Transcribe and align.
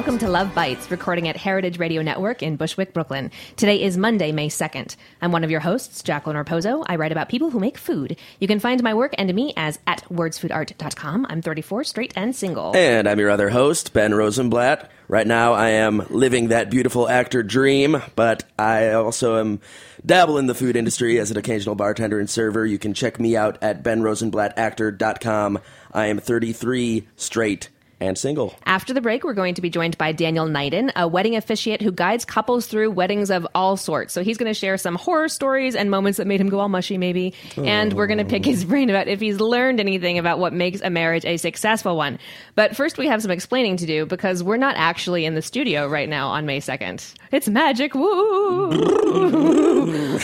Welcome 0.00 0.16
to 0.20 0.30
Love 0.30 0.54
Bites, 0.54 0.90
recording 0.90 1.28
at 1.28 1.36
Heritage 1.36 1.78
Radio 1.78 2.00
Network 2.00 2.42
in 2.42 2.56
Bushwick, 2.56 2.94
Brooklyn. 2.94 3.30
Today 3.56 3.82
is 3.82 3.98
Monday, 3.98 4.32
May 4.32 4.48
2nd. 4.48 4.96
I'm 5.20 5.30
one 5.30 5.44
of 5.44 5.50
your 5.50 5.60
hosts, 5.60 6.02
Jacqueline 6.02 6.38
Raposo. 6.38 6.82
I 6.86 6.96
write 6.96 7.12
about 7.12 7.28
people 7.28 7.50
who 7.50 7.60
make 7.60 7.76
food. 7.76 8.16
You 8.38 8.48
can 8.48 8.60
find 8.60 8.82
my 8.82 8.94
work 8.94 9.14
and 9.18 9.34
me 9.34 9.52
as 9.58 9.78
at 9.86 10.02
wordsfoodart.com. 10.08 11.26
I'm 11.28 11.42
34, 11.42 11.84
straight 11.84 12.14
and 12.16 12.34
single. 12.34 12.74
And 12.74 13.06
I'm 13.06 13.18
your 13.18 13.28
other 13.28 13.50
host, 13.50 13.92
Ben 13.92 14.14
Rosenblatt. 14.14 14.90
Right 15.06 15.26
now, 15.26 15.52
I 15.52 15.68
am 15.68 16.06
living 16.08 16.48
that 16.48 16.70
beautiful 16.70 17.06
actor 17.06 17.42
dream, 17.42 18.00
but 18.16 18.44
I 18.58 18.92
also 18.92 19.38
am 19.38 19.60
dabble 20.06 20.38
in 20.38 20.46
the 20.46 20.54
food 20.54 20.76
industry 20.76 21.18
as 21.18 21.30
an 21.30 21.36
occasional 21.36 21.74
bartender 21.74 22.18
and 22.18 22.30
server. 22.30 22.64
You 22.64 22.78
can 22.78 22.94
check 22.94 23.20
me 23.20 23.36
out 23.36 23.58
at 23.60 23.82
benrosenblattactor.com. 23.82 25.58
I 25.92 26.06
am 26.06 26.20
33, 26.20 27.06
straight, 27.16 27.68
and 28.00 28.16
single. 28.16 28.54
After 28.66 28.92
the 28.92 29.00
break, 29.00 29.24
we're 29.24 29.34
going 29.34 29.54
to 29.54 29.62
be 29.62 29.70
joined 29.70 29.98
by 29.98 30.12
Daniel 30.12 30.46
Neiden, 30.46 30.90
a 30.96 31.06
wedding 31.06 31.36
officiate 31.36 31.82
who 31.82 31.92
guides 31.92 32.24
couples 32.24 32.66
through 32.66 32.90
weddings 32.90 33.30
of 33.30 33.46
all 33.54 33.76
sorts. 33.76 34.12
So 34.14 34.22
he's 34.22 34.38
going 34.38 34.50
to 34.50 34.58
share 34.58 34.78
some 34.78 34.94
horror 34.96 35.28
stories 35.28 35.74
and 35.74 35.90
moments 35.90 36.16
that 36.18 36.26
made 36.26 36.40
him 36.40 36.48
go 36.48 36.60
all 36.60 36.68
mushy, 36.68 36.98
maybe. 36.98 37.34
And 37.56 37.92
we're 37.92 38.06
going 38.06 38.18
to 38.18 38.24
pick 38.24 38.44
his 38.44 38.64
brain 38.64 38.90
about 38.90 39.08
if 39.08 39.20
he's 39.20 39.40
learned 39.40 39.80
anything 39.80 40.18
about 40.18 40.38
what 40.38 40.52
makes 40.52 40.80
a 40.80 40.90
marriage 40.90 41.24
a 41.24 41.36
successful 41.36 41.96
one. 41.96 42.18
But 42.54 42.74
first, 42.76 42.98
we 42.98 43.06
have 43.06 43.22
some 43.22 43.30
explaining 43.30 43.76
to 43.78 43.86
do 43.86 44.06
because 44.06 44.42
we're 44.42 44.56
not 44.56 44.76
actually 44.76 45.24
in 45.24 45.34
the 45.34 45.42
studio 45.42 45.86
right 45.86 46.08
now 46.08 46.28
on 46.28 46.46
May 46.46 46.60
2nd. 46.60 47.14
It's 47.32 47.48
magic. 47.48 47.94
Woo! 47.94 48.70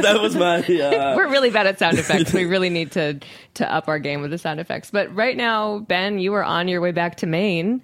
that 0.00 0.18
was 0.20 0.36
my. 0.36 0.58
Uh, 0.58 1.14
We're 1.16 1.28
really 1.28 1.50
bad 1.50 1.66
at 1.66 1.78
sound 1.78 1.98
effects. 1.98 2.32
we 2.32 2.44
really 2.44 2.70
need 2.70 2.92
to 2.92 3.20
to 3.54 3.72
up 3.72 3.88
our 3.88 3.98
game 3.98 4.22
with 4.22 4.30
the 4.30 4.38
sound 4.38 4.60
effects. 4.60 4.90
But 4.90 5.14
right 5.14 5.36
now, 5.36 5.80
Ben, 5.80 6.18
you 6.18 6.34
are 6.34 6.44
on 6.44 6.68
your 6.68 6.79
way 6.80 6.92
back 6.92 7.16
to 7.18 7.26
Maine, 7.26 7.82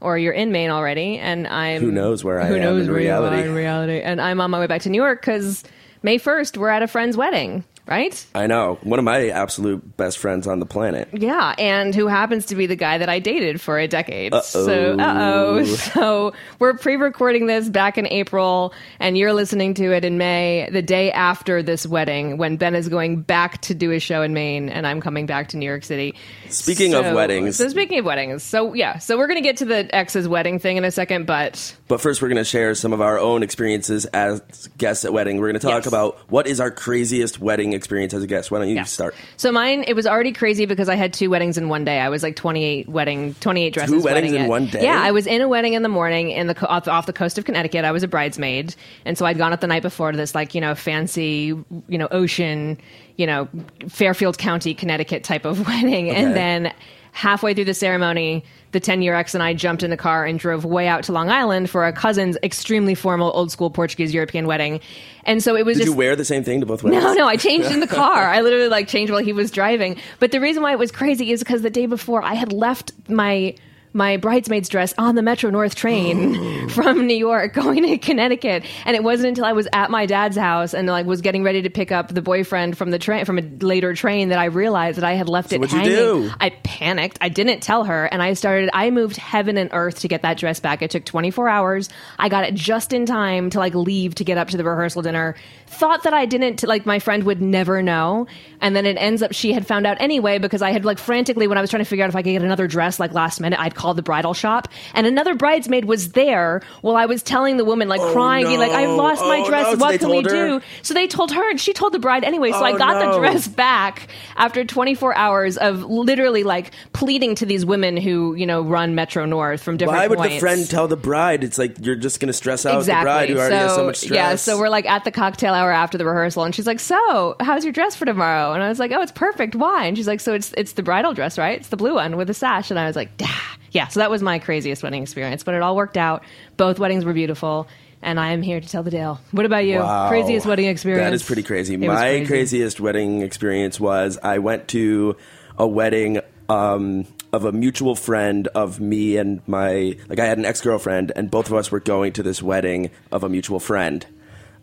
or 0.00 0.18
you're 0.18 0.32
in 0.32 0.52
Maine 0.52 0.70
already, 0.70 1.18
and 1.18 1.46
I'm 1.46 1.80
Who 1.80 1.90
knows 1.90 2.22
where 2.24 2.40
I 2.40 2.46
who 2.46 2.56
am 2.56 2.60
knows 2.60 2.86
in 2.86 2.92
where 2.92 3.00
you 3.00 3.10
are 3.10 3.20
reality. 3.22 3.42
in 3.48 3.54
reality, 3.54 4.00
and 4.00 4.20
I'm 4.20 4.40
on 4.40 4.50
my 4.50 4.60
way 4.60 4.66
back 4.66 4.82
to 4.82 4.90
New 4.90 5.00
York 5.02 5.20
because 5.20 5.64
May 6.02 6.18
first 6.18 6.58
we're 6.58 6.68
at 6.68 6.82
a 6.82 6.86
friend's 6.88 7.16
wedding, 7.16 7.64
right? 7.86 8.24
I 8.34 8.46
know. 8.46 8.78
One 8.82 8.98
of 8.98 9.04
my 9.04 9.28
absolute 9.28 9.96
best 9.96 10.18
friends 10.18 10.46
on 10.46 10.58
the 10.60 10.66
planet. 10.66 11.08
Yeah, 11.12 11.54
and 11.58 11.94
who 11.94 12.06
happens 12.06 12.46
to 12.46 12.54
be 12.54 12.66
the 12.66 12.76
guy 12.76 12.98
that 12.98 13.08
I 13.08 13.18
dated 13.18 13.60
for 13.60 13.78
a 13.78 13.86
decade. 13.86 14.32
Uh 14.32 14.40
So, 14.42 14.96
uh 14.98 15.14
oh. 15.18 15.64
So, 15.94 16.32
we're 16.58 16.74
pre 16.74 16.96
recording 16.96 17.46
this 17.46 17.68
back 17.68 17.98
in 17.98 18.06
April, 18.06 18.72
and 19.00 19.18
you're 19.18 19.32
listening 19.34 19.74
to 19.74 19.92
it 19.94 20.04
in 20.04 20.16
May, 20.18 20.68
the 20.70 20.82
day 20.82 21.12
after 21.12 21.62
this 21.62 21.86
wedding, 21.86 22.38
when 22.38 22.56
Ben 22.56 22.74
is 22.74 22.88
going 22.88 23.20
back 23.22 23.60
to 23.62 23.74
do 23.74 23.90
a 23.92 23.98
show 23.98 24.22
in 24.22 24.32
Maine, 24.32 24.68
and 24.68 24.86
I'm 24.86 25.00
coming 25.00 25.26
back 25.26 25.48
to 25.48 25.56
New 25.56 25.66
York 25.66 25.84
City. 25.84 26.14
Speaking 26.48 26.94
of 26.94 27.14
weddings, 27.14 27.56
So, 27.56 27.68
speaking 27.68 27.98
of 27.98 28.04
weddings, 28.04 28.42
so 28.42 28.72
yeah, 28.74 28.98
so 28.98 29.18
we're 29.18 29.26
going 29.26 29.42
to 29.42 29.46
get 29.46 29.58
to 29.58 29.64
the 29.66 29.94
ex's 29.94 30.26
wedding 30.28 30.58
thing 30.58 30.76
in 30.78 30.84
a 30.84 30.90
second, 30.90 31.26
but 31.26 31.74
but 31.88 32.00
first 32.00 32.22
we're 32.22 32.28
going 32.28 32.36
to 32.38 32.44
share 32.44 32.74
some 32.74 32.92
of 32.94 33.00
our 33.02 33.18
own 33.18 33.42
experiences 33.42 34.06
as 34.06 34.40
guests 34.78 35.04
at 35.04 35.12
wedding. 35.12 35.38
We're 35.38 35.48
going 35.50 35.60
to 35.60 35.66
talk 35.66 35.74
Yes. 35.84 35.86
about 35.86 36.18
what 36.30 36.46
is 36.46 36.60
our 36.60 36.70
craziest 36.70 37.40
wedding 37.40 37.73
experience 37.74 38.14
as 38.14 38.22
a 38.22 38.26
guest. 38.26 38.50
Why 38.50 38.58
don't 38.58 38.68
you 38.68 38.76
Yeah. 38.76 38.84
start? 38.84 39.14
So 39.36 39.52
mine, 39.52 39.84
it 39.86 39.94
was 39.94 40.06
already 40.06 40.32
crazy 40.32 40.66
because 40.66 40.88
I 40.88 40.94
had 40.94 41.12
two 41.12 41.28
weddings 41.30 41.58
in 41.58 41.68
one 41.68 41.84
day. 41.84 42.00
I 42.00 42.08
was 42.08 42.22
like 42.22 42.36
28 42.36 42.88
wedding, 42.88 43.34
28 43.40 43.74
dresses. 43.74 43.90
Two 43.92 44.02
weddings 44.02 44.32
wedding 44.32 44.34
in 44.40 44.46
it. 44.46 44.48
one 44.48 44.66
day? 44.66 44.82
Yeah, 44.82 45.00
I 45.02 45.10
was 45.10 45.26
in 45.26 45.40
a 45.42 45.48
wedding 45.48 45.74
in 45.74 45.82
the 45.82 45.88
morning 45.88 46.30
in 46.30 46.46
the 46.46 46.66
off, 46.66 46.88
off 46.88 47.06
the 47.06 47.12
coast 47.12 47.36
of 47.38 47.44
Connecticut. 47.44 47.84
I 47.84 47.92
was 47.92 48.02
a 48.02 48.08
bridesmaid, 48.08 48.74
and 49.04 49.18
so 49.18 49.26
I'd 49.26 49.38
gone 49.38 49.52
up 49.52 49.60
the 49.60 49.66
night 49.66 49.82
before 49.82 50.10
to 50.12 50.16
this 50.16 50.34
like 50.34 50.54
you 50.54 50.60
know 50.60 50.74
fancy 50.74 51.54
you 51.88 51.98
know 51.98 52.08
ocean, 52.10 52.78
you 53.16 53.26
know 53.26 53.48
Fairfield 53.88 54.38
County, 54.38 54.74
Connecticut 54.74 55.24
type 55.24 55.44
of 55.44 55.66
wedding, 55.66 56.10
and 56.10 56.34
then 56.34 56.72
halfway 57.14 57.54
through 57.54 57.64
the 57.64 57.74
ceremony. 57.74 58.44
The 58.72 58.80
10 58.80 59.02
year 59.02 59.14
ex 59.14 59.34
and 59.34 59.42
I 59.42 59.54
jumped 59.54 59.84
in 59.84 59.90
the 59.90 59.96
car 59.96 60.26
and 60.26 60.36
drove 60.36 60.64
way 60.64 60.88
out 60.88 61.04
to 61.04 61.12
Long 61.12 61.30
Island 61.30 61.70
for 61.70 61.86
a 61.86 61.92
cousin's 61.92 62.36
extremely 62.42 62.96
formal, 62.96 63.30
old 63.32 63.52
school 63.52 63.70
Portuguese 63.70 64.12
European 64.12 64.48
wedding. 64.48 64.80
And 65.22 65.40
so 65.40 65.54
it 65.54 65.64
was 65.64 65.78
Did 65.78 65.84
just. 65.84 65.92
you 65.92 65.96
wear 65.96 66.16
the 66.16 66.24
same 66.24 66.42
thing 66.42 66.58
to 66.58 66.66
both 66.66 66.82
weddings? 66.82 67.04
No, 67.04 67.14
no, 67.14 67.28
I 67.28 67.36
changed 67.36 67.70
in 67.70 67.78
the 67.78 67.86
car. 68.02 68.26
I 68.26 68.40
literally 68.40 68.66
like 68.68 68.88
changed 68.88 69.12
while 69.12 69.22
he 69.22 69.32
was 69.32 69.52
driving. 69.52 69.96
But 70.18 70.32
the 70.32 70.40
reason 70.40 70.60
why 70.64 70.72
it 70.72 70.78
was 70.78 70.90
crazy 70.90 71.30
is 71.30 71.38
because 71.38 71.62
the 71.62 71.70
day 71.70 71.86
before 71.86 72.20
I 72.24 72.34
had 72.34 72.52
left 72.52 72.90
my 73.08 73.54
my 73.94 74.16
bridesmaid's 74.16 74.68
dress 74.68 74.92
on 74.98 75.14
the 75.14 75.22
Metro 75.22 75.50
North 75.50 75.76
train 75.76 76.68
from 76.70 77.06
New 77.06 77.16
York 77.16 77.54
going 77.54 77.82
to 77.84 77.96
Connecticut, 77.96 78.64
and 78.84 78.96
it 78.96 79.04
wasn't 79.04 79.28
until 79.28 79.44
I 79.44 79.52
was 79.52 79.68
at 79.72 79.90
my 79.90 80.04
dad's 80.04 80.36
house 80.36 80.74
and 80.74 80.88
like 80.88 81.06
was 81.06 81.20
getting 81.20 81.44
ready 81.44 81.62
to 81.62 81.70
pick 81.70 81.92
up 81.92 82.08
the 82.08 82.20
boyfriend 82.20 82.76
from 82.76 82.90
the 82.90 82.98
train 82.98 83.24
from 83.24 83.38
a 83.38 83.42
later 83.60 83.94
train 83.94 84.30
that 84.30 84.38
I 84.38 84.46
realized 84.46 84.96
that 84.98 85.04
I 85.04 85.12
had 85.12 85.28
left 85.28 85.50
So 85.50 85.56
it 85.56 85.60
what'd 85.60 85.72
you 85.72 85.78
hanging. 85.78 85.94
do? 85.94 86.30
I 86.40 86.50
panicked. 86.50 87.18
I 87.20 87.28
didn't 87.28 87.60
tell 87.60 87.84
her, 87.84 88.06
and 88.06 88.20
I 88.20 88.34
started. 88.34 88.68
I 88.72 88.90
moved 88.90 89.16
heaven 89.16 89.56
and 89.56 89.70
earth 89.72 90.00
to 90.00 90.08
get 90.08 90.22
that 90.22 90.38
dress 90.38 90.58
back. 90.58 90.82
It 90.82 90.90
took 90.90 91.04
24 91.04 91.48
hours. 91.48 91.88
I 92.18 92.28
got 92.28 92.44
it 92.44 92.54
just 92.54 92.92
in 92.92 93.06
time 93.06 93.48
to 93.50 93.58
like 93.60 93.74
leave 93.74 94.16
to 94.16 94.24
get 94.24 94.38
up 94.38 94.48
to 94.48 94.56
the 94.56 94.64
rehearsal 94.64 95.02
dinner. 95.02 95.36
thought 95.66 96.02
that 96.02 96.12
I 96.12 96.26
didn't 96.26 96.62
like 96.64 96.84
my 96.84 96.98
friend 96.98 97.22
would 97.24 97.40
never 97.40 97.80
know, 97.80 98.26
and 98.60 98.74
then 98.74 98.86
it 98.86 98.96
ends 98.98 99.22
up 99.22 99.32
she 99.32 99.52
had 99.52 99.66
found 99.66 99.86
out 99.86 100.00
anyway 100.00 100.38
because 100.38 100.62
I 100.62 100.72
had 100.72 100.84
like 100.84 100.98
frantically 100.98 101.46
when 101.46 101.58
I 101.58 101.60
was 101.60 101.70
trying 101.70 101.84
to 101.84 101.88
figure 101.88 102.04
out 102.04 102.08
if 102.08 102.16
I 102.16 102.22
could 102.22 102.32
get 102.32 102.42
another 102.42 102.66
dress 102.66 102.98
like 102.98 103.12
last 103.12 103.40
minute, 103.40 103.60
I'd 103.60 103.74
called 103.84 103.98
the 103.98 104.02
bridal 104.02 104.32
shop, 104.32 104.68
and 104.94 105.06
another 105.06 105.34
bridesmaid 105.34 105.84
was 105.84 106.12
there 106.12 106.62
while 106.80 106.96
I 106.96 107.04
was 107.04 107.22
telling 107.22 107.58
the 107.58 107.66
woman 107.66 107.86
like 107.88 108.00
oh, 108.00 108.12
crying, 108.14 108.46
being 108.46 108.58
like 108.58 108.72
I've 108.72 108.88
no. 108.88 108.96
lost 108.96 109.20
my 109.20 109.40
Oh, 109.44 109.46
dress, 109.46 109.72
no. 109.72 109.76
What 109.76 110.00
can 110.00 110.08
we 110.08 110.22
her? 110.22 110.58
do? 110.58 110.60
So 110.82 110.94
they 110.94 111.06
told 111.06 111.30
her, 111.32 111.50
and 111.50 111.60
she 111.60 111.74
told 111.74 111.92
the 111.92 111.98
bride 111.98 112.24
anyway. 112.24 112.50
So 112.52 112.64
I 112.64 112.72
Oh, 112.72 112.78
got 112.78 113.12
the 113.12 113.18
dress 113.18 113.46
back 113.46 114.08
after 114.36 114.64
24 114.64 115.14
hours 115.14 115.58
of 115.58 115.82
literally 115.82 116.44
like 116.44 116.70
pleading 116.94 117.34
to 117.36 117.46
these 117.46 117.66
women 117.66 117.96
who 117.98 118.34
you 118.34 118.46
know 118.46 118.62
run 118.62 118.94
Metro 118.94 119.26
North 119.26 119.62
from 119.62 119.76
different. 119.76 119.98
Why 119.98 120.06
would 120.08 120.18
the 120.22 120.38
friend 120.38 120.68
tell 120.68 120.88
the 120.88 120.96
bride? 120.96 121.44
It's 121.44 121.58
like 121.58 121.76
you're 121.84 121.94
just 121.96 122.20
going 122.20 122.28
to 122.28 122.32
stress 122.32 122.64
out 122.64 122.78
exactly. 122.78 123.02
the 123.02 123.04
bride 123.04 123.28
who 123.28 123.38
already 123.38 123.54
so, 123.54 123.66
has 123.68 123.74
so 123.74 123.84
much 123.86 123.96
stress. 123.98 124.14
Yeah, 124.16 124.34
so 124.36 124.58
we're 124.58 124.70
like 124.70 124.86
at 124.86 125.04
the 125.04 125.10
cocktail 125.12 125.52
hour 125.52 125.70
after 125.70 125.98
the 125.98 126.06
rehearsal, 126.06 126.44
and 126.44 126.54
she's 126.54 126.66
like, 126.66 126.80
"So, 126.80 127.36
how's 127.40 127.64
your 127.64 127.72
dress 127.72 127.94
for 127.94 128.06
tomorrow?" 128.06 128.52
And 128.54 128.62
I 128.62 128.68
was 128.70 128.78
like, 128.78 128.92
"Oh, 128.92 129.02
it's 129.02 129.12
perfect. 129.12 129.54
Why?" 129.54 129.84
And 129.84 129.96
she's 129.96 130.06
like, 130.08 130.20
"So 130.20 130.32
it's 130.32 130.54
it's 130.56 130.72
the 130.72 130.82
bridal 130.82 131.12
dress, 131.12 131.36
right? 131.36 131.58
It's 131.58 131.68
the 131.68 131.76
blue 131.76 131.94
one 131.96 132.16
with 132.16 132.28
the 132.28 132.34
sash." 132.34 132.70
And 132.70 132.78
I 132.80 132.86
was 132.86 132.96
like, 132.96 133.16
"Dah." 133.18 133.26
"Yeah." 133.74 133.88
So 133.88 134.00
that 134.00 134.10
was 134.10 134.22
my 134.22 134.38
craziest 134.38 134.82
wedding 134.82 135.02
experience, 135.02 135.42
but 135.42 135.54
it 135.54 135.60
all 135.60 135.76
worked 135.76 135.98
out. 135.98 136.22
Both 136.56 136.78
weddings 136.78 137.04
were 137.04 137.12
beautiful, 137.12 137.68
and 138.00 138.18
I 138.18 138.32
am 138.32 138.40
here 138.40 138.60
to 138.60 138.68
tell 138.68 138.82
the 138.82 138.90
tale. 138.90 139.20
What 139.32 139.44
about 139.44 139.66
you? 139.66 139.80
Wow. 139.80 140.08
Craziest 140.08 140.46
wedding 140.46 140.66
experience? 140.66 141.04
That 141.04 141.12
is 141.12 141.22
pretty 141.22 141.42
crazy. 141.42 141.74
It 141.74 141.80
My 141.80 141.94
crazy. 141.94 142.26
craziest 142.26 142.80
wedding 142.80 143.20
experience 143.20 143.78
was 143.78 144.18
I 144.22 144.38
went 144.38 144.68
to 144.68 145.16
a 145.58 145.66
wedding 145.66 146.20
um, 146.48 147.06
of 147.32 147.44
a 147.44 147.52
mutual 147.52 147.94
friend 147.94 148.48
of 148.48 148.80
me 148.80 149.16
and 149.16 149.40
my 149.46 149.96
like 150.08 150.18
I 150.18 150.26
had 150.26 150.38
an 150.38 150.44
ex 150.44 150.60
girlfriend, 150.60 151.12
and 151.14 151.30
both 151.30 151.48
of 151.48 151.54
us 151.54 151.70
were 151.70 151.80
going 151.80 152.12
to 152.14 152.22
this 152.22 152.42
wedding 152.42 152.90
of 153.12 153.24
a 153.24 153.28
mutual 153.28 153.60
friend. 153.60 154.06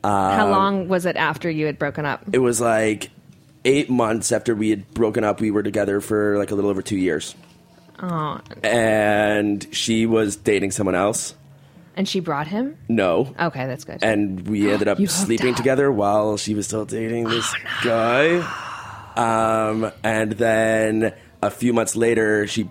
How 0.04 0.50
long 0.50 0.88
was 0.88 1.06
it 1.06 1.16
after 1.16 1.50
you 1.50 1.68
had 1.68 1.78
broken 1.78 2.06
up? 2.06 2.24
It 2.34 2.40
was 2.40 2.60
like 2.60 3.12
eight 3.66 3.90
months 3.90 4.31
after 4.31 4.56
we 4.56 4.72
had 4.72 4.92
broken 4.94 5.24
up. 5.24 5.40
We 5.40 5.52
were 5.52 5.64
together 5.64 6.02
for 6.02 6.38
like 6.38 6.52
a 6.52 6.56
little 6.56 6.72
over 6.72 6.81
two 6.81 6.98
years. 6.98 7.36
Oh, 8.01 8.39
And 8.63 9.65
she 9.71 10.06
was 10.06 10.36
dating 10.36 10.71
someone 10.71 10.95
else. 10.95 11.36
and 11.95 12.07
she 12.07 12.19
brought 12.19 12.48
him. 12.48 12.77
No. 12.89 13.33
Okay, 13.39 13.68
that's 13.68 13.83
good. 13.83 14.00
and 14.03 14.48
we 14.48 14.71
ended 14.74 14.88
up 14.88 15.00
You 15.00 15.07
hooked 15.07 15.18
sleeping 15.19 15.51
up. 15.51 15.56
together 15.57 15.92
while 15.92 16.38
she 16.38 16.56
was 16.56 16.65
still 16.68 16.86
dating 16.86 17.25
this 17.25 17.53
Oh, 17.53 17.81
guy. 17.83 18.68
Um, 19.15 19.92
and 20.03 20.31
then 20.33 21.13
a 21.42 21.50
few 21.51 21.74
months 21.74 21.95
later, 21.95 22.48
she 22.48 22.69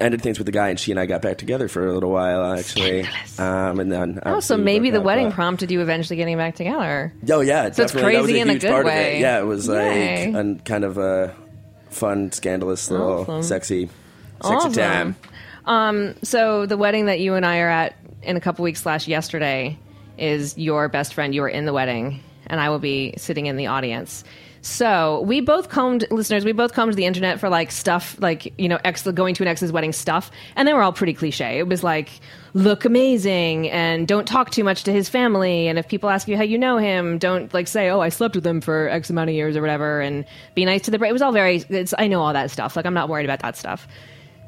ended 0.00 0.22
things 0.22 0.38
with 0.38 0.46
the 0.46 0.52
guy, 0.52 0.68
and 0.70 0.78
she 0.80 0.90
and 0.92 0.98
I 1.00 1.06
got 1.06 1.22
back 1.22 1.38
together 1.38 1.68
for 1.68 1.86
a 1.86 1.92
little 1.92 2.10
while, 2.10 2.52
actually. 2.54 3.02
Um, 3.38 3.80
and 3.80 3.90
then 3.92 4.20
oh, 4.24 4.40
so 4.40 4.54
obviously 4.54 4.56
we 4.58 4.62
maybe 4.62 4.90
broke 4.90 4.92
the 4.94 5.00
up, 5.00 5.04
wedding 5.06 5.26
but- 5.28 5.34
prompted 5.34 5.70
you 5.70 5.80
eventually 5.82 6.16
getting 6.16 6.36
back 6.36 6.54
together. 6.54 7.12
Oh 7.30 7.40
yeah, 7.40 7.62
So 7.72 7.82
it's 7.82 7.92
definitely. 7.92 8.12
That 8.14 8.22
was 8.22 8.26
crazy 8.30 8.38
a 8.38 8.42
in 8.42 8.48
a 8.48 8.52
huge 8.52 8.62
good 8.62 8.70
part 8.70 8.86
of 8.86 8.92
way. 8.92 9.16
it. 9.16 9.20
Yeah, 9.20 9.40
it 9.40 9.44
was 9.46 9.66
Yay. 9.68 10.26
like 10.32 10.34
an 10.40 10.60
kind 10.60 10.84
of 10.84 10.98
a 10.98 11.34
fun, 11.90 12.30
scandalous, 12.32 12.90
little 12.90 13.20
Awesome. 13.22 13.42
sexy, 13.42 13.90
sexy 14.42 14.54
Awesome. 14.54 14.72
time. 14.72 15.16
Um, 15.64 16.14
so 16.22 16.66
the 16.66 16.76
wedding 16.76 17.06
that 17.06 17.20
you 17.20 17.34
and 17.34 17.46
I 17.46 17.58
are 17.60 17.68
at 17.68 17.96
in 18.22 18.36
a 18.36 18.40
couple 18.40 18.62
weeks 18.64 18.82
slash 18.82 19.06
yesterday 19.08 19.78
is 20.18 20.56
your 20.58 20.88
best 20.88 21.14
friend. 21.14 21.34
You 21.34 21.42
are 21.44 21.48
in 21.48 21.64
the 21.64 21.72
wedding, 21.72 22.20
and 22.46 22.60
I 22.60 22.68
will 22.70 22.78
be 22.78 23.14
sitting 23.16 23.46
in 23.46 23.56
the 23.56 23.66
audience. 23.66 24.24
So 24.64 25.22
we 25.22 25.40
both 25.40 25.70
combed, 25.70 26.04
listeners. 26.12 26.44
We 26.44 26.52
both 26.52 26.72
combed 26.72 26.94
the 26.94 27.04
internet 27.04 27.40
for 27.40 27.48
like 27.48 27.72
stuff, 27.72 28.16
like 28.20 28.54
you 28.58 28.68
know, 28.68 28.78
ex 28.84 29.02
going 29.02 29.34
to 29.34 29.42
an 29.42 29.48
ex's 29.48 29.72
wedding 29.72 29.92
stuff, 29.92 30.30
and 30.54 30.68
they 30.68 30.72
were 30.72 30.82
all 30.82 30.92
pretty 30.92 31.14
cliche. 31.14 31.58
It 31.58 31.66
was 31.66 31.82
like, 31.82 32.10
look 32.54 32.84
amazing, 32.84 33.68
and 33.70 34.06
don't 34.06 34.26
talk 34.26 34.50
too 34.50 34.62
much 34.62 34.84
to 34.84 34.92
his 34.92 35.08
family, 35.08 35.66
and 35.66 35.80
if 35.80 35.88
people 35.88 36.10
ask 36.10 36.28
you 36.28 36.36
how 36.36 36.44
you 36.44 36.58
know 36.58 36.76
him, 36.76 37.18
don't 37.18 37.52
like 37.52 37.66
say, 37.66 37.90
oh, 37.90 37.98
I 37.98 38.08
slept 38.08 38.36
with 38.36 38.46
him 38.46 38.60
for 38.60 38.88
X 38.88 39.10
amount 39.10 39.30
of 39.30 39.34
years 39.34 39.56
or 39.56 39.62
whatever, 39.62 40.00
and 40.00 40.24
be 40.54 40.64
nice 40.64 40.82
to 40.82 40.92
the. 40.92 41.02
It 41.04 41.12
was 41.12 41.22
all 41.22 41.32
very. 41.32 41.64
It's, 41.68 41.92
I 41.98 42.06
know 42.06 42.20
all 42.20 42.32
that 42.32 42.52
stuff. 42.52 42.76
Like 42.76 42.86
I'm 42.86 42.94
not 42.94 43.08
worried 43.08 43.24
about 43.24 43.40
that 43.40 43.56
stuff. 43.56 43.88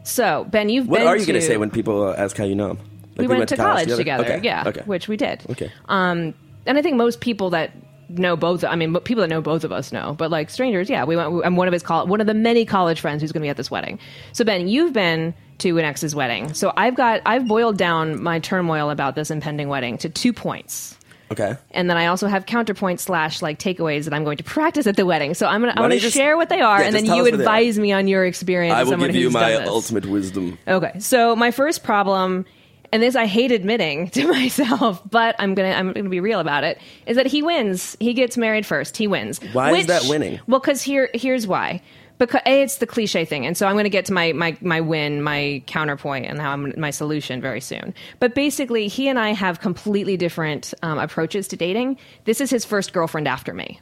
So 0.05 0.45
Ben, 0.51 0.69
you've 0.69 0.87
What 0.87 0.99
been 1.01 1.09
are 1.09 1.17
you 1.17 1.27
going 1.27 1.35
to- 1.35 1.41
to 1.41 1.47
say 1.47 1.57
when 1.57 1.71
people 1.71 2.15
ask 2.17 2.37
how 2.37 2.45
you 2.45 2.55
know 2.55 2.71
him? 2.73 2.79
Like, 3.17 3.29
we, 3.29 3.37
went, 3.37 3.49
to 3.51 3.57
college, 3.57 3.95
together. 3.95 4.25
Okay. 4.25 4.41
Yeah, 4.43 4.65
Okay. 4.67 4.81
which 4.87 5.07
we 5.09 5.17
did. 5.17 5.41
Okay. 5.49 5.71
Um, 5.89 6.35
and 6.67 6.77
I 6.79 6.83
think 6.83 6.97
most 6.97 7.21
people 7.21 7.51
that 7.51 7.71
know 8.09 8.37
both. 8.37 8.65
I 8.65 8.75
mean, 8.75 8.93
people 9.01 9.23
that 9.23 9.29
know 9.31 9.41
both 9.41 9.63
of 9.65 9.71
us 9.73 9.93
know, 9.93 10.15
but 10.19 10.31
like 10.33 10.51
strangers, 10.51 10.91
yeah, 10.91 11.05
we 11.05 11.15
went. 11.17 11.45
I'm 11.45 11.55
one 11.57 11.69
of 11.69 11.73
his 11.73 11.83
col- 11.83 12.07
one 12.09 12.21
of 12.21 12.27
the 12.27 12.35
many 12.35 12.65
college 12.65 13.01
friends 13.01 13.23
who's 13.23 13.31
going 13.33 13.41
to 13.43 13.47
be 13.47 13.51
at 13.51 13.57
this 13.57 13.71
wedding. 13.71 13.99
So 14.33 14.45
Ben, 14.45 14.67
you've 14.69 14.93
been 14.93 15.33
to 15.59 15.79
an 15.79 15.85
ex's 15.85 16.15
wedding. 16.15 16.53
So 16.55 16.73
I've 16.77 16.97
got 16.97 17.23
I've 17.25 17.47
boiled 17.47 17.79
down 17.79 18.21
my 18.21 18.41
turmoil 18.41 18.91
about 18.91 19.15
this 19.15 19.31
impending 19.31 19.69
wedding 19.69 19.97
to 19.99 20.09
two 20.09 20.33
points. 20.33 20.99
Okay. 21.31 21.57
And 21.71 21.89
then 21.91 21.97
I 21.97 22.07
also 22.07 22.27
have 22.27 22.47
counterpoint 22.47 23.01
slash 23.01 23.43
like 23.43 23.59
takeaways 23.59 24.05
that 24.05 24.15
I'm 24.15 24.25
going 24.25 24.37
to 24.39 24.45
practice 24.45 24.87
at 24.87 24.97
the 24.97 25.07
wedding. 25.07 25.35
So 25.35 25.47
I'm 25.47 25.61
gonna 25.61 25.73
I'm 25.73 25.79
gonna 25.83 25.99
just- 25.99 26.17
share 26.17 26.37
what 26.37 26.49
they 26.49 26.61
are, 26.61 26.81
yeah, 26.81 26.87
and 26.87 26.95
then 26.95 27.05
you 27.05 27.13
us 27.13 27.19
what 27.19 27.25
they 27.25 27.37
are. 27.37 27.41
advise 27.41 27.79
me 27.79 27.93
on 27.93 28.09
your 28.09 28.25
experience. 28.25 28.75
I 28.75 28.85
will 28.85 28.97
give 28.97 29.15
you 29.15 29.31
my 29.31 29.55
ultimate 29.65 30.07
wisdom. 30.07 30.59
Okay, 30.69 30.99
so 30.99 31.35
my 31.37 31.51
first 31.51 31.83
problem, 31.85 32.45
and 32.93 33.03
this 33.03 33.17
I 33.17 33.27
hate 33.27 33.53
admitting 33.53 34.09
to 34.11 34.29
myself, 34.29 35.03
but 35.11 35.35
I'm 35.39 35.55
gonna 35.55 35.73
I'm 35.73 35.93
gonna 35.93 36.09
be 36.09 36.21
real 36.21 36.41
about 36.41 36.65
it, 36.65 36.79
is 37.07 37.17
that 37.17 37.27
he 37.27 37.43
wins. 37.43 37.97
He 38.01 38.15
gets 38.15 38.37
married 38.37 38.67
first. 38.67 38.97
He 38.97 39.07
wins. 39.07 39.39
Why 39.53 39.73
is 39.73 39.87
that 39.87 40.05
winning? 40.05 40.41
Well, 40.47 40.61
because 40.61 40.83
here 40.83 41.11
here's 41.15 41.47
why. 41.47 41.83
Because 42.19 42.43
a 42.47 42.63
it's 42.63 42.77
the 42.77 42.87
cliche 42.87 43.25
thing, 43.25 43.45
and 43.45 43.57
so 43.57 43.67
I'm 43.67 43.75
going 43.75 43.85
to 43.85 43.91
get 43.91 44.05
to 44.07 44.13
my 44.13 44.33
my 44.33 44.57
my 44.61 44.81
win, 44.81 45.21
my 45.23 45.63
counterpoint, 45.67 46.27
and 46.27 46.41
how 46.41 46.53
I'm, 46.53 46.73
my 46.77 46.91
solution 46.91 47.41
very 47.41 47.61
soon. 47.61 47.93
But 48.21 48.35
basically, 48.35 48.87
he 48.87 49.09
and 49.09 49.19
I 49.19 49.33
have 49.33 49.61
completely 49.61 50.17
different 50.17 50.73
um, 50.83 50.99
approaches 50.99 51.49
to 51.49 51.57
dating. 51.57 51.99
This 52.25 52.41
is 52.41 52.51
his 52.51 52.65
first 52.65 52.93
girlfriend 52.93 53.27
after 53.27 53.53
me. 53.53 53.81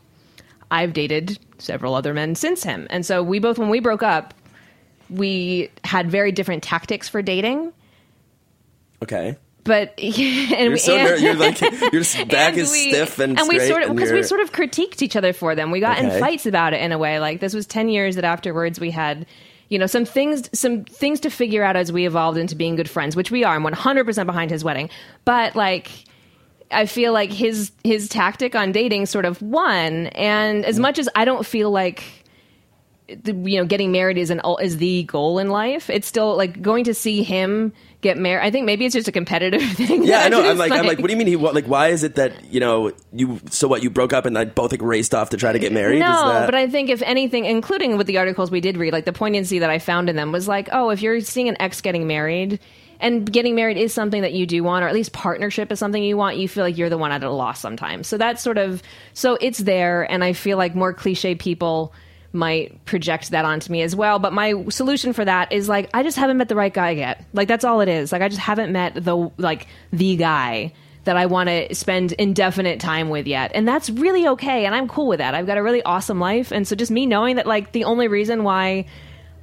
I've 0.71 0.95
dated 0.95 1.39
several 1.59 1.95
other 1.95 2.15
men 2.15 2.35
since 2.35 2.63
him, 2.63 2.87
and 2.89 3.05
so 3.05 3.23
we 3.23 3.39
both 3.39 3.59
when 3.59 3.69
we 3.69 3.81
broke 3.81 4.03
up, 4.03 4.33
we 5.11 5.71
had 5.85 6.11
very 6.11 6.33
different 6.33 6.63
tactics 6.63 7.09
for 7.09 7.21
dating. 7.21 7.73
Okay. 9.03 9.37
But 9.65 9.95
and 9.99 10.17
You're 10.17 10.77
so 10.77 10.97
ner- 10.97 11.17
you're 11.17 11.35
like 11.35 11.61
your 11.93 12.03
back 12.27 12.55
and 12.55 12.59
is 12.59 12.73
we- 12.73 12.91
stiff 12.91 13.19
and, 13.19 13.39
and 13.39 13.49
we 13.49 13.61
sort 13.61 13.85
of 13.85 13.95
because 13.95 14.13
we 14.13 14.23
sort 14.23 14.41
of 14.41 14.53
critiqued 14.53 15.03
each 15.03 15.17
other 15.17 15.33
for 15.33 15.55
them. 15.55 15.71
We 15.71 15.81
got 15.81 15.99
in 15.99 16.11
fights 16.19 16.47
about 16.47 16.75
it 16.75 16.81
in 16.81 16.93
a 16.93 16.99
way. 16.99 17.21
Like 17.21 17.41
this 17.41 17.55
was 17.55 17.67
ten 17.67 17.89
years 17.89 18.17
that 18.17 18.25
afterwards 18.25 18.81
we 18.81 18.91
had, 18.91 19.27
you 19.69 19.79
know, 19.79 19.87
some 19.87 20.05
things 20.05 20.51
some 20.59 20.85
things 20.85 21.21
to 21.21 21.31
figure 21.31 21.63
out 21.63 21.77
as 21.77 21.93
we 21.93 22.07
evolved 22.07 22.39
into 22.39 22.57
being 22.57 22.77
good 22.77 22.91
friends, 22.91 23.15
which 23.15 23.31
we 23.31 23.45
are. 23.45 23.55
I'm 23.55 23.63
100 23.63 24.05
percent 24.05 24.27
behind 24.27 24.51
his 24.51 24.65
wedding, 24.65 24.91
but 25.25 25.55
like. 25.57 25.91
I 26.75 26.87
feel 26.87 27.13
like 27.13 27.31
his 27.31 27.71
his 27.85 28.09
tactic 28.09 28.55
on 28.55 28.73
dating 28.73 29.05
sort 29.05 29.27
of 29.27 29.43
won, 29.43 30.07
and 30.07 30.65
as 30.65 30.79
mm. 30.79 30.81
much 30.81 30.99
as 30.99 31.07
I 31.15 31.27
don't 31.27 31.45
feel 31.45 31.71
like 31.71 32.22
you 33.25 33.59
know 33.59 33.65
getting 33.65 33.93
married 33.93 34.19
is 34.19 34.31
an 34.31 34.41
is 34.61 34.79
the 34.79 35.05
goal 35.05 35.39
in 35.39 35.49
life, 35.49 35.91
it's 35.91 36.07
still 36.07 36.37
like 36.37 36.61
going 36.61 36.85
to 36.85 36.95
see 36.95 37.23
him 37.23 37.73
get 38.01 38.19
married. 38.19 38.45
I 38.45 38.51
think 38.51 38.67
maybe 38.67 38.85
it's 38.85 38.95
just 38.95 39.09
a 39.09 39.13
competitive 39.13 39.63
thing. 39.73 40.05
Yeah, 40.05 40.21
I 40.21 40.29
know. 40.29 40.41
I'm 40.41 40.57
just, 40.57 40.59
like, 40.59 40.73
I'm 40.73 40.87
like, 40.87 40.99
what 40.99 41.07
do 41.07 41.13
you 41.13 41.19
mean 41.19 41.29
he? 41.29 41.37
Like, 41.37 41.67
why 41.67 41.89
is 41.89 42.03
it 42.03 42.17
that 42.17 42.45
you 42.45 42.61
know 42.61 42.93
you? 43.13 43.41
So 43.51 43.69
what? 43.69 43.83
You 43.83 43.91
broke 43.91 44.13
up 44.13 44.27
and 44.27 44.35
like 44.35 44.55
both 44.55 44.73
like 44.73 44.83
raced 44.83 45.15
off 45.15 45.31
to 45.31 45.37
try 45.37 45.53
to 45.53 45.59
get 45.59 45.73
married? 45.73 46.01
No, 46.01 46.15
is 46.15 46.23
that, 46.23 46.47
but 46.47 46.55
I 46.55 46.69
think 46.69 46.91
if 46.91 47.03
anything, 47.03 47.47
including 47.47 47.97
with 47.97 48.07
the 48.07 48.19
articles 48.19 48.51
we 48.51 48.61
did 48.61 48.77
read, 48.77 48.93
like 48.93 49.05
the 49.05 49.13
poignancy 49.13 49.61
that 49.61 49.71
I 49.71 49.79
found 49.79 50.11
in 50.11 50.17
them 50.17 50.33
was 50.33 50.49
like, 50.49 50.69
oh, 50.73 50.91
if 50.91 51.01
you're 51.01 51.21
seeing 51.21 51.49
an 51.49 51.57
ex 51.61 51.81
getting 51.81 52.07
married, 52.07 52.61
and 53.03 53.31
getting 53.31 53.55
married 53.55 53.77
is 53.77 53.93
something 53.93 54.23
that 54.23 54.33
you 54.33 54.47
do 54.47 54.63
want, 54.63 54.85
or 54.85 54.89
at 54.89 54.95
least 54.95 55.13
partnership 55.13 55.73
is 55.73 55.79
something 55.79 56.03
you 56.03 56.17
want, 56.17 56.37
you 56.37 56.49
feel 56.49 56.65
like 56.65 56.79
you're 56.79 56.89
the 56.89 56.99
one 56.99 57.11
at 57.11 57.23
a 57.23 57.31
loss 57.31 57.59
sometimes. 57.59 58.07
So 58.07 58.17
that's 58.17 58.43
sort 58.43 58.59
of 58.59 58.83
so 59.13 59.37
it's 59.41 59.59
there, 59.59 60.11
and 60.11 60.23
I 60.23 60.33
feel 60.33 60.57
like 60.57 60.75
more 60.75 60.93
cliche 60.93 61.35
people 61.35 61.93
might 62.33 62.85
project 62.85 63.31
that 63.31 63.45
onto 63.45 63.71
me 63.71 63.83
as 63.83 63.95
well. 63.95 64.19
But 64.19 64.33
my 64.33 64.65
solution 64.69 65.13
for 65.13 65.25
that 65.25 65.53
is 65.53 65.69
like 65.69 65.91
I 65.95 66.03
just 66.03 66.17
haven't 66.17 66.39
met 66.39 66.49
the 66.49 66.57
right 66.57 66.73
guy 66.73 66.91
yet. 66.91 67.25
Like 67.33 67.49
that's 67.49 67.65
all 67.65 67.81
it 67.81 67.89
is. 67.89 68.13
Like 68.13 68.23
I 68.23 68.29
just 68.29 68.41
haven't 68.41 68.73
met 68.73 68.95
the 68.95 69.31
like 69.37 69.67
the 69.93 70.17
guy 70.17 70.73
that 71.05 71.17
I 71.17 71.27
want 71.27 71.49
to 71.49 71.75
spend 71.75 72.13
indefinite 72.13 72.81
time 72.81 73.09
with 73.09 73.27
yet. 73.27 73.53
And 73.55 73.67
that's 73.67 73.91
really 73.91 74.29
okay. 74.29 74.67
And 74.67 74.75
I'm 74.75 74.89
cool 74.89 75.09
with 75.09 75.19
that. 75.19 75.35
I've 75.35 75.47
got 75.47 75.59
a 75.59 75.63
really 75.63 75.83
awesome 75.83 76.21
life. 76.21 76.53
And 76.53 76.67
so 76.67 76.77
just 76.77 76.91
me 76.91 77.07
knowing 77.07 77.37
that, 77.37 77.47
like, 77.47 77.73
the 77.73 77.85
only 77.85 78.09
reason 78.09 78.45
why 78.45 78.87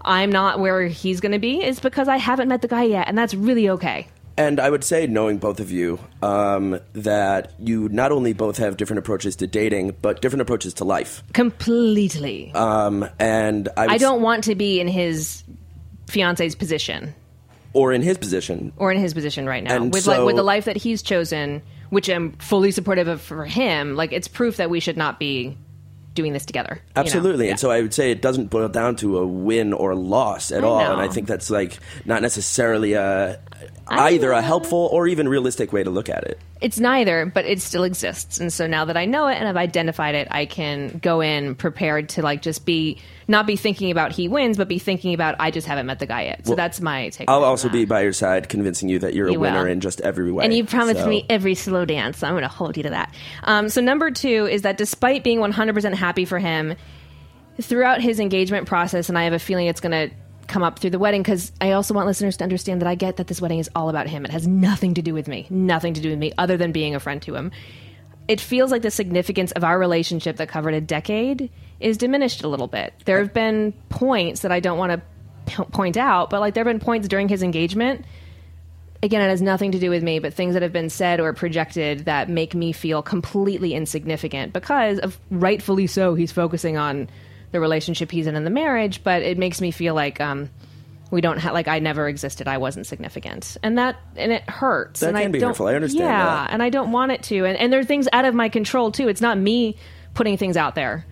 I'm 0.01 0.31
not 0.31 0.59
where 0.59 0.87
he's 0.87 1.19
going 1.19 1.33
to 1.33 1.39
be 1.39 1.61
is 1.61 1.79
because 1.79 2.07
I 2.07 2.17
haven't 2.17 2.47
met 2.47 2.61
the 2.61 2.69
guy 2.69 2.83
yet. 2.83 3.07
And 3.07 3.17
that's 3.17 3.33
really 3.33 3.69
okay. 3.71 4.07
And 4.39 4.59
I 4.59 4.69
would 4.69 4.85
say, 4.85 5.05
knowing 5.05 5.37
both 5.37 5.59
of 5.59 5.69
you, 5.69 5.99
um, 6.23 6.79
that 6.93 7.51
you 7.59 7.89
not 7.89 8.13
only 8.13 8.31
both 8.31 8.55
have 8.57 8.77
different 8.77 8.99
approaches 8.99 9.35
to 9.35 9.47
dating, 9.47 9.97
but 10.01 10.21
different 10.21 10.41
approaches 10.41 10.73
to 10.75 10.85
life. 10.85 11.21
Completely. 11.33 12.51
Um, 12.55 13.07
and 13.19 13.67
I, 13.75 13.85
I 13.85 13.95
s- 13.95 14.01
don't 14.01 14.21
want 14.21 14.45
to 14.45 14.55
be 14.55 14.79
in 14.79 14.87
his 14.87 15.43
fiance's 16.07 16.55
position 16.55 17.13
or 17.73 17.91
in 17.93 18.01
his 18.01 18.17
position. 18.17 18.71
or 18.77 18.91
in 18.91 18.99
his 18.99 19.13
position 19.13 19.45
right 19.45 19.63
now 19.63 19.75
And 19.75 19.93
with 19.93 20.07
like 20.07 20.23
with 20.25 20.37
the 20.37 20.43
life 20.43 20.65
that 20.65 20.77
he's 20.77 21.01
chosen, 21.01 21.61
which 21.89 22.09
I'm 22.09 22.31
fully 22.33 22.71
supportive 22.71 23.07
of 23.09 23.21
for 23.21 23.45
him. 23.45 23.95
Like 23.95 24.11
it's 24.13 24.27
proof 24.27 24.55
that 24.57 24.69
we 24.69 24.79
should 24.79 24.97
not 24.97 25.19
be 25.19 25.57
doing 26.15 26.33
this 26.33 26.45
together. 26.45 26.79
you 26.79 26.93
know? 26.95 27.01
Absolutely. 27.01 27.45
Yeah. 27.45 27.51
And 27.51 27.59
so 27.59 27.69
I 27.71 27.81
would 27.81 27.93
say 27.93 28.09
it 28.11 28.21
doesn't 28.21 28.47
boil 28.47 28.67
down 28.69 28.95
to 28.97 29.19
a 29.19 29.27
win 29.27 29.73
or 29.73 29.93
loss 29.95 30.51
at 30.51 30.63
I 30.63 30.67
all. 30.67 30.79
know. 30.79 30.93
And 30.93 31.01
I 31.01 31.07
think 31.07 31.27
that's 31.27 31.49
like 31.49 31.77
not 32.05 32.21
necessarily 32.21 32.93
a. 32.93 33.39
either 33.91 34.31
a 34.31 34.41
helpful 34.41 34.89
or 34.91 35.07
even 35.07 35.27
realistic 35.27 35.71
way 35.73 35.83
to 35.83 35.89
look 35.89 36.09
at 36.09 36.23
it. 36.23 36.39
It's 36.61 36.79
neither, 36.79 37.25
but 37.25 37.45
it 37.45 37.61
still 37.61 37.83
exists. 37.83 38.39
And 38.39 38.51
so 38.51 38.67
now 38.67 38.85
that 38.85 38.97
I 38.97 39.05
know 39.05 39.27
it 39.27 39.35
and 39.35 39.47
I've 39.47 39.57
identified 39.57 40.15
it, 40.15 40.27
I 40.29 40.45
can 40.45 40.99
go 41.01 41.21
in 41.21 41.55
prepared 41.55 42.09
to 42.09 42.21
like 42.21 42.41
just 42.41 42.65
be 42.65 42.99
not 43.27 43.47
be 43.47 43.55
thinking 43.55 43.91
about 43.91 44.11
he 44.11 44.27
wins, 44.27 44.57
but 44.57 44.67
be 44.67 44.79
thinking 44.79 45.13
about 45.13 45.35
I 45.39 45.51
just 45.51 45.67
haven't 45.67 45.85
met 45.85 45.99
the 45.99 46.05
guy 46.05 46.23
yet. 46.23 46.45
So 46.45 46.55
that's 46.55 46.81
my 46.81 47.09
take. 47.09 47.29
I'll 47.29 47.43
also 47.43 47.69
be 47.69 47.85
by 47.85 48.01
your 48.01 48.13
side, 48.13 48.49
convincing 48.49 48.89
you 48.89 48.99
that 48.99 49.13
you're 49.13 49.27
a 49.27 49.33
winner 49.37 49.63
will. 49.63 49.71
in 49.71 49.79
just 49.79 50.01
every 50.01 50.31
way. 50.31 50.43
And 50.43 50.53
you 50.53 50.65
promised 50.65 51.01
So- 51.01 51.07
me 51.07 51.25
every 51.29 51.55
slow 51.55 51.85
dance, 51.85 52.17
so 52.17 52.27
I'm 52.27 52.33
going 52.33 52.41
to 52.41 52.47
hold 52.49 52.75
you 52.75 52.83
to 52.83 52.89
that. 52.89 53.13
Um, 53.43 53.69
so 53.69 53.81
number 53.81 54.11
two 54.11 54.47
is 54.51 54.63
that 54.63 54.77
despite 54.77 55.23
being 55.23 55.39
100% 55.39 55.93
happy 55.93 56.25
for 56.25 56.39
him 56.39 56.75
throughout 57.61 58.01
his 58.01 58.19
engagement 58.19 58.67
process, 58.67 59.09
and 59.09 59.17
I 59.17 59.23
have 59.23 59.33
a 59.33 59.39
feeling 59.39 59.67
it's 59.67 59.81
going 59.81 60.09
to 60.09 60.15
come 60.49 60.63
up 60.63 60.79
through 60.79 60.89
the 60.89 60.99
wedding 60.99 61.21
because 61.21 61.51
I 61.61 61.71
also 61.71 61.93
want 61.93 62.07
listeners 62.07 62.37
to 62.37 62.43
understand 62.43 62.81
that 62.81 62.87
I 62.87 62.95
get 62.95 63.17
that 63.17 63.27
this 63.27 63.41
wedding 63.41 63.59
is 63.59 63.69
all 63.75 63.89
about 63.89 64.07
him. 64.07 64.25
It 64.25 64.31
has 64.31 64.47
nothing 64.47 64.95
to 64.95 65.01
do 65.01 65.13
with 65.13 65.27
me, 65.27 65.47
nothing 65.49 65.93
to 65.93 66.01
do 66.01 66.09
with 66.09 66.19
me, 66.19 66.33
other 66.37 66.57
than 66.57 66.71
being 66.71 66.95
a 66.95 66.99
friend 66.99 67.21
to 67.23 67.35
him. 67.35 67.51
It 68.27 68.41
feels 68.41 68.71
like 68.71 68.81
the 68.81 68.91
significance 68.91 69.51
of 69.53 69.63
our 69.63 69.79
relationship 69.79 70.37
that 70.37 70.49
covered 70.49 70.73
a 70.73 70.81
decade 70.81 71.49
is 71.79 71.97
diminished 71.97 72.43
a 72.43 72.47
little 72.47 72.67
bit. 72.67 72.93
There 73.05 73.19
have 73.19 73.33
been 73.33 73.73
points 73.89 74.41
that 74.41 74.51
I 74.51 74.59
don't 74.59 74.77
want 74.77 74.91
to 74.91 75.01
p- 75.45 75.63
point 75.71 75.97
out, 75.97 76.29
but 76.29 76.39
like 76.39 76.53
there 76.53 76.63
have 76.63 76.71
been 76.71 76.83
points 76.83 77.07
during 77.07 77.29
his 77.29 77.41
engagement 77.41 78.05
again, 79.01 79.21
it 79.21 79.29
has 79.29 79.41
nothing 79.41 79.71
to 79.71 79.79
do 79.79 79.89
with 79.89 80.03
me, 80.03 80.19
but 80.19 80.33
things 80.33 80.53
that 80.53 80.61
have 80.61 80.73
been 80.73 80.89
said 80.89 81.19
or 81.19 81.33
projected 81.33 82.05
that 82.05 82.29
make 82.29 82.53
me 82.53 82.71
feel 82.71 83.01
completely 83.01 83.73
insignificant 83.73 84.53
because 84.53 84.99
of 84.99 85.19
rightfully 85.29 85.87
so, 85.87 86.15
he's 86.15 86.31
focusing 86.31 86.77
on 86.77 87.09
the 87.51 87.59
relationship 87.59 88.11
he's 88.11 88.27
in 88.27 88.35
in 88.35 88.43
the 88.43 88.49
marriage, 88.49 89.03
but 89.03 89.21
it 89.21 89.37
makes 89.37 89.61
me 89.61 89.71
feel 89.71 89.93
like 89.95 90.21
um, 90.21 90.49
we 91.11 91.21
don't 91.21 91.37
have 91.39 91.53
like 91.53 91.67
I 91.67 91.79
never 91.79 92.07
existed, 92.07 92.47
I 92.47 92.57
wasn't 92.57 92.87
significant, 92.87 93.57
and 93.63 93.77
that 93.77 93.97
and 94.15 94.31
it 94.31 94.47
hurts. 94.49 94.99
That 95.01 95.09
and 95.09 95.17
I 95.17 95.23
can 95.23 95.31
be 95.31 95.39
don't, 95.39 95.49
hurtful. 95.49 95.67
I 95.67 95.75
understand 95.75 96.05
Yeah, 96.05 96.25
that. 96.25 96.51
and 96.51 96.61
I 96.61 96.69
don't 96.69 96.91
want 96.91 97.11
it 97.11 97.23
to, 97.23 97.45
and 97.45 97.57
and 97.57 97.73
there 97.73 97.79
are 97.79 97.85
things 97.85 98.07
out 98.13 98.25
of 98.25 98.33
my 98.35 98.49
control 98.49 98.91
too. 98.91 99.07
It's 99.07 99.21
not 99.21 99.37
me 99.37 99.77
putting 100.13 100.37
things 100.37 100.57
out 100.57 100.75
there 100.75 101.05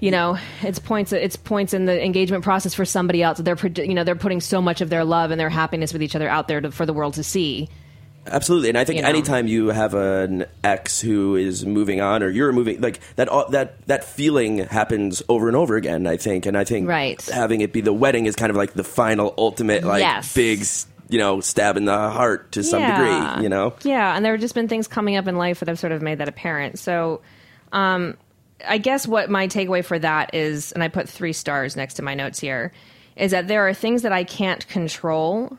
you 0.00 0.10
know 0.10 0.36
it's 0.62 0.78
points 0.78 1.12
it's 1.12 1.36
points 1.36 1.74
in 1.74 1.84
the 1.84 2.04
engagement 2.04 2.42
process 2.42 2.74
for 2.74 2.84
somebody 2.84 3.22
else 3.22 3.38
they're 3.38 3.56
you 3.76 3.94
know 3.94 4.02
they're 4.02 4.16
putting 4.16 4.40
so 4.40 4.60
much 4.60 4.80
of 4.80 4.88
their 4.90 5.04
love 5.04 5.30
and 5.30 5.38
their 5.38 5.50
happiness 5.50 5.92
with 5.92 6.02
each 6.02 6.16
other 6.16 6.28
out 6.28 6.48
there 6.48 6.60
to, 6.60 6.70
for 6.72 6.86
the 6.86 6.92
world 6.92 7.14
to 7.14 7.22
see 7.22 7.68
Absolutely, 8.26 8.68
and 8.68 8.76
I 8.78 8.84
think 8.84 8.98
You 8.98 9.02
know. 9.02 9.08
anytime 9.08 9.46
you 9.46 9.68
have 9.68 9.94
an 9.94 10.44
ex 10.62 11.00
who 11.00 11.36
is 11.36 11.64
moving 11.64 12.00
on, 12.00 12.22
or 12.22 12.28
you're 12.28 12.52
moving, 12.52 12.80
like 12.80 13.00
that, 13.16 13.28
that 13.50 13.86
that 13.86 14.04
feeling 14.04 14.58
happens 14.58 15.22
over 15.28 15.48
and 15.48 15.56
over 15.56 15.76
again. 15.76 16.06
I 16.06 16.16
think, 16.16 16.44
and 16.46 16.56
I 16.56 16.64
think 16.64 16.86
Right. 16.88 17.20
having 17.32 17.60
it 17.62 17.72
be 17.72 17.80
the 17.80 17.92
wedding 17.94 18.26
is 18.26 18.36
kind 18.36 18.50
of 18.50 18.56
like 18.56 18.74
the 18.74 18.84
final, 18.84 19.34
ultimate, 19.38 19.84
like 19.84 20.00
Yes. 20.00 20.34
big, 20.34 20.64
you 21.08 21.18
know, 21.18 21.40
stab 21.40 21.76
in 21.78 21.86
the 21.86 22.10
heart 22.10 22.52
to 22.52 22.62
some 22.62 22.82
Yeah. 22.82 22.90
degree. 22.92 23.42
You 23.42 23.48
know, 23.48 23.72
yeah 23.82 24.14
and 24.14 24.24
there 24.24 24.32
have 24.32 24.40
just 24.40 24.54
been 24.54 24.68
things 24.68 24.86
coming 24.86 25.16
up 25.16 25.26
in 25.26 25.36
life 25.36 25.60
that 25.60 25.68
have 25.68 25.78
sort 25.78 25.92
of 25.92 26.02
made 26.02 26.18
that 26.18 26.28
apparent 26.28 26.78
so 26.78 27.20
um 27.72 28.16
i 28.68 28.76
guess 28.78 29.06
what 29.08 29.30
my 29.30 29.46
takeaway 29.48 29.82
for 29.84 29.98
that 29.98 30.34
is 30.34 30.72
and 30.72 30.82
i 30.82 30.88
put 30.88 31.08
three 31.08 31.32
stars 31.32 31.76
next 31.76 31.94
to 31.94 32.02
my 32.02 32.14
notes 32.14 32.38
here 32.38 32.72
is 33.16 33.30
that 33.30 33.48
there 33.48 33.66
are 33.66 33.72
things 33.72 34.02
that 34.02 34.12
i 34.12 34.22
can't 34.24 34.66
control 34.68 35.56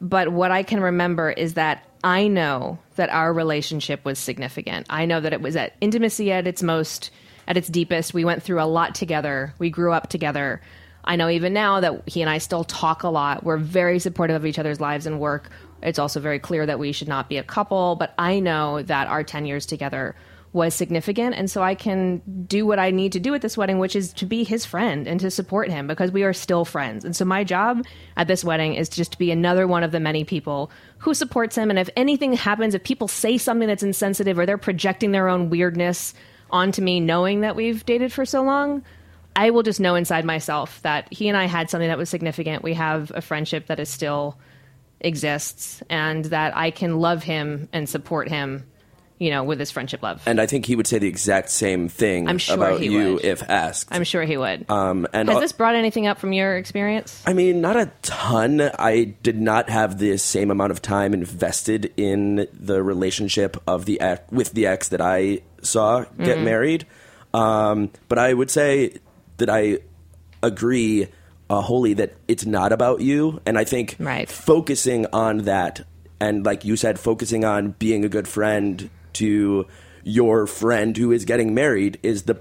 but 0.00 0.28
what 0.32 0.52
I 0.52 0.62
can 0.62 0.80
remember 0.80 1.28
is 1.30 1.54
that 1.54 1.84
I 2.02 2.28
know 2.28 2.78
that 2.96 3.10
our 3.10 3.32
relationship 3.32 4.04
was 4.04 4.18
significant. 4.18 4.86
I 4.88 5.06
know 5.06 5.20
that 5.20 5.32
it 5.32 5.40
was 5.40 5.56
at 5.56 5.74
intimacy 5.80 6.30
at 6.32 6.46
its 6.46 6.62
most, 6.62 7.10
at 7.46 7.56
its 7.56 7.68
deepest. 7.68 8.14
We 8.14 8.24
went 8.24 8.42
through 8.42 8.62
a 8.62 8.64
lot 8.64 8.94
together. 8.94 9.54
We 9.58 9.70
grew 9.70 9.92
up 9.92 10.08
together. 10.08 10.60
I 11.04 11.16
know 11.16 11.28
even 11.28 11.52
now 11.52 11.80
that 11.80 12.08
he 12.08 12.20
and 12.20 12.30
I 12.30 12.38
still 12.38 12.64
talk 12.64 13.02
a 13.02 13.08
lot. 13.08 13.42
We're 13.42 13.56
very 13.56 13.98
supportive 13.98 14.36
of 14.36 14.46
each 14.46 14.58
other's 14.58 14.80
lives 14.80 15.06
and 15.06 15.18
work. 15.18 15.50
It's 15.82 15.98
also 15.98 16.20
very 16.20 16.38
clear 16.38 16.66
that 16.66 16.78
we 16.78 16.92
should 16.92 17.08
not 17.08 17.28
be 17.28 17.36
a 17.36 17.42
couple, 17.42 17.96
but 17.96 18.12
I 18.18 18.40
know 18.40 18.82
that 18.82 19.08
our 19.08 19.22
10 19.22 19.46
years 19.46 19.64
together 19.64 20.14
was 20.52 20.74
significant 20.74 21.34
and 21.34 21.50
so 21.50 21.62
I 21.62 21.74
can 21.74 22.22
do 22.46 22.64
what 22.64 22.78
I 22.78 22.90
need 22.90 23.12
to 23.12 23.20
do 23.20 23.34
at 23.34 23.42
this 23.42 23.56
wedding 23.56 23.78
which 23.78 23.94
is 23.94 24.12
to 24.14 24.26
be 24.26 24.44
his 24.44 24.64
friend 24.64 25.06
and 25.06 25.20
to 25.20 25.30
support 25.30 25.70
him 25.70 25.86
because 25.86 26.10
we 26.10 26.22
are 26.22 26.32
still 26.32 26.64
friends. 26.64 27.04
And 27.04 27.14
so 27.14 27.24
my 27.24 27.44
job 27.44 27.84
at 28.16 28.28
this 28.28 28.44
wedding 28.44 28.74
is 28.74 28.88
just 28.88 29.12
to 29.12 29.18
be 29.18 29.30
another 29.30 29.66
one 29.66 29.82
of 29.82 29.92
the 29.92 30.00
many 30.00 30.24
people 30.24 30.70
who 30.98 31.12
supports 31.12 31.56
him 31.56 31.70
and 31.70 31.78
if 31.78 31.90
anything 31.96 32.32
happens 32.32 32.74
if 32.74 32.82
people 32.82 33.08
say 33.08 33.36
something 33.36 33.68
that's 33.68 33.82
insensitive 33.82 34.38
or 34.38 34.46
they're 34.46 34.58
projecting 34.58 35.12
their 35.12 35.28
own 35.28 35.50
weirdness 35.50 36.14
onto 36.50 36.82
me 36.82 37.00
knowing 37.00 37.40
that 37.42 37.56
we've 37.56 37.84
dated 37.84 38.12
for 38.12 38.24
so 38.24 38.42
long, 38.42 38.82
I 39.36 39.50
will 39.50 39.62
just 39.62 39.80
know 39.80 39.94
inside 39.94 40.24
myself 40.24 40.82
that 40.82 41.12
he 41.12 41.28
and 41.28 41.36
I 41.36 41.44
had 41.44 41.70
something 41.70 41.88
that 41.88 41.98
was 41.98 42.08
significant. 42.08 42.64
We 42.64 42.74
have 42.74 43.12
a 43.14 43.20
friendship 43.20 43.66
that 43.66 43.78
is 43.78 43.88
still 43.88 44.38
exists 45.00 45.82
and 45.88 46.24
that 46.26 46.56
I 46.56 46.70
can 46.70 46.98
love 46.98 47.22
him 47.22 47.68
and 47.72 47.88
support 47.88 48.28
him, 48.28 48.66
you 49.18 49.30
know, 49.30 49.42
with 49.44 49.58
his 49.58 49.70
friendship 49.70 50.02
love. 50.02 50.22
and 50.26 50.40
I 50.40 50.46
think 50.46 50.66
he 50.66 50.76
would 50.76 50.86
say 50.86 50.98
the 50.98 51.08
exact 51.08 51.50
same 51.50 51.88
thing 51.88 52.28
I'm 52.28 52.38
sure 52.38 52.54
about 52.56 52.80
he 52.80 52.86
you 52.86 53.14
would. 53.14 53.24
if 53.24 53.42
asked. 53.48 53.88
I'm 53.90 54.04
sure 54.04 54.22
he 54.22 54.36
would. 54.36 54.70
um, 54.70 55.06
and 55.12 55.28
Has 55.28 55.36
uh, 55.38 55.40
this 55.40 55.52
brought 55.52 55.74
anything 55.74 56.06
up 56.06 56.18
from 56.18 56.32
your 56.32 56.56
experience? 56.56 57.22
I 57.26 57.32
mean, 57.32 57.60
not 57.60 57.76
a 57.76 57.90
ton. 58.02 58.60
I 58.78 59.14
did 59.22 59.40
not 59.40 59.70
have 59.70 59.98
the 59.98 60.16
same 60.18 60.50
amount 60.50 60.70
of 60.72 60.80
time 60.82 61.14
invested 61.14 61.92
in 61.96 62.46
the 62.52 62.82
relationship 62.82 63.56
of 63.66 63.84
the 63.86 64.00
ex, 64.00 64.22
with 64.30 64.52
the 64.52 64.66
ex 64.66 64.88
that 64.88 65.00
I 65.00 65.40
saw 65.62 66.04
get 66.04 66.36
Mm-hmm. 66.36 66.44
married. 66.44 66.86
Um, 67.34 67.90
but 68.08 68.18
I 68.18 68.32
would 68.34 68.50
say 68.50 68.94
that 69.38 69.50
I 69.50 69.78
agree 70.42 71.08
uh, 71.50 71.60
wholly 71.60 71.94
that 71.94 72.14
it's 72.28 72.44
not 72.46 72.72
about 72.72 73.00
you, 73.00 73.40
and 73.46 73.58
I 73.58 73.64
think 73.64 73.96
Right. 73.98 74.28
focusing 74.28 75.06
on 75.12 75.38
that, 75.38 75.84
and 76.20 76.44
like 76.44 76.64
you 76.64 76.76
said, 76.76 76.98
focusing 77.00 77.44
on 77.44 77.70
being 77.78 78.04
a 78.04 78.08
good 78.08 78.28
friend 78.28 78.90
to 79.18 79.66
your 80.04 80.46
friend 80.46 80.96
who 80.96 81.12
is 81.12 81.24
getting 81.24 81.54
married 81.54 81.98
is 82.02 82.22
the 82.24 82.40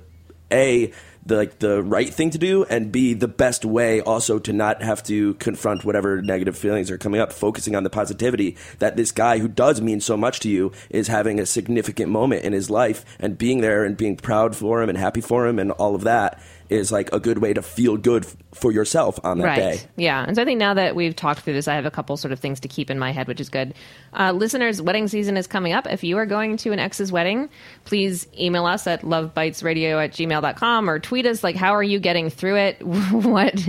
a 0.51 0.91
the 1.25 1.35
like 1.35 1.59
the 1.59 1.83
right 1.83 2.13
thing 2.13 2.29
to 2.29 2.37
do 2.37 2.63
and 2.65 2.91
b 2.91 3.13
the 3.13 3.27
best 3.27 3.65
way 3.65 3.99
also 4.01 4.39
to 4.39 4.53
not 4.53 4.81
have 4.81 5.03
to 5.03 5.33
confront 5.35 5.83
whatever 5.83 6.21
negative 6.21 6.57
feelings 6.57 6.89
are 6.89 6.97
coming 6.97 7.19
up 7.19 7.33
focusing 7.33 7.75
on 7.75 7.83
the 7.83 7.89
positivity 7.89 8.55
that 8.79 8.95
this 8.95 9.11
guy 9.11 9.39
who 9.39 9.47
does 9.47 9.81
mean 9.81 9.99
so 9.99 10.15
much 10.15 10.39
to 10.39 10.49
you 10.49 10.71
is 10.89 11.07
having 11.07 11.39
a 11.39 11.45
significant 11.45 12.09
moment 12.09 12.43
in 12.43 12.53
his 12.53 12.69
life 12.69 13.03
and 13.19 13.37
being 13.37 13.59
there 13.59 13.83
and 13.83 13.97
being 13.97 14.15
proud 14.15 14.55
for 14.55 14.81
him 14.81 14.87
and 14.87 14.97
happy 14.97 15.21
for 15.21 15.45
him 15.45 15.59
and 15.59 15.71
all 15.71 15.95
of 15.95 16.03
that 16.05 16.41
is 16.69 16.91
like 16.91 17.11
a 17.13 17.19
good 17.19 17.39
way 17.39 17.53
to 17.53 17.61
feel 17.61 17.97
good 17.97 18.25
f- 18.25 18.35
for 18.53 18.71
yourself 18.71 19.19
on 19.23 19.39
that 19.39 19.45
right. 19.45 19.57
day 19.57 19.81
Yeah. 19.95 20.23
And 20.25 20.35
so 20.35 20.41
I 20.41 20.45
think 20.45 20.59
now 20.59 20.73
that 20.73 20.95
we've 20.95 21.15
talked 21.15 21.41
through 21.41 21.53
this, 21.53 21.67
I 21.67 21.75
have 21.75 21.85
a 21.85 21.91
couple 21.91 22.17
sort 22.17 22.31
of 22.31 22.39
things 22.39 22.59
to 22.61 22.67
keep 22.67 22.89
in 22.89 22.99
my 22.99 23.11
head, 23.11 23.27
which 23.27 23.39
is 23.39 23.49
good. 23.49 23.73
Uh, 24.13 24.31
listeners, 24.31 24.81
wedding 24.81 25.07
season 25.07 25.37
is 25.37 25.47
coming 25.47 25.73
up. 25.73 25.87
If 25.87 26.03
you 26.03 26.17
are 26.17 26.25
going 26.25 26.57
to 26.57 26.71
an 26.71 26.79
ex's 26.79 27.11
wedding, 27.11 27.49
please 27.85 28.27
email 28.37 28.65
us 28.65 28.87
at 28.87 29.01
lovebitesradio 29.01 30.03
at 30.03 30.11
gmail.com 30.11 30.89
or 30.89 30.99
tweet 30.99 31.25
us, 31.25 31.43
like, 31.43 31.55
how 31.55 31.73
are 31.73 31.83
you 31.83 31.99
getting 31.99 32.29
through 32.29 32.57
it? 32.57 32.83
what, 33.11 33.59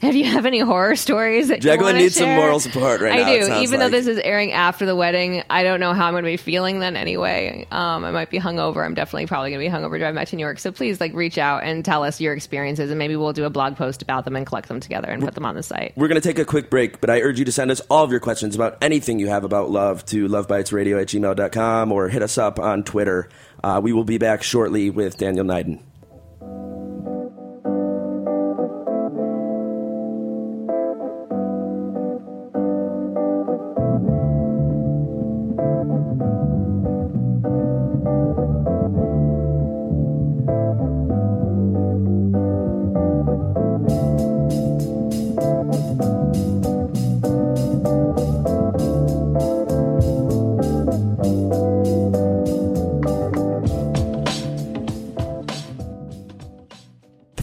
have 0.00 0.14
you 0.14 0.24
have 0.24 0.46
any 0.46 0.60
horror 0.60 0.96
stories 0.96 1.48
that 1.48 1.60
Jacqueline 1.60 1.96
needs 1.96 2.16
some 2.16 2.28
moral 2.36 2.60
support 2.60 3.00
right 3.00 3.12
I 3.12 3.22
now, 3.22 3.32
it 3.32 3.46
do. 3.46 3.54
Even 3.62 3.80
though 3.80 3.88
this 3.88 4.06
is 4.06 4.18
airing 4.18 4.52
after 4.52 4.86
the 4.86 4.96
wedding, 4.96 5.42
I 5.50 5.62
don't 5.62 5.80
know 5.80 5.92
how 5.92 6.06
I'm 6.06 6.12
going 6.12 6.24
to 6.24 6.30
be 6.30 6.36
feeling 6.36 6.80
then 6.80 6.96
anyway. 6.96 7.66
Um, 7.70 8.04
I 8.04 8.10
might 8.10 8.30
be 8.30 8.38
hungover. 8.38 8.84
I'm 8.84 8.94
definitely 8.94 9.26
probably 9.26 9.50
going 9.50 9.64
to 9.64 9.70
be 9.70 9.74
hungover 9.74 9.98
driving 9.98 10.14
back 10.14 10.28
to 10.28 10.36
New 10.36 10.42
York. 10.42 10.58
So 10.58 10.72
please, 10.72 11.00
like, 11.00 11.12
reach 11.14 11.38
out 11.38 11.64
and 11.64 11.84
tell 11.84 12.04
us 12.04 12.20
your 12.20 12.34
experiences, 12.46 12.90
and 12.90 12.98
maybe 12.98 13.16
we'll 13.16 13.32
do 13.32 13.44
a 13.44 13.50
blog 13.50 13.76
post 13.76 14.02
about 14.02 14.24
them 14.24 14.36
and 14.36 14.46
collect 14.46 14.68
them 14.68 14.80
together 14.80 15.08
and 15.08 15.22
put 15.22 15.34
them 15.34 15.44
on 15.44 15.54
the 15.54 15.62
site. 15.62 15.92
We're 15.96 16.08
going 16.08 16.20
to 16.20 16.26
take 16.26 16.38
a 16.38 16.44
quick 16.44 16.70
break, 16.70 17.00
but 17.00 17.10
I 17.10 17.20
urge 17.20 17.38
you 17.38 17.44
to 17.44 17.52
send 17.52 17.70
us 17.70 17.80
all 17.90 18.04
of 18.04 18.10
your 18.10 18.20
questions 18.20 18.54
about 18.54 18.78
anything 18.80 19.18
you 19.18 19.28
have 19.28 19.44
about 19.44 19.70
love 19.70 20.04
to 20.06 20.28
lovebitesradio 20.28 21.00
at 21.00 21.08
gmail.com 21.08 21.92
or 21.92 22.08
hit 22.08 22.22
us 22.22 22.38
up 22.38 22.58
on 22.58 22.84
Twitter. 22.84 23.28
Uh, 23.62 23.80
we 23.82 23.92
will 23.92 24.04
be 24.04 24.18
back 24.18 24.42
shortly 24.42 24.90
with 24.90 25.16
Daniel 25.16 25.44
Neiden. 25.44 25.80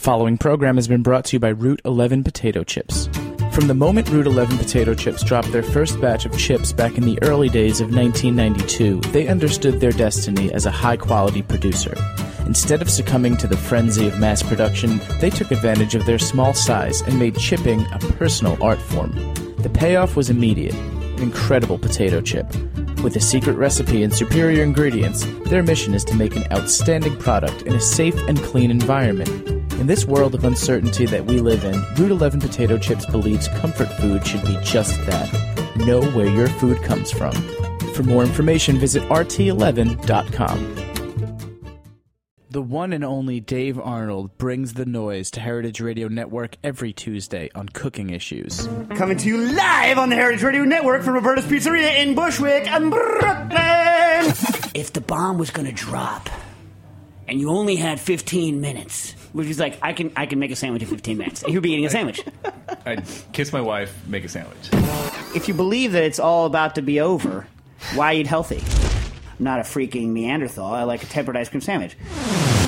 Following 0.03 0.37
program 0.37 0.75
has 0.75 0.85
been 0.85 1.01
brought 1.01 1.23
to 1.23 1.37
you 1.37 1.39
by 1.39 1.47
Route 1.47 1.79
11 1.85 2.25
Potato 2.25 2.61
Chips. 2.65 3.07
From 3.53 3.67
the 3.67 3.73
moment 3.73 4.09
Route 4.09 4.27
11 4.27 4.57
Potato 4.57 4.93
Chips 4.93 5.23
dropped 5.23 5.49
their 5.53 5.63
first 5.63 6.01
batch 6.01 6.25
of 6.25 6.37
chips 6.37 6.73
back 6.73 6.97
in 6.97 7.05
the 7.05 7.17
early 7.23 7.47
days 7.47 7.79
of 7.79 7.95
1992, 7.95 8.99
they 9.13 9.29
understood 9.29 9.79
their 9.79 9.93
destiny 9.93 10.51
as 10.51 10.65
a 10.65 10.71
high 10.71 10.97
quality 10.97 11.41
producer. 11.41 11.95
Instead 12.45 12.81
of 12.81 12.89
succumbing 12.89 13.37
to 13.37 13.47
the 13.47 13.55
frenzy 13.55 14.05
of 14.05 14.19
mass 14.19 14.43
production, 14.43 14.99
they 15.21 15.29
took 15.29 15.51
advantage 15.51 15.95
of 15.95 16.05
their 16.05 16.19
small 16.19 16.53
size 16.53 16.99
and 17.03 17.17
made 17.17 17.37
chipping 17.37 17.85
a 17.93 17.99
personal 17.99 18.61
art 18.61 18.81
form. 18.81 19.13
The 19.59 19.71
payoff 19.73 20.17
was 20.17 20.29
immediate. 20.29 20.75
an 20.75 21.21
incredible 21.21 21.77
potato 21.77 22.19
chip. 22.19 22.53
With 23.03 23.15
a 23.15 23.21
secret 23.21 23.53
recipe 23.53 24.03
and 24.03 24.13
superior 24.13 24.63
ingredients, 24.63 25.25
their 25.45 25.63
mission 25.63 25.93
is 25.93 26.03
to 26.05 26.15
make 26.15 26.35
an 26.35 26.43
outstanding 26.51 27.15
product 27.15 27.61
in 27.61 27.73
a 27.73 27.79
safe 27.79 28.17
and 28.27 28.37
clean 28.43 28.69
environment. 28.69 29.52
In 29.83 29.87
this 29.87 30.05
world 30.05 30.33
of 30.33 30.45
uncertainty 30.45 31.05
that 31.07 31.25
we 31.25 31.41
live 31.41 31.65
in, 31.65 31.73
Route 31.97 32.11
11 32.11 32.39
Potato 32.39 32.77
Chips 32.77 33.05
believes 33.05 33.49
comfort 33.49 33.89
food 33.99 34.25
should 34.25 34.41
be 34.45 34.57
just 34.63 34.95
that. 35.07 35.29
Know 35.75 36.01
where 36.11 36.29
your 36.29 36.47
food 36.47 36.81
comes 36.83 37.11
from. 37.11 37.33
For 37.93 38.03
more 38.03 38.23
information, 38.23 38.77
visit 38.77 39.03
rt11.com. 39.09 40.75
The 42.49 42.61
one 42.61 42.93
and 42.93 43.03
only 43.03 43.41
Dave 43.41 43.77
Arnold 43.77 44.37
brings 44.37 44.75
the 44.75 44.85
noise 44.85 45.29
to 45.31 45.41
Heritage 45.41 45.81
Radio 45.81 46.07
Network 46.07 46.55
every 46.63 46.93
Tuesday 46.93 47.49
on 47.53 47.67
cooking 47.67 48.11
issues. 48.11 48.69
Coming 48.95 49.17
to 49.17 49.27
you 49.27 49.35
live 49.35 49.97
on 49.97 50.07
the 50.07 50.15
Heritage 50.15 50.43
Radio 50.43 50.63
Network 50.63 51.03
from 51.03 51.15
Roberta's 51.15 51.43
Pizzeria 51.43 52.01
in 52.01 52.15
Bushwick, 52.15 52.71
and 52.71 52.89
Brooklyn. 52.89 54.31
If 54.73 54.93
the 54.93 55.01
bomb 55.01 55.37
was 55.37 55.51
going 55.51 55.67
to 55.67 55.73
drop, 55.73 56.29
and 57.27 57.39
you 57.39 57.49
only 57.49 57.75
had 57.75 57.99
15 57.99 58.59
minutes, 58.61 59.13
which 59.33 59.47
is 59.47 59.59
like, 59.59 59.77
I 59.81 59.93
can, 59.93 60.11
I 60.15 60.25
can 60.25 60.39
make 60.39 60.51
a 60.51 60.55
sandwich 60.55 60.81
in 60.83 60.87
15 60.89 61.17
minutes, 61.17 61.43
and 61.43 61.53
You'd 61.53 61.61
be 61.63 61.71
eating 61.71 61.85
a 61.85 61.89
sandwich. 61.89 62.21
I'd 62.85 63.03
kiss 63.31 63.53
my 63.53 63.61
wife, 63.61 63.95
make 64.07 64.23
a 64.25 64.29
sandwich. 64.29 64.69
If 65.35 65.47
you 65.47 65.53
believe 65.53 65.93
that 65.93 66.03
it's 66.03 66.19
all 66.19 66.45
about 66.45 66.75
to 66.75 66.81
be 66.81 66.99
over, 66.99 67.47
why 67.95 68.13
eat 68.15 68.27
healthy? 68.27 68.61
I'm 69.39 69.43
not 69.45 69.59
a 69.59 69.63
freaking 69.63 70.09
Neanderthal. 70.09 70.65
I 70.65 70.83
like 70.83 71.01
a 71.03 71.07
tempered 71.07 71.35
ice 71.35 71.49
cream 71.49 71.61
sandwich. 71.61 71.97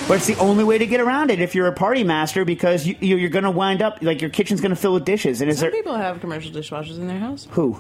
But 0.08 0.16
it's 0.18 0.28
the 0.28 0.38
only 0.38 0.64
way 0.64 0.78
to 0.78 0.86
get 0.86 1.00
around 1.00 1.32
it 1.32 1.40
if 1.40 1.56
you're 1.56 1.68
a 1.68 1.74
party 1.74 2.04
master 2.04 2.46
because 2.46 2.86
you, 2.88 2.96
you- 3.00 3.18
you're 3.18 3.30
going 3.30 3.44
to 3.44 3.52
wind 3.52 3.82
up 3.82 4.00
like 4.02 4.22
your 4.22 4.30
kitchen's 4.30 4.62
going 4.62 4.70
to 4.72 4.76
fill 4.76 4.94
with 4.94 5.06
dishes. 5.06 5.42
And 5.42 5.50
is 5.50 5.58
Some 5.60 5.66
there 5.66 5.72
people 5.72 5.96
have 5.96 6.20
commercial 6.22 6.52
dishwashers 6.52 6.98
in 6.98 7.08
their 7.08 7.20
house. 7.20 7.48
who 7.52 7.80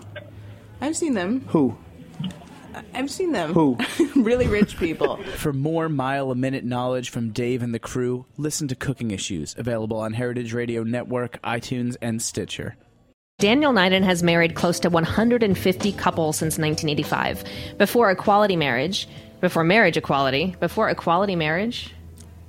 I've 0.82 0.96
seen 0.98 1.14
them. 1.14 1.42
who 1.50 1.78
I've 2.94 3.12
seen 3.12 3.32
them. 3.32 3.54
Who? 3.54 3.78
really 4.16 4.48
rich 4.48 4.78
people. 4.78 5.18
For 5.18 5.54
more 5.54 5.90
mile 5.90 6.32
a 6.32 6.36
minute 6.36 6.64
knowledge 6.64 7.10
from 7.10 7.32
Dave 7.32 7.64
and 7.64 7.74
the 7.74 7.80
crew, 7.80 8.26
listen 8.38 8.68
to 8.70 8.76
Cooking 8.76 9.12
Issues, 9.12 9.56
available 9.58 9.98
on 9.98 10.14
Heritage 10.14 10.54
Radio 10.54 10.84
Network, 10.84 11.42
iTunes, 11.42 11.96
and 12.02 12.22
Stitcher. 12.22 12.76
Daniel 13.38 13.74
Neiden 13.74 14.04
has 14.04 14.24
married 14.24 14.56
close 14.56 14.80
to 14.80 14.90
150 14.90 15.92
couples 15.94 16.38
since 16.38 16.58
1985. 16.58 17.44
Before 17.78 18.10
equality 18.10 18.56
marriage, 18.56 19.10
before 19.42 19.66
marriage 19.66 19.98
equality, 19.98 20.56
before 20.62 20.90
equality 20.90 21.36
marriage, 21.36 21.94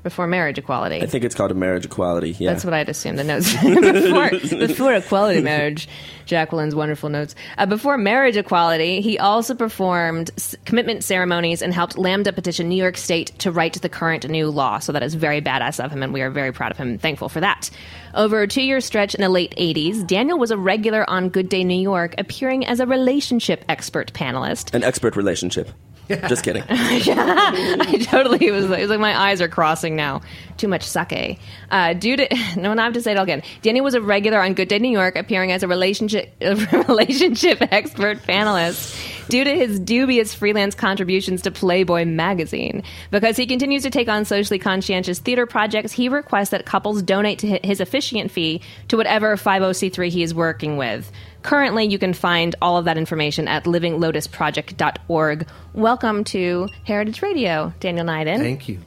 before 0.06 0.28
marriage 0.28 0.56
equality. 0.56 1.02
I 1.02 1.06
think 1.06 1.24
it's 1.24 1.34
called 1.34 1.50
a 1.50 1.54
marriage 1.54 1.84
equality. 1.84 2.36
Yeah. 2.38 2.52
That's 2.52 2.64
what 2.64 2.72
I'd 2.74 2.88
assume 2.88 3.16
the 3.16 3.24
notes 3.32 3.52
before, 3.60 4.30
before 4.68 4.94
equality 4.94 5.40
marriage. 5.40 5.88
Jacqueline's 6.26 6.76
wonderful 6.76 7.08
notes. 7.08 7.34
Uh, 7.58 7.66
before 7.66 7.98
marriage 7.98 8.36
equality, 8.36 9.00
he 9.00 9.18
also 9.18 9.52
performed 9.54 10.30
s- 10.36 10.54
commitment 10.64 11.02
ceremonies 11.02 11.60
and 11.60 11.74
helped 11.74 11.98
Lambda 11.98 12.32
petition 12.32 12.68
New 12.68 12.76
York 12.76 12.96
State 12.96 13.28
to 13.40 13.50
write 13.50 13.80
the 13.82 13.88
current 13.88 14.28
new 14.28 14.48
law. 14.48 14.78
So 14.78 14.92
that 14.92 15.02
is 15.02 15.14
very 15.14 15.40
badass 15.40 15.84
of 15.84 15.90
him, 15.90 16.02
and 16.04 16.12
we 16.12 16.22
are 16.22 16.30
very 16.30 16.52
proud 16.52 16.70
of 16.70 16.78
him 16.78 16.88
and 16.90 17.00
thankful 17.00 17.28
for 17.28 17.40
that. 17.40 17.68
Over 18.14 18.42
a 18.42 18.48
two 18.48 18.62
year 18.62 18.80
stretch 18.80 19.14
in 19.14 19.20
the 19.22 19.28
late 19.28 19.54
80s, 19.56 20.06
Daniel 20.06 20.38
was 20.38 20.52
a 20.52 20.56
regular 20.56 21.08
on 21.10 21.28
Good 21.30 21.48
Day 21.48 21.64
New 21.64 21.80
York, 21.80 22.14
appearing 22.18 22.64
as 22.66 22.78
a 22.78 22.86
relationship 22.86 23.64
expert 23.68 24.12
panelist. 24.12 24.72
An 24.74 24.82
expert 24.84 25.16
relationship. 25.16 25.70
Just 26.28 26.44
kidding. 26.44 26.62
I 26.68 27.98
totally 28.04 28.50
was. 28.50 28.66
It 28.66 28.80
was 28.80 28.90
like 28.90 29.00
my 29.00 29.18
eyes 29.18 29.40
are 29.40 29.48
crossing 29.48 29.96
now. 29.96 30.22
Too 30.56 30.68
much 30.68 30.84
sake. 30.84 31.40
Uh, 31.70 31.94
due 31.94 32.16
to 32.16 32.28
no, 32.56 32.70
and 32.70 32.80
I 32.80 32.84
have 32.84 32.92
to 32.92 33.02
say 33.02 33.12
it 33.12 33.16
all 33.16 33.24
again. 33.24 33.42
Danny 33.62 33.80
was 33.80 33.94
a 33.94 34.00
regular 34.00 34.40
on 34.40 34.54
Good 34.54 34.68
Day 34.68 34.78
New 34.78 34.90
York, 34.90 35.16
appearing 35.16 35.50
as 35.50 35.62
a 35.62 35.68
relationship 35.68 36.32
a 36.40 36.54
relationship 36.88 37.58
expert 37.72 38.18
panelist. 38.18 39.14
Due 39.28 39.42
to 39.42 39.56
his 39.56 39.80
dubious 39.80 40.32
freelance 40.32 40.76
contributions 40.76 41.42
to 41.42 41.50
Playboy 41.50 42.04
magazine, 42.04 42.84
because 43.10 43.36
he 43.36 43.44
continues 43.44 43.82
to 43.82 43.90
take 43.90 44.08
on 44.08 44.24
socially 44.24 44.60
conscientious 44.60 45.18
theater 45.18 45.46
projects, 45.46 45.90
he 45.90 46.08
requests 46.08 46.50
that 46.50 46.64
couples 46.64 47.02
donate 47.02 47.40
to 47.40 47.58
his 47.64 47.80
officiant 47.80 48.30
fee 48.30 48.60
to 48.86 48.96
whatever 48.96 49.36
50c3 49.36 50.08
he 50.10 50.22
is 50.22 50.32
working 50.32 50.76
with. 50.76 51.10
Currently, 51.46 51.84
you 51.84 51.96
can 51.96 52.12
find 52.12 52.56
all 52.60 52.76
of 52.76 52.86
that 52.86 52.98
information 52.98 53.46
at 53.46 53.66
livinglotusproject.org. 53.66 55.46
Welcome 55.74 56.24
to 56.24 56.68
Heritage 56.82 57.22
Radio, 57.22 57.72
Daniel 57.78 58.04
Neiden. 58.04 58.38
Thank 58.38 58.68
you. 58.68 58.80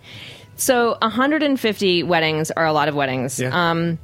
So, 0.58 0.98
150 1.02 2.04
weddings 2.04 2.52
are 2.52 2.66
a 2.66 2.74
lot 2.74 2.90
of 2.90 2.96
weddings. 2.96 3.40
Yeah. 3.40 3.52
Um, 3.54 3.98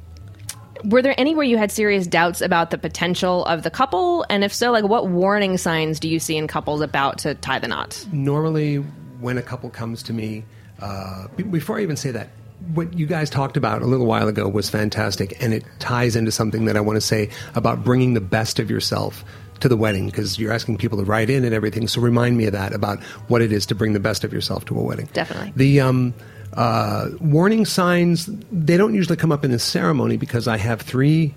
were 0.84 1.02
there 1.02 1.14
any 1.18 1.34
where 1.34 1.44
you 1.44 1.58
had 1.58 1.70
serious 1.70 2.06
doubts 2.06 2.40
about 2.40 2.70
the 2.70 2.78
potential 2.78 3.44
of 3.44 3.62
the 3.62 3.70
couple? 3.70 4.24
And 4.30 4.42
if 4.42 4.54
so, 4.54 4.72
like 4.72 4.84
what 4.84 5.08
warning 5.08 5.58
signs 5.58 6.00
do 6.00 6.08
you 6.08 6.18
see 6.18 6.38
in 6.38 6.48
couples 6.48 6.80
about 6.80 7.18
to 7.18 7.34
tie 7.34 7.58
the 7.58 7.68
knot? 7.68 8.06
Normally, 8.10 8.76
when 9.20 9.36
a 9.36 9.42
couple 9.42 9.68
comes 9.68 10.02
to 10.04 10.14
me, 10.14 10.46
uh, 10.80 11.28
before 11.28 11.76
I 11.76 11.82
even 11.82 11.96
say 11.96 12.10
that, 12.12 12.30
what 12.74 12.94
you 12.94 13.06
guys 13.06 13.30
talked 13.30 13.56
about 13.56 13.82
a 13.82 13.86
little 13.86 14.06
while 14.06 14.28
ago 14.28 14.48
was 14.48 14.70
fantastic, 14.70 15.42
and 15.42 15.52
it 15.52 15.64
ties 15.78 16.16
into 16.16 16.32
something 16.32 16.64
that 16.66 16.76
I 16.76 16.80
want 16.80 16.96
to 16.96 17.00
say 17.00 17.30
about 17.54 17.84
bringing 17.84 18.14
the 18.14 18.20
best 18.20 18.58
of 18.58 18.70
yourself 18.70 19.24
to 19.60 19.68
the 19.68 19.76
wedding 19.76 20.06
because 20.06 20.38
you're 20.38 20.52
asking 20.52 20.76
people 20.76 20.98
to 20.98 21.04
write 21.04 21.30
in 21.30 21.44
and 21.44 21.54
everything. 21.54 21.88
So 21.88 22.00
remind 22.00 22.36
me 22.36 22.46
of 22.46 22.52
that 22.52 22.74
about 22.74 23.02
what 23.28 23.42
it 23.42 23.52
is 23.52 23.66
to 23.66 23.74
bring 23.74 23.92
the 23.92 24.00
best 24.00 24.24
of 24.24 24.32
yourself 24.32 24.64
to 24.66 24.78
a 24.78 24.82
wedding. 24.82 25.08
Definitely. 25.12 25.52
The 25.56 25.80
um, 25.80 26.14
uh, 26.54 27.08
warning 27.20 27.64
signs 27.64 28.26
they 28.52 28.76
don't 28.76 28.94
usually 28.94 29.16
come 29.16 29.32
up 29.32 29.44
in 29.44 29.50
the 29.50 29.58
ceremony 29.58 30.16
because 30.16 30.48
I 30.48 30.56
have 30.58 30.80
three 30.82 31.34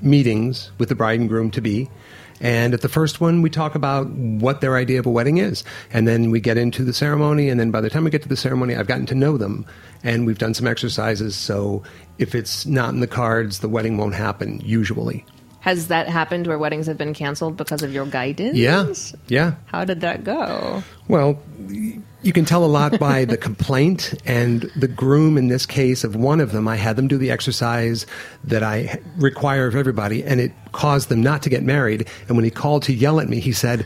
meetings 0.00 0.70
with 0.78 0.88
the 0.88 0.94
bride 0.94 1.20
and 1.20 1.28
groom 1.28 1.50
to 1.52 1.60
be. 1.60 1.88
And 2.42 2.74
at 2.74 2.80
the 2.80 2.88
first 2.88 3.20
one, 3.20 3.40
we 3.40 3.48
talk 3.48 3.74
about 3.74 4.08
what 4.10 4.60
their 4.60 4.76
idea 4.76 4.98
of 4.98 5.06
a 5.06 5.10
wedding 5.10 5.38
is. 5.38 5.62
And 5.92 6.06
then 6.06 6.30
we 6.30 6.40
get 6.40 6.58
into 6.58 6.84
the 6.84 6.92
ceremony. 6.92 7.48
And 7.48 7.58
then 7.58 7.70
by 7.70 7.80
the 7.80 7.88
time 7.88 8.04
we 8.04 8.10
get 8.10 8.22
to 8.22 8.28
the 8.28 8.36
ceremony, 8.36 8.74
I've 8.74 8.88
gotten 8.88 9.06
to 9.06 9.14
know 9.14 9.38
them. 9.38 9.64
And 10.02 10.26
we've 10.26 10.38
done 10.38 10.52
some 10.52 10.66
exercises. 10.66 11.36
So 11.36 11.84
if 12.18 12.34
it's 12.34 12.66
not 12.66 12.90
in 12.90 13.00
the 13.00 13.06
cards, 13.06 13.60
the 13.60 13.68
wedding 13.68 13.96
won't 13.96 14.14
happen, 14.14 14.60
usually. 14.64 15.24
Has 15.60 15.86
that 15.86 16.08
happened 16.08 16.48
where 16.48 16.58
weddings 16.58 16.88
have 16.88 16.98
been 16.98 17.14
canceled 17.14 17.56
because 17.56 17.84
of 17.84 17.92
your 17.92 18.06
guidance? 18.06 18.56
Yeah. 18.58 18.92
Yeah. 19.28 19.54
How 19.66 19.84
did 19.84 20.00
that 20.00 20.24
go? 20.24 20.82
Well, 21.06 21.40
you 22.22 22.32
can 22.32 22.44
tell 22.44 22.64
a 22.64 22.66
lot 22.66 22.98
by 22.98 23.24
the 23.24 23.36
complaint 23.36 24.14
and 24.24 24.62
the 24.76 24.88
groom 24.88 25.36
in 25.36 25.48
this 25.48 25.66
case 25.66 26.04
of 26.04 26.14
one 26.14 26.40
of 26.40 26.52
them. 26.52 26.68
I 26.68 26.76
had 26.76 26.96
them 26.96 27.08
do 27.08 27.18
the 27.18 27.30
exercise 27.30 28.06
that 28.44 28.62
I 28.62 29.00
require 29.16 29.66
of 29.66 29.74
everybody, 29.74 30.22
and 30.24 30.40
it 30.40 30.52
caused 30.72 31.08
them 31.08 31.22
not 31.22 31.42
to 31.42 31.50
get 31.50 31.62
married. 31.62 32.08
And 32.28 32.36
when 32.36 32.44
he 32.44 32.50
called 32.50 32.84
to 32.84 32.92
yell 32.92 33.20
at 33.20 33.28
me, 33.28 33.40
he 33.40 33.52
said, 33.52 33.84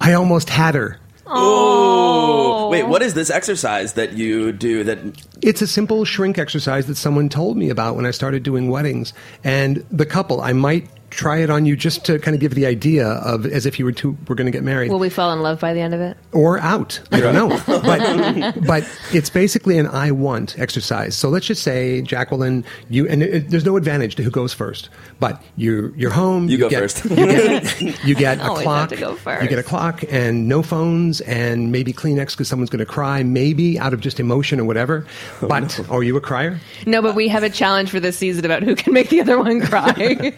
I 0.00 0.12
almost 0.12 0.50
had 0.50 0.74
her. 0.74 0.98
Oh, 1.26 2.68
wait, 2.70 2.84
what 2.84 3.02
is 3.02 3.14
this 3.14 3.30
exercise 3.30 3.94
that 3.94 4.12
you 4.12 4.52
do 4.52 4.84
that 4.84 4.98
It's 5.42 5.62
a 5.62 5.66
simple 5.66 6.04
shrink 6.04 6.38
exercise 6.38 6.86
that 6.86 6.96
someone 6.96 7.28
told 7.28 7.56
me 7.56 7.68
about 7.70 7.96
when 7.96 8.06
I 8.06 8.10
started 8.12 8.42
doing 8.42 8.70
weddings. 8.70 9.12
And 9.42 9.84
the 9.90 10.06
couple, 10.06 10.40
I 10.40 10.52
might 10.52 10.88
try 11.10 11.38
it 11.38 11.50
on 11.50 11.64
you 11.66 11.76
just 11.76 12.04
to 12.04 12.18
kind 12.18 12.34
of 12.34 12.40
give 12.40 12.54
the 12.54 12.66
idea 12.66 13.06
of 13.06 13.46
as 13.46 13.64
if 13.66 13.78
you 13.78 13.84
were 13.84 13.92
two 13.92 14.16
were 14.28 14.34
going 14.34 14.46
to 14.46 14.50
get 14.50 14.62
married. 14.64 14.90
Will 14.90 14.98
we 14.98 15.08
fall 15.08 15.32
in 15.32 15.40
love 15.40 15.60
by 15.60 15.72
the 15.72 15.80
end 15.80 15.94
of 15.94 16.00
it? 16.00 16.16
or 16.32 16.58
out. 16.60 17.00
I 17.12 17.20
don't 17.20 17.34
know. 17.34 17.48
But 17.86 18.66
but 18.66 19.00
it's 19.12 19.30
basically 19.30 19.78
an 19.78 19.86
I 19.86 20.10
want 20.10 20.58
exercise. 20.58 21.16
So 21.16 21.28
let's 21.28 21.46
just 21.46 21.62
say 21.62 22.02
Jacqueline, 22.02 22.64
you 22.90 23.08
and 23.08 23.22
it, 23.22 23.48
there's 23.50 23.64
no 23.64 23.76
advantage 23.76 24.16
to 24.16 24.22
who 24.22 24.30
goes 24.30 24.52
first. 24.52 24.88
But 25.20 25.42
you 25.56 25.94
you're 25.96 26.10
home. 26.10 26.48
You 26.48 26.58
go 26.58 26.68
get, 26.68 26.80
first. 26.80 27.04
You 27.10 27.16
get, 27.16 28.04
you 28.04 28.14
get 28.14 28.38
a 28.42 28.48
clock. 28.54 28.88
to 28.90 28.96
go 28.96 29.14
first. 29.14 29.42
You 29.42 29.48
get 29.48 29.58
a 29.58 29.62
clock 29.62 30.04
and 30.10 30.48
no 30.48 30.62
phones 30.62 31.20
and 31.22 31.70
maybe 31.72 31.92
Kleenex 31.92 32.32
because 32.32 32.48
someone's 32.48 32.70
going 32.70 32.84
to 32.84 32.86
cry. 32.86 33.22
Maybe 33.22 33.78
out 33.78 33.94
of 33.94 34.00
just 34.00 34.20
emotion 34.20 34.60
or 34.60 34.64
whatever. 34.64 35.06
Oh, 35.40 35.48
But 35.48 35.88
are 35.90 36.02
you 36.02 36.16
a 36.16 36.20
crier? 36.20 36.60
No, 36.86 37.00
but 37.00 37.14
we 37.14 37.28
have 37.28 37.42
a 37.42 37.50
challenge 37.50 37.90
for 37.90 38.00
this 38.00 38.18
season 38.18 38.44
about 38.44 38.62
who 38.62 38.74
can 38.74 38.92
make 38.92 39.08
the 39.08 39.20
other 39.20 39.38
one 39.38 39.60
cry. 39.60 40.34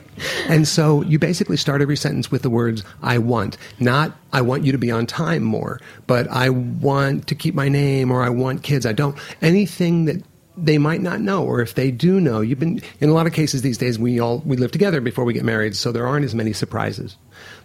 And 0.59 0.66
so 0.66 1.03
you 1.03 1.21
basically 1.21 1.57
start 1.57 1.83
every 1.83 1.97
sentence 1.97 2.33
with 2.33 2.42
the 2.42 2.51
words 2.51 2.83
I 3.01 3.18
want. 3.18 3.57
Not 3.79 4.18
I 4.33 4.40
want 4.40 4.64
you 4.64 4.73
to 4.73 4.79
be 4.79 4.90
on 4.90 5.07
time 5.07 5.44
more, 5.44 5.81
but 6.09 6.27
I 6.27 6.51
want 6.51 7.29
to 7.29 7.37
keep 7.37 7.55
my 7.55 7.68
name 7.68 8.11
or 8.11 8.25
I 8.25 8.31
want 8.31 8.64
kids. 8.64 8.85
I 8.85 8.92
don't. 8.92 9.16
Anything 9.40 10.07
that 10.07 10.21
they 10.57 10.77
might 10.77 11.01
not 11.01 11.21
know 11.21 11.44
or 11.44 11.61
if 11.61 11.77
they 11.77 11.92
do 11.92 12.21
know. 12.21 12.40
You've 12.40 12.59
been 12.59 12.83
in 12.99 13.09
a 13.09 13.12
lot 13.12 13.29
of 13.29 13.33
cases 13.33 13.62
these 13.62 13.79
days 13.79 14.01
we 14.01 14.18
all 14.18 14.42
we 14.44 14.57
live 14.57 14.73
together 14.73 15.01
before 15.01 15.25
we 15.25 15.33
get 15.33 15.44
married, 15.44 15.77
so 15.77 15.92
there 15.92 16.09
aren't 16.09 16.25
as 16.25 16.35
many 16.35 16.53
surprises. 16.53 17.16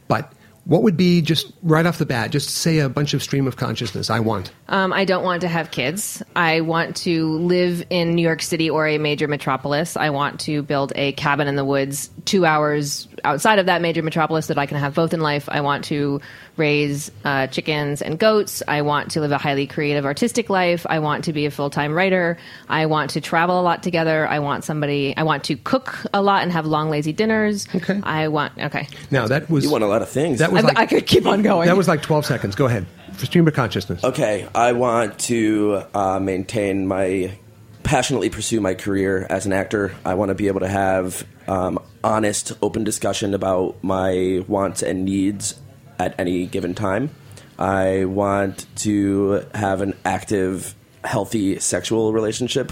But 0.08 0.32
what 0.66 0.82
would 0.84 0.96
be 0.96 1.22
just 1.22 1.52
right 1.62 1.86
off 1.86 1.98
the 1.98 2.06
bat, 2.06 2.32
just 2.32 2.50
say 2.50 2.80
a 2.80 2.88
bunch 2.88 3.14
of 3.14 3.22
stream 3.22 3.48
of 3.48 3.58
consciousness 3.58 4.10
I 4.10 4.20
want. 4.22 4.52
Um, 4.70 4.94
I 4.94 5.04
don't 5.04 5.24
want 5.24 5.42
to 5.42 5.48
have 5.48 5.72
kids. 5.72 6.24
I 6.36 6.62
want 6.62 6.96
to 6.98 7.38
live 7.40 7.86
in 7.90 8.16
New 8.16 8.22
York 8.22 8.42
City 8.42 8.70
or 8.70 8.88
a 8.88 8.98
major 8.98 9.28
metropolis. 9.28 9.98
I 9.98 10.10
want 10.12 10.40
to 10.42 10.64
build 10.64 10.94
a 10.96 11.12
cabin 11.14 11.48
in 11.48 11.56
the 11.56 11.66
woods 11.66 12.10
two 12.26 12.46
hours 12.46 13.10
outside 13.26 13.60
of 13.60 13.66
that 13.66 13.82
major 13.82 14.04
metropolis 14.04 14.48
that 14.48 14.58
I 14.58 14.66
can 14.66 14.78
have 14.78 14.96
both 14.96 15.14
in 15.14 15.20
life. 15.20 15.50
I 15.50 15.62
want 15.62 15.86
to 15.86 16.22
raise 16.58 17.12
uh, 17.26 17.48
chickens 17.48 18.02
and 18.02 18.20
goats. 18.20 18.62
I 18.68 18.82
want 18.82 19.12
to 19.12 19.22
live 19.22 19.32
a 19.32 19.38
highly 19.38 19.68
creative, 19.68 20.06
artistic 20.06 20.50
life. 20.50 20.86
I 20.90 21.00
want 21.00 21.26
to 21.26 21.34
be 21.34 21.46
a 21.46 21.52
full 21.52 21.70
time 21.70 21.94
writer. 21.94 22.38
I 22.70 22.86
want 22.86 23.12
to 23.12 23.22
travel 23.22 23.60
a 23.60 23.64
lot 23.64 23.84
together. 23.84 24.28
I 24.28 24.40
want 24.40 24.64
somebody. 24.64 25.16
I 25.16 25.24
want 25.24 25.44
to 25.46 25.56
cook 25.56 25.98
a 26.14 26.22
lot 26.22 26.44
and 26.44 26.52
have 26.52 26.66
long, 26.66 26.90
lazy 26.90 27.14
dinners. 27.14 27.68
Okay. 27.74 28.00
I 28.04 28.28
want. 28.28 28.54
Okay. 28.58 28.88
Now 29.12 29.28
that 29.28 29.50
was 29.50 29.64
You 29.64 29.72
want 29.72 29.84
a 29.84 29.88
lot 29.88 30.02
of 30.02 30.10
things. 30.10 30.40
that 30.40 30.52
was 30.52 30.64
I, 30.64 30.68
like 30.68 30.78
I 30.78 30.86
could 30.86 31.08
keep 31.08 31.26
on 31.26 31.42
going. 31.42 31.68
that 31.68 31.78
was 31.78 31.88
like 31.88 32.02
12 32.02 32.26
seconds. 32.26 32.56
Go 32.56 32.66
ahead. 32.66 32.86
For 33.14 33.26
stream 33.28 33.48
of 33.48 33.54
consciousness. 33.54 34.04
Okay, 34.04 34.48
I 34.56 34.72
want 34.72 35.20
to 35.20 35.84
uh, 35.94 36.20
maintain 36.20 36.88
my 36.88 37.38
passionately 37.84 38.30
pursue 38.30 38.60
my 38.60 38.74
career 38.74 39.28
as 39.30 39.46
an 39.46 39.54
actor. 39.54 39.94
I 40.04 40.16
want 40.16 40.30
to 40.30 40.36
be 40.36 40.48
able 40.48 40.62
to 40.62 40.68
have 40.68 41.26
um, 41.48 41.80
honest, 42.04 42.54
open 42.62 42.84
discussion 42.84 43.34
about 43.34 43.84
my 43.84 44.44
wants 44.48 44.82
and 44.82 45.06
needs 45.06 45.60
at 46.00 46.20
any 46.20 46.46
given 46.46 46.74
time. 46.76 47.10
I 47.58 48.06
want 48.06 48.66
to 48.78 49.46
have 49.54 49.82
an 49.82 49.94
active, 50.04 50.76
healthy 51.04 51.60
sexual 51.60 52.14
relationship. 52.14 52.72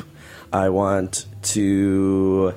I 0.52 0.70
want 0.70 1.26
to 1.44 2.54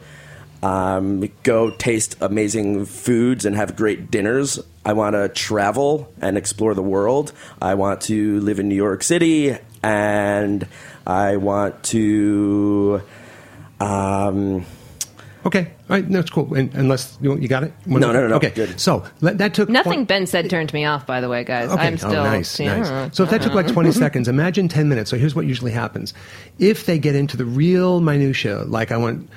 um, 0.63 1.29
go 1.43 1.71
taste 1.71 2.17
amazing 2.21 2.87
foods 2.87 3.45
and 3.45 3.55
have 3.55 3.77
great 3.77 4.11
dinners. 4.11 4.59
I 4.85 4.95
want 4.95 5.15
to 5.15 5.29
travel 5.29 6.13
and 6.21 6.37
explore 6.37 6.75
the 6.75 6.83
world. 6.83 7.33
I 7.61 7.75
want 7.75 8.01
to 8.03 8.41
live 8.41 8.59
in 8.59 8.69
New 8.69 8.75
York 8.75 9.03
City, 9.03 9.57
and 9.83 10.67
I 11.07 11.37
want 11.37 11.83
to. 11.85 13.03
Um, 13.81 14.65
Okay. 15.47 15.61
All 15.61 15.97
right. 15.97 16.09
That's 16.09 16.31
cool. 16.31 16.55
And, 16.55 16.75
unless 16.75 17.19
you, 17.21 17.37
you 17.39 17.49
got 17.49 17.65
it. 17.65 17.73
No, 17.87 17.99
no, 17.99 18.13
no, 18.13 18.29
no. 18.29 18.37
Okay. 18.37 18.51
Good. 18.51 18.81
So 18.81 19.05
that, 19.21 19.39
that 19.39 19.55
took 19.55 19.69
Nothing 19.69 19.93
twen- 19.93 20.05
Ben 20.05 20.27
said 20.27 20.49
turned 20.49 20.73
me 20.73 20.85
off. 20.85 21.07
By 21.07 21.21
the 21.21 21.29
way, 21.29 21.45
guys, 21.45 21.71
Okay. 21.71 21.83
I'm 21.83 21.95
oh, 21.95 21.97
still. 21.97 22.13
oh, 22.13 22.25
nice, 22.25 22.59
yeah. 22.59 22.79
nice. 22.79 23.17
So 23.17 23.25
if 23.25 23.31
that 23.31 23.43
took 23.43 23.53
like 23.55 23.67
20 23.67 23.93
seconds, 24.05 24.27
imagine 24.29 24.69
10 24.69 24.89
minutes. 24.89 25.11
So 25.11 25.19
here's 25.19 25.35
what 25.35 25.47
usually 25.47 25.73
happens. 25.73 26.15
If 26.59 26.87
they 26.87 26.99
get 26.99 27.15
into 27.15 27.37
the 27.37 27.45
real 27.45 28.01
minutia, 28.01 28.63
like 28.65 28.91
I 28.91 28.97
want 28.97 29.29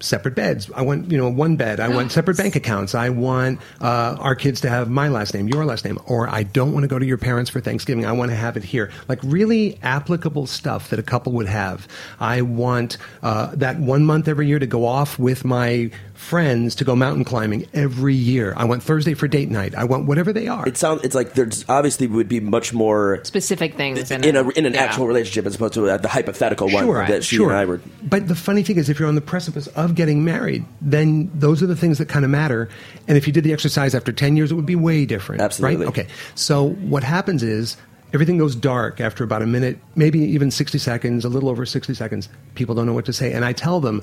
separate 0.00 0.34
beds, 0.34 0.70
I 0.74 0.82
want, 0.82 1.10
you 1.10 1.18
know, 1.18 1.28
one 1.28 1.56
bed, 1.56 1.80
I 1.80 1.88
want 1.88 2.12
separate 2.18 2.36
bank 2.36 2.56
accounts, 2.56 2.94
I 2.94 3.08
want 3.10 3.60
uh, 3.80 4.16
our 4.18 4.34
kids 4.34 4.60
to 4.62 4.68
have 4.68 4.90
my 4.90 5.08
last 5.08 5.34
name, 5.34 5.48
your 5.48 5.64
last 5.64 5.84
name, 5.84 5.98
or 6.06 6.28
I 6.28 6.42
don't 6.42 6.72
want 6.72 6.84
to 6.84 6.88
go 6.88 6.98
to 6.98 7.06
your 7.06 7.18
parents 7.18 7.50
for 7.50 7.60
Thanksgiving, 7.60 8.04
I 8.04 8.12
want 8.12 8.30
to 8.30 8.36
have 8.36 8.56
it 8.56 8.64
here. 8.64 8.90
Like 9.08 9.20
really 9.22 9.78
applicable 9.82 10.46
stuff 10.46 10.90
that 10.90 10.98
a 10.98 11.02
couple 11.02 11.32
would 11.32 11.48
have. 11.48 11.88
I 12.20 12.42
want 12.42 12.98
uh, 13.22 13.54
that 13.56 13.78
one 13.78 14.04
month 14.04 14.28
every 14.28 14.46
year 14.46 14.58
to 14.58 14.66
go 14.66 14.86
off 14.86 15.18
with 15.18 15.44
my 15.44 15.90
friends 16.16 16.74
to 16.76 16.84
go 16.84 16.96
mountain 16.96 17.24
climbing 17.24 17.66
every 17.74 18.14
year. 18.14 18.54
I 18.56 18.64
want 18.64 18.82
Thursday 18.82 19.14
for 19.14 19.28
date 19.28 19.50
night. 19.50 19.74
I 19.74 19.84
want 19.84 20.06
whatever 20.06 20.32
they 20.32 20.48
are. 20.48 20.66
it 20.66 20.76
sounds. 20.76 21.02
It's 21.04 21.14
like 21.14 21.34
there's 21.34 21.64
obviously 21.68 22.06
would 22.06 22.28
be 22.28 22.40
much 22.40 22.72
more 22.72 23.20
Specific 23.24 23.74
things 23.74 24.10
in, 24.10 24.24
in 24.24 24.36
it. 24.36 24.46
a 24.46 24.48
in 24.58 24.66
an 24.66 24.74
Yeah. 24.74 24.82
actual 24.84 25.06
relationship 25.06 25.46
as 25.46 25.54
opposed 25.56 25.74
to 25.74 25.88
uh, 25.88 25.96
the 25.98 26.08
hypothetical 26.08 26.68
one 26.70 26.84
sure, 26.84 27.06
that 27.06 27.22
she 27.24 27.36
sure. 27.36 27.50
and 27.50 27.58
I 27.58 27.64
were. 27.64 27.80
But 28.02 28.28
the 28.28 28.34
funny 28.34 28.62
thing 28.62 28.76
is, 28.76 28.88
if 28.88 28.98
you're 28.98 29.08
on 29.08 29.14
the 29.14 29.20
precipice 29.20 29.66
of 29.68 29.94
getting 29.94 30.24
married, 30.24 30.64
then 30.80 31.30
those 31.34 31.62
are 31.62 31.66
the 31.66 31.76
things 31.76 31.98
that 31.98 32.08
kind 32.08 32.24
of 32.24 32.30
matter. 32.30 32.68
And 33.08 33.16
if 33.16 33.26
you 33.26 33.32
did 33.32 33.44
the 33.44 33.52
exercise 33.52 33.94
after 33.94 34.12
10 34.12 34.36
years, 34.36 34.50
it 34.50 34.54
would 34.54 34.66
be 34.66 34.76
way 34.76 35.06
different. 35.06 35.42
Absolutely. 35.42 35.86
Right? 35.86 35.88
Okay. 35.88 36.06
So 36.34 36.70
what 36.70 37.02
happens 37.04 37.42
is 37.42 37.76
everything 38.12 38.38
goes 38.38 38.54
dark 38.56 39.00
after 39.00 39.22
about 39.24 39.42
a 39.42 39.46
minute, 39.46 39.78
maybe 39.94 40.18
even 40.20 40.50
60 40.50 40.78
seconds, 40.78 41.24
a 41.24 41.28
little 41.28 41.48
over 41.48 41.66
60 41.66 41.92
seconds. 41.94 42.28
People 42.54 42.74
don't 42.74 42.86
know 42.86 42.94
what 42.94 43.04
to 43.06 43.12
say. 43.12 43.32
And 43.32 43.44
I 43.44 43.52
tell 43.52 43.80
them, 43.80 44.02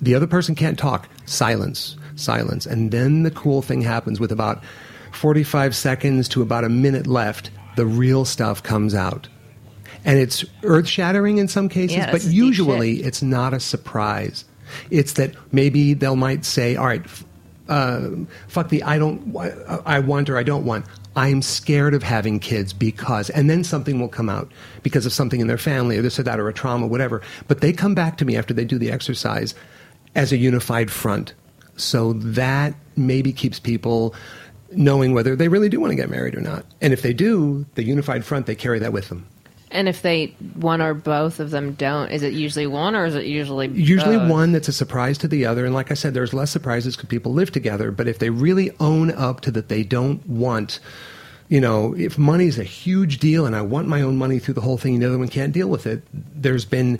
the 0.00 0.14
other 0.14 0.26
person 0.26 0.54
can't 0.54 0.78
talk. 0.78 1.08
Silence, 1.24 1.96
silence. 2.16 2.66
And 2.66 2.90
then 2.90 3.22
the 3.22 3.30
cool 3.30 3.62
thing 3.62 3.82
happens 3.82 4.20
with 4.20 4.32
about 4.32 4.62
45 5.12 5.74
seconds 5.74 6.28
to 6.28 6.42
about 6.42 6.64
a 6.64 6.68
minute 6.68 7.06
left, 7.06 7.50
the 7.76 7.86
real 7.86 8.24
stuff 8.24 8.62
comes 8.62 8.94
out. 8.94 9.28
And 10.04 10.18
it's 10.18 10.44
earth 10.62 10.86
shattering 10.86 11.38
in 11.38 11.48
some 11.48 11.68
cases, 11.68 11.96
Yeah, 11.96 12.06
but 12.06 12.14
this 12.14 12.26
is 12.26 12.30
deep 12.30 12.36
usually 12.36 13.02
it's 13.02 13.22
not 13.22 13.54
a 13.54 13.60
surprise. 13.60 14.44
It's 14.90 15.14
that 15.14 15.34
maybe 15.52 15.94
they'll 15.94 16.16
might 16.16 16.44
say, 16.44 16.76
all 16.76 16.86
right, 16.86 17.04
uh, 17.68 18.10
fuck 18.46 18.68
the 18.68 18.82
I 18.82 18.98
don't, 18.98 19.34
I 19.84 19.98
want 19.98 20.30
or 20.30 20.36
I 20.36 20.42
don't 20.42 20.64
want. 20.64 20.86
I'm 21.16 21.40
scared 21.40 21.94
of 21.94 22.02
having 22.02 22.38
kids 22.38 22.74
because, 22.74 23.30
and 23.30 23.48
then 23.48 23.64
something 23.64 23.98
will 23.98 24.08
come 24.08 24.28
out 24.28 24.52
because 24.82 25.06
of 25.06 25.12
something 25.12 25.40
in 25.40 25.46
their 25.46 25.58
family 25.58 25.96
or 25.96 26.02
this 26.02 26.18
or 26.18 26.22
that 26.24 26.38
or 26.38 26.48
a 26.48 26.52
trauma, 26.52 26.86
whatever. 26.86 27.22
But 27.48 27.62
they 27.62 27.72
come 27.72 27.94
back 27.94 28.18
to 28.18 28.24
me 28.26 28.36
after 28.36 28.52
they 28.52 28.66
do 28.66 28.78
the 28.78 28.92
exercise 28.92 29.54
as 30.16 30.32
a 30.32 30.36
unified 30.36 30.90
front. 30.90 31.34
So 31.76 32.14
that 32.14 32.74
maybe 32.96 33.32
keeps 33.32 33.60
people 33.60 34.14
knowing 34.72 35.14
whether 35.14 35.36
they 35.36 35.48
really 35.48 35.68
do 35.68 35.78
want 35.78 35.92
to 35.92 35.96
get 35.96 36.10
married 36.10 36.34
or 36.34 36.40
not. 36.40 36.64
And 36.80 36.92
if 36.92 37.02
they 37.02 37.12
do, 37.12 37.66
the 37.74 37.84
unified 37.84 38.24
front, 38.24 38.46
they 38.46 38.56
carry 38.56 38.80
that 38.80 38.92
with 38.92 39.08
them. 39.10 39.28
And 39.70 39.88
if 39.88 40.00
they 40.00 40.28
one 40.54 40.80
or 40.80 40.94
both 40.94 41.38
of 41.38 41.50
them 41.50 41.74
don't, 41.74 42.10
is 42.10 42.22
it 42.22 42.32
usually 42.32 42.66
one 42.66 42.94
or 42.94 43.04
is 43.04 43.14
it 43.14 43.26
usually 43.26 43.68
Usually 43.68 44.16
both? 44.16 44.30
one 44.30 44.52
that's 44.52 44.68
a 44.68 44.72
surprise 44.72 45.18
to 45.18 45.28
the 45.28 45.44
other. 45.44 45.66
And 45.66 45.74
like 45.74 45.90
I 45.90 45.94
said, 45.94 46.14
there's 46.14 46.32
less 46.32 46.50
surprises 46.50 46.96
because 46.96 47.08
people 47.08 47.32
live 47.32 47.52
together. 47.52 47.90
But 47.90 48.08
if 48.08 48.18
they 48.18 48.30
really 48.30 48.70
own 48.80 49.10
up 49.10 49.42
to 49.42 49.50
that 49.50 49.68
they 49.68 49.82
don't 49.82 50.26
want, 50.26 50.78
you 51.48 51.60
know, 51.60 51.94
if 51.94 52.16
money's 52.16 52.58
a 52.58 52.64
huge 52.64 53.18
deal 53.18 53.44
and 53.44 53.54
I 53.54 53.62
want 53.62 53.86
my 53.86 54.00
own 54.00 54.16
money 54.16 54.38
through 54.38 54.54
the 54.54 54.60
whole 54.62 54.78
thing 54.78 54.94
and 54.94 55.02
the 55.02 55.08
other 55.08 55.18
one 55.18 55.28
can't 55.28 55.52
deal 55.52 55.68
with 55.68 55.86
it, 55.86 56.02
there's 56.12 56.64
been, 56.64 56.98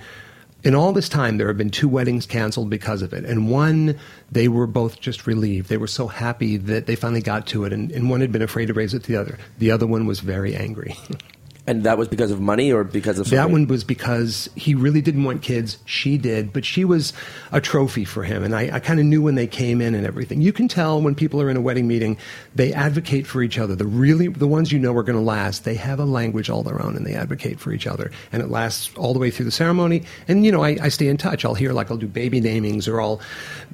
in 0.66 0.74
all 0.74 0.92
this 0.92 1.09
time, 1.09 1.38
there 1.38 1.46
have 1.46 1.57
been 1.57 1.70
two 1.70 1.88
weddings 1.88 2.26
canceled 2.26 2.68
because 2.68 3.00
of 3.00 3.12
it. 3.12 3.24
And 3.24 3.48
one, 3.48 3.96
they 4.33 4.48
were 4.48 4.66
both 4.66 5.00
just 5.00 5.24
relieved. 5.24 5.68
They 5.68 5.76
were 5.76 5.87
so 5.87 6.09
happy 6.09 6.57
that 6.57 6.87
they 6.87 6.96
finally 6.96 7.22
got 7.22 7.46
to 7.48 7.64
it. 7.66 7.72
And, 7.72 7.92
and 7.92 8.11
one 8.11 8.20
had 8.20 8.33
been 8.33 8.42
afraid 8.42 8.66
to 8.66 8.74
raise 8.74 8.92
it 8.92 9.05
to 9.05 9.12
the 9.12 9.16
other. 9.16 9.38
The 9.59 9.70
other 9.70 9.87
one 9.87 10.07
was 10.07 10.18
very 10.18 10.57
angry. 10.57 10.96
And 11.68 11.83
that 11.83 11.98
was 11.98 12.07
because 12.07 12.31
of 12.31 12.40
money 12.40 12.72
or 12.72 12.85
because 12.85 13.18
of 13.18 13.29
That 13.31 13.50
one 13.50 13.66
was 13.66 13.83
because 13.83 14.48
he 14.55 14.76
really 14.76 15.00
didn't 15.00 15.24
want 15.24 15.42
kids. 15.42 15.79
She 15.85 16.16
did, 16.16 16.52
but 16.52 16.64
she 16.64 16.85
was 16.85 17.12
a 17.50 17.61
trophy 17.61 18.05
for 18.05 18.22
him. 18.22 18.44
And 18.44 18.55
I, 18.55 18.76
I 18.76 18.79
kind 18.79 19.00
of 19.00 19.07
knew 19.07 19.20
when 19.20 19.35
they 19.35 19.48
came 19.48 19.81
in 19.81 19.94
and 19.96 20.07
everything. 20.07 20.40
You 20.40 20.52
can 20.52 20.68
tell 20.68 21.02
when 21.02 21.16
people 21.16 21.42
are 21.42 21.50
in 21.50 21.57
a 21.57 21.61
wedding 21.61 21.88
meeting, 21.88 22.18
they 22.55 22.72
advocate 22.72 23.26
for 23.26 23.42
each 23.42 23.59
other. 23.59 23.74
The 23.74 23.85
really, 23.85 24.29
the 24.29 24.46
ones 24.46 24.70
you 24.70 24.79
know 24.79 24.94
are 24.94 25.02
going 25.02 25.18
to 25.18 25.24
last, 25.24 25.64
they 25.64 25.74
have 25.74 25.98
a 25.98 26.05
language 26.05 26.48
all 26.48 26.62
their 26.62 26.81
own 26.81 26.96
and 26.96 27.05
they 27.05 27.14
advocate 27.14 27.59
for 27.59 27.72
each 27.72 27.88
other. 27.88 28.12
And 28.31 28.42
it 28.42 28.48
lasts 28.48 28.94
all 28.96 29.12
the 29.12 29.18
way 29.18 29.33
through 29.33 29.46
the 29.46 29.50
ceremony. 29.50 30.05
And, 30.29 30.44
you 30.46 30.52
know, 30.52 30.62
I, 30.62 30.79
I 30.81 30.88
stay 30.88 31.09
in 31.09 31.16
touch. 31.16 31.44
I'll 31.44 31.55
hear, 31.55 31.72
like, 31.72 31.90
I'll 31.90 31.96
do 31.96 32.07
baby 32.07 32.40
namings 32.40 32.87
or 32.87 33.00
I'll 33.00 33.20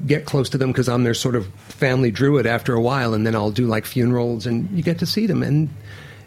get 0.06 0.24
close 0.24 0.48
to 0.50 0.58
them 0.58 0.72
because 0.72 0.88
I'm 0.88 1.04
their 1.04 1.12
sort 1.12 1.36
of 1.36 1.46
family 1.68 2.10
druid 2.10 2.46
after 2.46 2.72
a 2.72 2.80
while. 2.80 3.12
And 3.12 3.26
then 3.26 3.34
I'll 3.34 3.50
do 3.50 3.66
like 3.66 3.84
funerals 3.84 4.46
and 4.46 4.70
you 4.70 4.82
get 4.82 4.98
to 5.00 5.06
see 5.06 5.26
them. 5.26 5.42
And, 5.42 5.68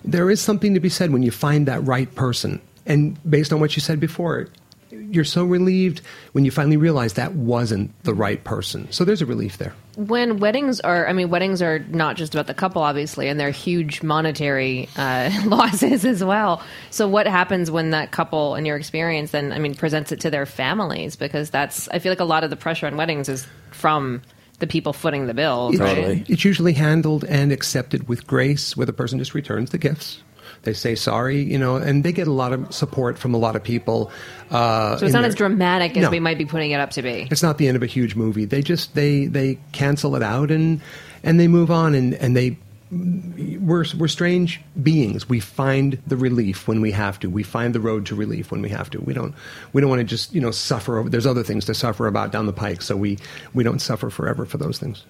there 0.06 0.30
is 0.30 0.42
something 0.42 0.74
to 0.74 0.80
be 0.80 0.90
said 0.90 1.12
when 1.12 1.24
you 1.24 1.32
find 1.32 1.68
that 1.68 1.82
right 1.86 2.14
person. 2.16 2.62
And 2.86 3.18
based 3.30 3.52
on 3.52 3.60
what 3.60 3.76
you 3.76 3.82
said 3.82 4.00
before, 4.00 4.48
you're 4.92 5.24
so 5.26 5.44
relieved 5.44 6.02
when 6.32 6.46
you 6.46 6.52
finally 6.52 6.78
realize 6.78 7.14
that 7.14 7.34
wasn't 7.34 7.92
the 8.04 8.14
right 8.14 8.44
person. 8.44 8.92
So 8.92 9.04
there's 9.04 9.22
a 9.22 9.26
relief 9.26 9.58
there. 9.58 9.74
when 9.96 10.40
weddings 10.40 10.82
are 10.82 11.08
i 11.08 11.14
mean 11.14 11.30
weddings 11.30 11.62
are 11.62 11.80
not 11.90 12.18
just 12.18 12.36
about 12.36 12.48
the 12.48 12.54
couple 12.54 12.82
obviously 12.82 13.30
and 13.30 13.40
they're 13.40 13.50
huge 13.50 14.04
monetary 14.04 14.90
uh, 14.98 15.32
losses 15.46 16.04
as 16.04 16.22
well 16.22 16.62
so 16.90 17.08
what 17.08 17.28
happens 17.28 17.72
when 17.72 17.92
that 17.92 18.12
couple 18.12 18.56
in 18.56 18.66
your 18.66 18.76
experience 18.76 19.32
then 19.32 19.54
i 19.54 19.60
mean 19.60 19.74
presents 19.74 20.12
it 20.12 20.20
to 20.20 20.30
their 20.30 20.46
families 20.46 21.16
because 21.16 21.50
that's 21.50 21.88
i 21.90 22.00
feel 22.00 22.12
like 22.12 22.20
a 22.20 22.26
lot 22.26 22.44
of 22.44 22.50
the 22.50 22.58
pressure 22.58 22.88
on 22.88 22.98
weddings 22.98 23.30
is 23.30 23.48
from 23.72 24.22
the 24.60 24.68
people 24.68 24.94
footing 24.94 25.28
the 25.28 25.34
bill 25.34 25.70
It's, 25.72 25.80
right 25.80 26.24
it's 26.30 26.46
usually 26.46 26.74
handled 26.74 27.24
and 27.26 27.52
accepted 27.52 28.08
with 28.08 28.26
grace, 28.28 28.76
where 28.78 28.86
the 28.86 28.94
person 28.94 29.20
just 29.20 29.34
returns 29.34 29.72
the 29.72 29.78
gifts. 29.78 30.22
They 30.64 30.74
say 30.74 30.96
sorry, 30.96 31.44
you 31.44 31.60
know, 31.60 31.76
and 31.76 32.04
they 32.04 32.12
get 32.12 32.28
a 32.28 32.32
lot 32.32 32.52
of 32.54 32.74
support 32.74 33.20
from 33.20 33.34
a 33.34 33.38
lot 33.38 33.56
of 33.56 33.64
people. 33.64 34.12
Uh, 34.50 34.98
so 34.98 35.06
it's 35.06 35.14
not 35.14 35.22
their- 35.22 35.30
as 35.30 35.36
dramatic 35.36 35.96
as 35.98 36.04
No. 36.04 36.10
we 36.10 36.20
might 36.20 36.38
be 36.38 36.46
putting 36.46 36.72
it 36.72 36.80
up 36.80 36.92
to 36.92 37.02
be 37.02 37.28
It's 37.30 37.44
not 37.44 37.58
the 37.58 37.68
end 37.68 37.76
of 37.76 37.84
a 37.84 37.88
huge 37.88 38.16
movie. 38.16 38.46
They 38.46 38.62
just 38.62 38.96
they 38.96 39.26
they 39.28 39.60
cancel 39.74 40.16
it 40.16 40.24
out 40.24 40.50
and 40.52 40.82
and 41.24 41.40
they 41.40 41.48
move 41.48 41.70
on 41.72 41.94
and 41.94 42.14
and 42.16 42.36
they 42.36 42.58
we're 42.92 43.86
we're 43.98 44.08
strange 44.08 44.62
beings. 44.82 45.28
We 45.28 45.40
find 45.40 46.02
the 46.06 46.18
relief 46.18 46.68
when 46.68 46.82
we 46.82 46.92
have 46.92 47.20
to. 47.20 47.30
We 47.30 47.44
find 47.44 47.74
the 47.74 47.80
road 47.80 48.06
to 48.08 48.16
relief 48.16 48.52
when 48.52 48.62
we 48.62 48.70
have 48.70 48.90
to. 48.92 49.00
We 49.00 49.14
don't 49.14 49.34
we 49.74 49.82
don't 49.82 49.90
want 49.90 50.02
to 50.02 50.06
just 50.06 50.34
you 50.34 50.42
know 50.42 50.52
suffer. 50.52 51.00
Over, 51.00 51.10
there's 51.10 51.26
other 51.26 51.44
things 51.44 51.66
to 51.66 51.74
suffer 51.74 52.06
about 52.06 52.32
down 52.32 52.46
the 52.46 52.54
pike, 52.54 52.82
so 52.82 52.96
we 52.96 53.18
we 53.54 53.64
don't 53.64 53.80
suffer 53.80 54.10
forever 54.10 54.46
for 54.46 54.58
those 54.58 54.78
things. 54.78 55.06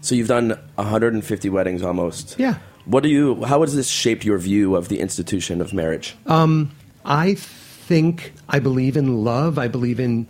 So 0.00 0.14
you've 0.14 0.28
done 0.28 0.50
150 0.76 1.50
weddings 1.50 1.82
almost. 1.82 2.36
Yeah. 2.38 2.58
What 2.84 3.02
do 3.02 3.08
you? 3.08 3.44
How 3.44 3.62
has 3.62 3.74
this 3.74 3.88
shaped 3.88 4.24
your 4.24 4.38
view 4.38 4.76
of 4.76 4.88
the 4.88 5.00
institution 5.00 5.60
of 5.60 5.74
marriage? 5.74 6.16
Um, 6.26 6.70
I 7.04 7.34
think 7.34 8.32
I 8.48 8.60
believe 8.60 8.96
in 8.96 9.24
love. 9.24 9.58
I 9.58 9.66
believe 9.66 9.98
in 9.98 10.28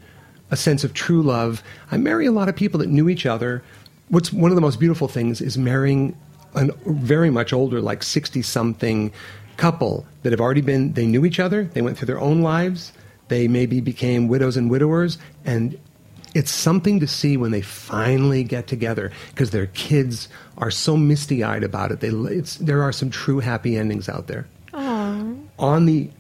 a 0.51 0.57
sense 0.57 0.85
of 0.85 0.95
true 0.95 1.23
love. 1.23 1.62
I 1.90 1.99
marry 1.99 2.25
a 2.25 2.33
lot 2.33 2.49
of 2.49 2.57
people 2.57 2.81
that 2.81 2.88
knew 2.88 3.11
each 3.11 3.27
other. 3.27 3.62
What's 4.09 4.33
one 4.33 4.51
of 4.51 4.55
the 4.55 4.61
most 4.62 4.81
beautiful 4.81 5.09
things 5.09 5.40
is 5.42 5.59
marrying 5.59 6.16
a 6.57 6.69
very 6.87 7.31
much 7.31 7.53
older, 7.53 7.81
like 7.81 8.03
60 8.03 8.42
something 8.42 9.12
couple 9.57 10.07
that 10.23 10.33
have 10.33 10.40
already 10.40 10.61
been, 10.61 10.92
they 10.92 11.07
knew 11.07 11.25
each 11.25 11.40
other, 11.40 11.64
they 11.64 11.83
went 11.83 11.97
through 11.97 12.07
their 12.07 12.21
own 12.21 12.42
lives, 12.42 12.92
they 13.29 13.49
maybe 13.49 13.81
became 13.81 14.29
widows 14.29 14.57
and 14.57 14.71
widowers, 14.71 15.19
and 15.45 15.79
it's 16.35 16.51
something 16.51 17.01
to 17.01 17.07
see 17.07 17.37
when 17.37 17.51
they 17.51 17.62
finally 17.62 18.45
get 18.45 18.66
together 18.66 19.11
because 19.31 19.51
their 19.51 19.66
kids 19.69 20.29
are 20.59 20.71
so 20.71 20.97
misty 20.97 21.42
eyed 21.42 21.64
about 21.64 21.90
it. 21.90 22.01
They, 22.01 22.09
it's, 22.09 22.57
there 22.57 22.83
are 22.83 22.92
some 22.92 23.11
true 23.11 23.40
happy 23.40 23.77
endings 23.77 24.09
out 24.09 24.27
there. 24.27 24.47
Aww. 24.73 25.47
On 25.59 25.87
the 25.87 26.11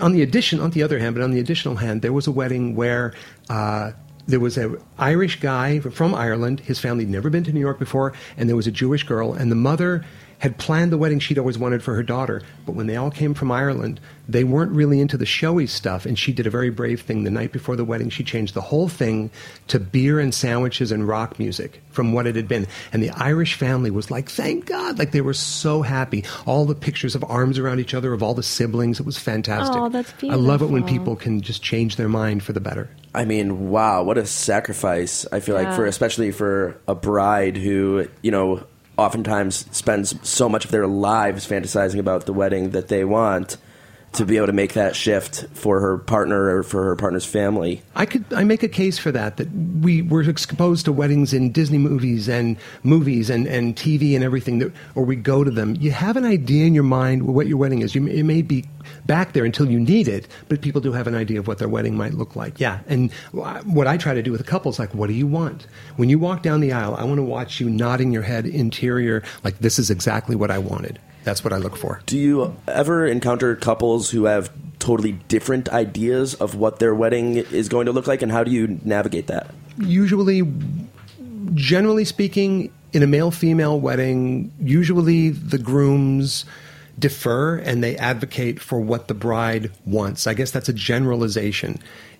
on 0.00 0.12
the 0.12 0.20
addition, 0.20 0.60
on 0.60 0.70
the 0.70 0.82
other 0.82 0.98
hand, 0.98 1.14
but 1.14 1.24
on 1.24 1.30
the 1.30 1.40
additional 1.40 1.76
hand, 1.76 2.02
there 2.02 2.12
was 2.12 2.26
a 2.26 2.30
wedding 2.30 2.76
where 2.76 3.14
uh, 3.48 3.92
there 4.26 4.40
was 4.40 4.56
an 4.56 4.78
Irish 4.98 5.40
guy 5.40 5.80
from 5.80 6.14
Ireland. 6.14 6.60
His 6.60 6.78
family 6.78 7.04
had 7.04 7.12
never 7.12 7.30
been 7.30 7.44
to 7.44 7.52
New 7.52 7.60
York 7.60 7.78
before, 7.78 8.12
and 8.36 8.48
there 8.48 8.56
was 8.56 8.66
a 8.66 8.72
Jewish 8.72 9.04
girl, 9.04 9.32
and 9.32 9.50
the 9.50 9.56
mother 9.56 10.04
had 10.38 10.58
planned 10.58 10.92
the 10.92 10.98
wedding 10.98 11.18
she'd 11.18 11.38
always 11.38 11.58
wanted 11.58 11.82
for 11.82 11.94
her 11.94 12.02
daughter. 12.02 12.42
But 12.64 12.74
when 12.74 12.86
they 12.86 12.96
all 12.96 13.10
came 13.10 13.34
from 13.34 13.50
Ireland, 13.50 14.00
they 14.28 14.44
weren't 14.44 14.72
really 14.72 15.00
into 15.00 15.16
the 15.16 15.26
showy 15.26 15.66
stuff, 15.66 16.04
and 16.04 16.18
she 16.18 16.32
did 16.32 16.46
a 16.46 16.50
very 16.50 16.70
brave 16.70 17.00
thing. 17.02 17.24
The 17.24 17.30
night 17.30 17.52
before 17.52 17.76
the 17.76 17.84
wedding, 17.84 18.10
she 18.10 18.24
changed 18.24 18.54
the 18.54 18.60
whole 18.60 18.88
thing 18.88 19.30
to 19.68 19.78
beer 19.78 20.18
and 20.18 20.34
sandwiches 20.34 20.92
and 20.92 21.06
rock 21.06 21.38
music 21.38 21.82
from 21.90 22.12
what 22.12 22.26
it 22.26 22.36
had 22.36 22.48
been. 22.48 22.66
And 22.92 23.02
the 23.02 23.10
Irish 23.10 23.54
family 23.54 23.90
was 23.90 24.10
like, 24.10 24.28
thank 24.28 24.66
God. 24.66 24.98
Like 24.98 25.12
they 25.12 25.20
were 25.20 25.34
so 25.34 25.82
happy. 25.82 26.24
All 26.44 26.64
the 26.64 26.74
pictures 26.74 27.14
of 27.14 27.24
arms 27.24 27.58
around 27.58 27.78
each 27.78 27.94
other 27.94 28.12
of 28.12 28.22
all 28.22 28.34
the 28.34 28.42
siblings. 28.42 29.00
It 29.00 29.06
was 29.06 29.18
fantastic. 29.18 29.76
Oh, 29.76 29.88
that's 29.88 30.12
beautiful. 30.12 30.44
I 30.44 30.48
love 30.48 30.62
it 30.62 30.70
when 30.70 30.84
people 30.84 31.16
can 31.16 31.40
just 31.40 31.62
change 31.62 31.96
their 31.96 32.08
mind 32.08 32.42
for 32.42 32.52
the 32.52 32.60
better. 32.60 32.90
I 33.14 33.24
mean, 33.24 33.70
wow, 33.70 34.02
what 34.02 34.18
a 34.18 34.26
sacrifice! 34.26 35.26
I 35.32 35.40
feel 35.40 35.54
like 35.54 35.74
for 35.74 35.86
especially 35.86 36.32
for 36.32 36.78
a 36.86 36.94
bride 36.94 37.56
who 37.56 38.08
you 38.20 38.30
know 38.30 38.62
oftentimes 38.96 39.66
spends 39.76 40.14
so 40.28 40.48
much 40.48 40.64
of 40.64 40.70
their 40.70 40.86
lives 40.86 41.46
fantasizing 41.46 41.98
about 41.98 42.26
the 42.26 42.32
wedding 42.32 42.70
that 42.70 42.88
they 42.88 43.04
want 43.04 43.56
to 44.16 44.24
be 44.24 44.36
able 44.36 44.46
to 44.46 44.52
make 44.52 44.72
that 44.72 44.96
shift 44.96 45.46
for 45.52 45.80
her 45.80 45.98
partner 45.98 46.56
or 46.56 46.62
for 46.62 46.84
her 46.84 46.96
partner's 46.96 47.26
family. 47.26 47.82
I 47.94 48.06
could 48.06 48.24
I 48.32 48.44
make 48.44 48.62
a 48.62 48.68
case 48.68 48.98
for 48.98 49.12
that 49.12 49.36
that 49.36 49.50
we 49.52 50.02
were 50.02 50.22
exposed 50.22 50.86
to 50.86 50.92
weddings 50.92 51.32
in 51.32 51.52
Disney 51.52 51.78
movies 51.78 52.28
and 52.28 52.56
movies 52.82 53.30
and, 53.30 53.46
and 53.46 53.76
TV 53.76 54.14
and 54.14 54.24
everything 54.24 54.58
that 54.60 54.72
or 54.94 55.04
we 55.04 55.16
go 55.16 55.44
to 55.44 55.50
them. 55.50 55.76
You 55.76 55.90
have 55.90 56.16
an 56.16 56.24
idea 56.24 56.66
in 56.66 56.74
your 56.74 56.84
mind 56.84 57.26
what 57.26 57.46
your 57.46 57.58
wedding 57.58 57.82
is. 57.82 57.94
You, 57.94 58.06
it 58.06 58.22
may 58.22 58.42
be 58.42 58.64
back 59.04 59.32
there 59.32 59.44
until 59.44 59.70
you 59.70 59.78
need 59.78 60.08
it, 60.08 60.28
but 60.48 60.60
people 60.60 60.80
do 60.80 60.92
have 60.92 61.06
an 61.06 61.14
idea 61.14 61.38
of 61.38 61.46
what 61.46 61.58
their 61.58 61.68
wedding 61.68 61.96
might 61.96 62.14
look 62.14 62.36
like. 62.36 62.58
Yeah, 62.58 62.80
and 62.86 63.12
what 63.32 63.86
I 63.86 63.96
try 63.96 64.14
to 64.14 64.22
do 64.22 64.32
with 64.32 64.40
a 64.40 64.44
couple 64.44 64.70
is 64.70 64.78
like, 64.78 64.94
what 64.94 65.08
do 65.08 65.12
you 65.12 65.26
want? 65.26 65.66
When 65.96 66.08
you 66.08 66.18
walk 66.18 66.42
down 66.42 66.60
the 66.60 66.72
aisle, 66.72 66.94
I 66.94 67.04
want 67.04 67.18
to 67.18 67.22
watch 67.22 67.60
you 67.60 67.68
nodding 67.68 68.12
your 68.12 68.22
head 68.22 68.46
interior 68.46 69.22
like 69.44 69.58
this 69.58 69.78
is 69.78 69.90
exactly 69.90 70.36
what 70.36 70.50
I 70.50 70.58
wanted. 70.58 70.98
That's 71.26 71.44
what 71.44 71.52
I 71.52 71.58
look 71.58 71.76
for. 71.76 72.00
Do 72.06 72.16
you 72.16 72.56
ever 72.66 73.04
encounter 73.04 73.54
couples 73.56 74.10
who 74.10 74.24
have 74.24 74.50
totally 74.78 75.12
different 75.28 75.68
ideas 75.68 76.34
of 76.34 76.54
what 76.54 76.78
their 76.78 76.94
wedding 76.94 77.36
is 77.36 77.68
going 77.68 77.86
to 77.86 77.92
look 77.92 78.06
like, 78.06 78.22
and 78.22 78.32
how 78.32 78.44
do 78.44 78.50
you 78.50 78.80
navigate 78.84 79.26
that? 79.26 79.50
usually, 79.78 80.42
generally 81.54 82.04
speaking, 82.04 82.72
in 82.92 83.02
a 83.02 83.06
male 83.06 83.30
female 83.30 83.78
wedding, 83.78 84.52
usually 84.60 85.30
the 85.30 85.58
grooms 85.58 86.44
defer 86.98 87.56
and 87.56 87.84
they 87.84 87.96
advocate 87.96 88.60
for 88.60 88.80
what 88.80 89.08
the 89.08 89.14
bride 89.14 89.70
wants. 89.84 90.26
I 90.26 90.34
guess 90.34 90.50
that's 90.50 90.68
a 90.68 90.72
generalization. 90.72 91.78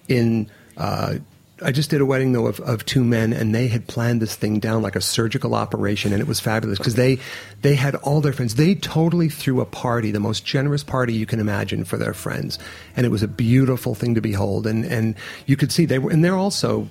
In 0.08 0.50
uh, 0.76 1.16
I 1.62 1.72
just 1.72 1.88
did 1.88 2.02
a 2.02 2.06
wedding 2.06 2.32
though 2.32 2.46
of, 2.46 2.60
of 2.60 2.84
two 2.84 3.02
men, 3.02 3.32
and 3.32 3.54
they 3.54 3.66
had 3.68 3.86
planned 3.86 4.20
this 4.20 4.34
thing 4.34 4.58
down 4.58 4.82
like 4.82 4.94
a 4.94 5.00
surgical 5.00 5.54
operation, 5.54 6.12
and 6.12 6.20
it 6.20 6.28
was 6.28 6.38
fabulous 6.38 6.78
because 6.78 6.96
they 6.96 7.18
they 7.62 7.74
had 7.74 7.94
all 7.96 8.20
their 8.20 8.32
friends. 8.32 8.56
They 8.56 8.74
totally 8.74 9.30
threw 9.30 9.60
a 9.60 9.64
party, 9.64 10.10
the 10.10 10.20
most 10.20 10.44
generous 10.44 10.84
party 10.84 11.14
you 11.14 11.24
can 11.24 11.40
imagine 11.40 11.84
for 11.84 11.96
their 11.96 12.12
friends, 12.12 12.58
and 12.94 13.06
it 13.06 13.08
was 13.08 13.22
a 13.22 13.28
beautiful 13.28 13.94
thing 13.94 14.14
to 14.14 14.20
behold. 14.20 14.66
And 14.66 14.84
and 14.84 15.14
you 15.46 15.56
could 15.56 15.72
see 15.72 15.86
they 15.86 15.98
were, 15.98 16.10
and 16.10 16.22
they're 16.22 16.36
also 16.36 16.88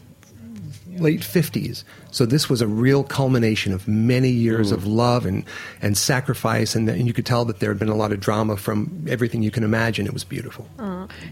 late 0.97 1.21
50s. 1.21 1.83
So 2.11 2.25
this 2.25 2.49
was 2.49 2.61
a 2.61 2.67
real 2.67 3.03
culmination 3.03 3.73
of 3.73 3.87
many 3.87 4.29
years 4.29 4.71
of 4.71 4.87
love 4.87 5.25
and, 5.25 5.43
and 5.81 5.97
sacrifice. 5.97 6.73
And, 6.73 6.87
and 6.87 7.05
you 7.05 7.11
could 7.11 7.25
tell 7.25 7.43
that 7.45 7.59
there 7.59 7.69
had 7.69 7.77
been 7.77 7.89
a 7.89 7.95
lot 7.95 8.13
of 8.13 8.21
drama 8.21 8.55
from 8.55 9.05
everything 9.09 9.43
you 9.43 9.51
can 9.51 9.65
imagine. 9.65 10.05
It 10.05 10.13
was 10.13 10.23
beautiful. 10.23 10.69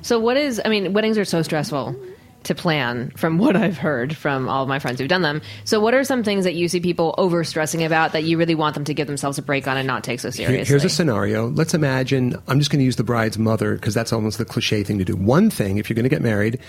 So, 0.02 0.20
what 0.20 0.36
is, 0.36 0.62
I 0.66 0.68
mean, 0.68 0.92
weddings 0.92 1.18
are 1.18 1.24
so 1.24 1.42
stressful 1.42 1.96
to 2.44 2.56
plan 2.56 3.12
from 3.16 3.38
what 3.38 3.56
I've 3.56 3.78
heard 3.78 4.16
from 4.16 4.50
all 4.50 4.64
of 4.64 4.70
my 4.70 4.80
friends 4.80 5.00
who've 5.00 5.08
done 5.10 5.22
them. 5.22 5.42
So, 5.64 5.80
what 5.80 5.94
are 5.94 6.04
some 6.04 6.24
things 6.24 6.44
that 6.44 6.54
you 6.56 6.68
see 6.68 6.80
people 6.80 7.16
over 7.18 7.44
stressing 7.44 7.84
about 7.84 8.12
that 8.14 8.24
you 8.24 8.38
really 8.38 8.56
want 8.56 8.76
them 8.76 8.84
to 8.86 8.94
give 8.94 9.08
themselves 9.08 9.38
a 9.38 9.42
break 9.42 9.68
on 9.68 9.78
and 9.78 9.88
not 9.88 10.04
take 10.04 10.20
so 10.20 10.30
seriously? 10.30 10.66
Here's 10.70 10.84
a 10.84 10.90
scenario. 10.90 11.48
Let's 11.50 11.74
imagine, 11.74 12.36
I'm 12.48 12.60
just 12.60 12.72
going 12.72 12.80
to 12.80 12.86
use 12.86 12.96
the 12.98 13.04
bride's 13.04 13.38
mother 13.38 13.76
because 13.76 13.94
that's 13.94 14.12
almost 14.14 14.38
the 14.38 14.46
cliche 14.46 14.84
thing 14.84 15.00
to 15.00 15.06
do. 15.06 15.16
One 15.16 15.50
thing, 15.50 15.78
if 15.78 15.90
you're 15.90 15.96
going 15.96 16.04
to 16.04 16.10
get 16.10 16.22
married, 16.22 16.60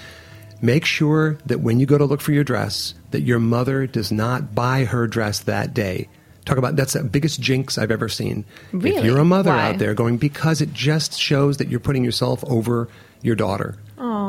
make 0.63 0.85
sure 0.85 1.39
that 1.47 1.61
when 1.61 1.81
you 1.81 1.87
go 1.87 1.99
to 1.99 2.05
look 2.05 2.21
for 2.21 2.33
your 2.33 2.45
dress, 2.45 2.95
that 3.11 3.23
your 3.23 3.39
mother 3.39 3.87
does 3.87 4.11
not 4.13 4.55
buy 4.55 4.85
her 4.85 5.07
dress 5.07 5.41
that 5.41 5.75
day. 5.75 6.09
Talk 6.45 6.59
about 6.59 6.77
that's 6.77 6.93
the 6.93 7.03
biggest 7.03 7.41
jinx 7.41 7.79
I've 7.79 7.91
ever 7.91 8.09
seen. 8.09 8.45
If 8.73 8.85
Really? 8.85 9.07
you're 9.07 9.19
a 9.19 9.25
mother 9.25 9.51
Why? 9.51 9.71
out 9.71 9.79
there 9.79 9.95
going 9.95 10.19
because 10.19 10.61
it 10.61 10.73
just 10.75 11.19
shows 11.19 11.57
that 11.57 11.69
you're 11.69 11.81
putting 11.81 12.05
yourself 12.05 12.45
over 12.45 12.89
your 13.25 13.35
daughter. 13.35 13.77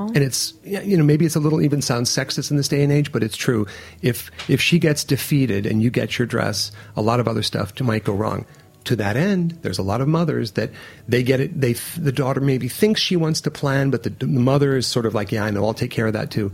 And 0.07 0.17
it's 0.17 0.53
you 0.63 0.97
know 0.97 1.03
maybe 1.03 1.25
it's 1.25 1.35
a 1.35 1.39
little 1.39 1.61
even 1.61 1.81
sounds 1.81 2.09
sexist 2.09 2.49
in 2.49 2.57
this 2.57 2.67
day 2.67 2.81
and 2.81 2.91
age, 2.91 3.11
but 3.11 3.21
it's 3.21 3.35
true. 3.35 3.67
If 4.01 4.31
if 4.49 4.61
she 4.61 4.79
gets 4.79 5.03
defeated 5.03 5.65
and 5.65 5.83
you 5.83 5.91
get 5.91 6.17
your 6.17 6.25
dress, 6.25 6.71
a 6.95 7.01
lot 7.01 7.19
of 7.19 7.27
other 7.27 7.43
stuff 7.43 7.79
might 7.81 8.03
go 8.03 8.13
wrong. 8.13 8.45
To 8.85 8.95
that 8.97 9.17
end, 9.17 9.57
there's 9.63 9.79
a 9.79 9.83
lot 9.83 9.99
of 9.99 10.07
mothers 10.07 10.51
that 10.51 10.69
they 11.07 11.23
get 11.23 11.39
it. 11.39 11.59
They 11.59 11.73
the 11.97 12.11
daughter 12.11 12.39
maybe 12.39 12.69
thinks 12.69 13.01
she 13.01 13.15
wants 13.15 13.41
to 13.41 13.51
plan, 13.51 13.89
but 13.89 14.03
the, 14.03 14.11
the 14.11 14.27
mother 14.27 14.77
is 14.77 14.87
sort 14.87 15.05
of 15.05 15.13
like, 15.13 15.31
yeah, 15.31 15.43
I 15.43 15.49
know, 15.49 15.65
I'll 15.65 15.73
take 15.73 15.91
care 15.91 16.07
of 16.07 16.13
that 16.13 16.31
too. 16.31 16.51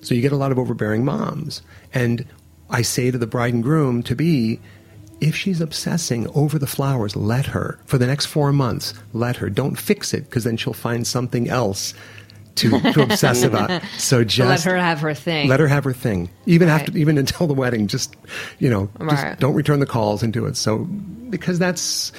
So 0.00 0.14
you 0.14 0.22
get 0.22 0.32
a 0.32 0.36
lot 0.36 0.52
of 0.52 0.58
overbearing 0.58 1.04
moms. 1.04 1.62
And 1.92 2.24
I 2.70 2.82
say 2.82 3.10
to 3.10 3.18
the 3.18 3.26
bride 3.26 3.54
and 3.54 3.62
groom 3.62 4.02
to 4.04 4.16
be, 4.16 4.60
if 5.20 5.34
she's 5.34 5.60
obsessing 5.60 6.28
over 6.34 6.58
the 6.58 6.66
flowers, 6.66 7.16
let 7.16 7.46
her. 7.46 7.78
For 7.86 7.98
the 7.98 8.06
next 8.06 8.26
four 8.26 8.52
months, 8.52 8.92
let 9.12 9.36
her. 9.36 9.48
Don't 9.50 9.76
fix 9.76 10.12
it 10.14 10.24
because 10.24 10.44
then 10.44 10.56
she'll 10.56 10.72
find 10.74 11.06
something 11.06 11.48
else 11.48 11.94
to, 12.56 12.80
to 12.92 13.02
obsess 13.02 13.42
about. 13.50 13.82
So 13.98 14.24
just 14.24 14.48
let 14.48 14.62
her 14.72 14.76
have 14.78 15.00
her 15.00 15.14
thing. 15.14 15.48
Let 15.48 15.60
her 15.60 15.68
have 15.68 15.84
her 15.84 15.92
thing, 15.92 16.30
even 16.46 16.68
Right. 16.68 16.80
after, 16.80 16.96
even 16.98 17.18
until 17.18 17.46
the 17.46 17.54
wedding. 17.54 17.86
Just 17.86 18.14
you 18.58 18.68
know, 18.70 18.88
just 19.08 19.22
Right. 19.22 19.38
don't 19.40 19.54
return 19.54 19.80
the 19.80 19.86
calls 19.86 20.22
and 20.22 20.32
do 20.32 20.46
it. 20.46 20.56
So 20.56 20.78
because 21.30 21.58
that's 21.58 22.12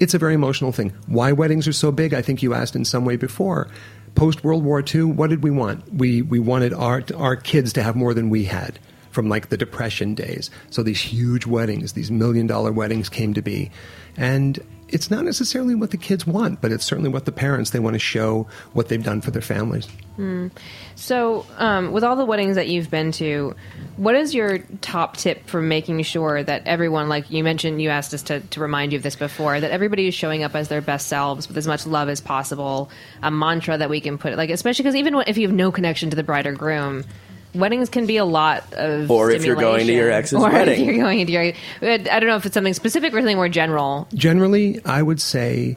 it's 0.00 0.14
a 0.14 0.18
very 0.18 0.34
emotional 0.34 0.72
thing. 0.72 0.92
Why 1.06 1.32
weddings 1.32 1.68
are 1.68 1.72
so 1.72 1.92
big? 1.92 2.12
I 2.14 2.22
think 2.22 2.42
you 2.42 2.54
asked 2.54 2.74
in 2.76 2.84
some 2.84 3.04
way 3.04 3.16
before. 3.16 3.68
Post 4.16 4.44
World 4.44 4.64
War 4.64 4.82
II, 4.94 5.04
what 5.04 5.30
did 5.30 5.42
we 5.42 5.50
want? 5.50 5.92
We 5.92 6.22
we 6.22 6.38
wanted 6.38 6.72
our 6.72 7.02
our 7.16 7.34
kids 7.36 7.72
to 7.74 7.82
have 7.82 7.96
more 7.96 8.14
than 8.14 8.30
we 8.30 8.44
had 8.44 8.78
from 9.14 9.28
like 9.28 9.48
the 9.48 9.56
Depression 9.56 10.14
days. 10.14 10.50
So 10.70 10.82
these 10.82 11.00
huge 11.00 11.46
weddings, 11.46 11.92
these 11.92 12.10
million 12.10 12.46
dollar 12.46 12.72
weddings 12.72 13.08
came 13.08 13.32
to 13.34 13.42
be, 13.42 13.70
and 14.16 14.58
it's 14.88 15.10
not 15.10 15.24
necessarily 15.24 15.74
what 15.74 15.90
the 15.90 15.96
kids 15.96 16.26
want, 16.26 16.60
but 16.60 16.70
it's 16.70 16.84
certainly 16.84 17.10
what 17.10 17.24
the 17.24 17.32
parents 17.32 17.70
they 17.70 17.80
want 17.80 17.94
to 17.94 17.98
show 17.98 18.46
what 18.74 18.88
they've 18.88 19.02
done 19.02 19.20
for 19.20 19.30
their 19.30 19.42
families. 19.42 19.88
So, 20.94 21.46
um, 21.56 21.90
with 21.90 22.04
all 22.04 22.14
the 22.14 22.24
weddings 22.24 22.54
that 22.54 22.68
you've 22.68 22.90
been 22.90 23.10
to, 23.12 23.56
what 23.96 24.14
is 24.14 24.34
your 24.34 24.58
top 24.82 25.16
tip 25.16 25.48
for 25.48 25.60
making 25.60 26.02
sure 26.02 26.42
that 26.42 26.66
everyone, 26.66 27.08
like 27.08 27.30
you 27.30 27.42
mentioned, 27.42 27.82
you 27.82 27.88
asked 27.88 28.14
us 28.14 28.22
to, 28.24 28.40
to 28.40 28.60
remind 28.60 28.92
you 28.92 28.98
of 28.98 29.02
this 29.02 29.16
before, 29.16 29.60
that 29.60 29.70
everybody 29.72 30.06
is 30.06 30.14
showing 30.14 30.44
up 30.44 30.54
as 30.54 30.68
their 30.68 30.80
best 30.80 31.08
selves 31.08 31.48
with 31.48 31.56
as 31.56 31.66
much 31.66 31.86
love 31.86 32.08
as 32.08 32.20
possible? 32.20 32.90
A 33.22 33.30
mantra 33.30 33.76
that 33.76 33.90
we 33.90 34.00
can 34.00 34.18
put, 34.18 34.36
like, 34.36 34.50
especially 34.50 34.84
because 34.84 34.96
even 34.96 35.14
if 35.26 35.36
you 35.38 35.48
have 35.48 35.56
no 35.56 35.72
connection 35.72 36.10
to 36.10 36.16
the 36.16 36.22
bride 36.22 36.46
or 36.46 36.52
groom, 36.52 37.04
weddings 37.54 37.88
can 37.88 38.06
be 38.06 38.16
a 38.16 38.24
lot 38.24 38.72
of. 38.74 39.10
Or 39.10 39.30
if 39.30 39.44
you're 39.44 39.56
going 39.56 39.86
to 39.86 39.92
your 39.92 40.10
stimulation. 40.10 40.18
ex's 40.18 40.38
or 40.40 40.50
wedding. 40.50 40.80
If 40.80 40.86
you're 40.86 41.02
going 41.04 41.20
into 41.20 41.32
your, 41.32 41.52
I 41.82 41.98
don't 41.98 42.26
know 42.26 42.36
if 42.36 42.46
it's 42.46 42.54
something 42.54 42.74
specific 42.74 43.12
or 43.12 43.18
something 43.18 43.36
more 43.36 43.48
general. 43.48 44.08
Generally, 44.14 44.84
I 44.84 45.02
would 45.02 45.20
say 45.20 45.76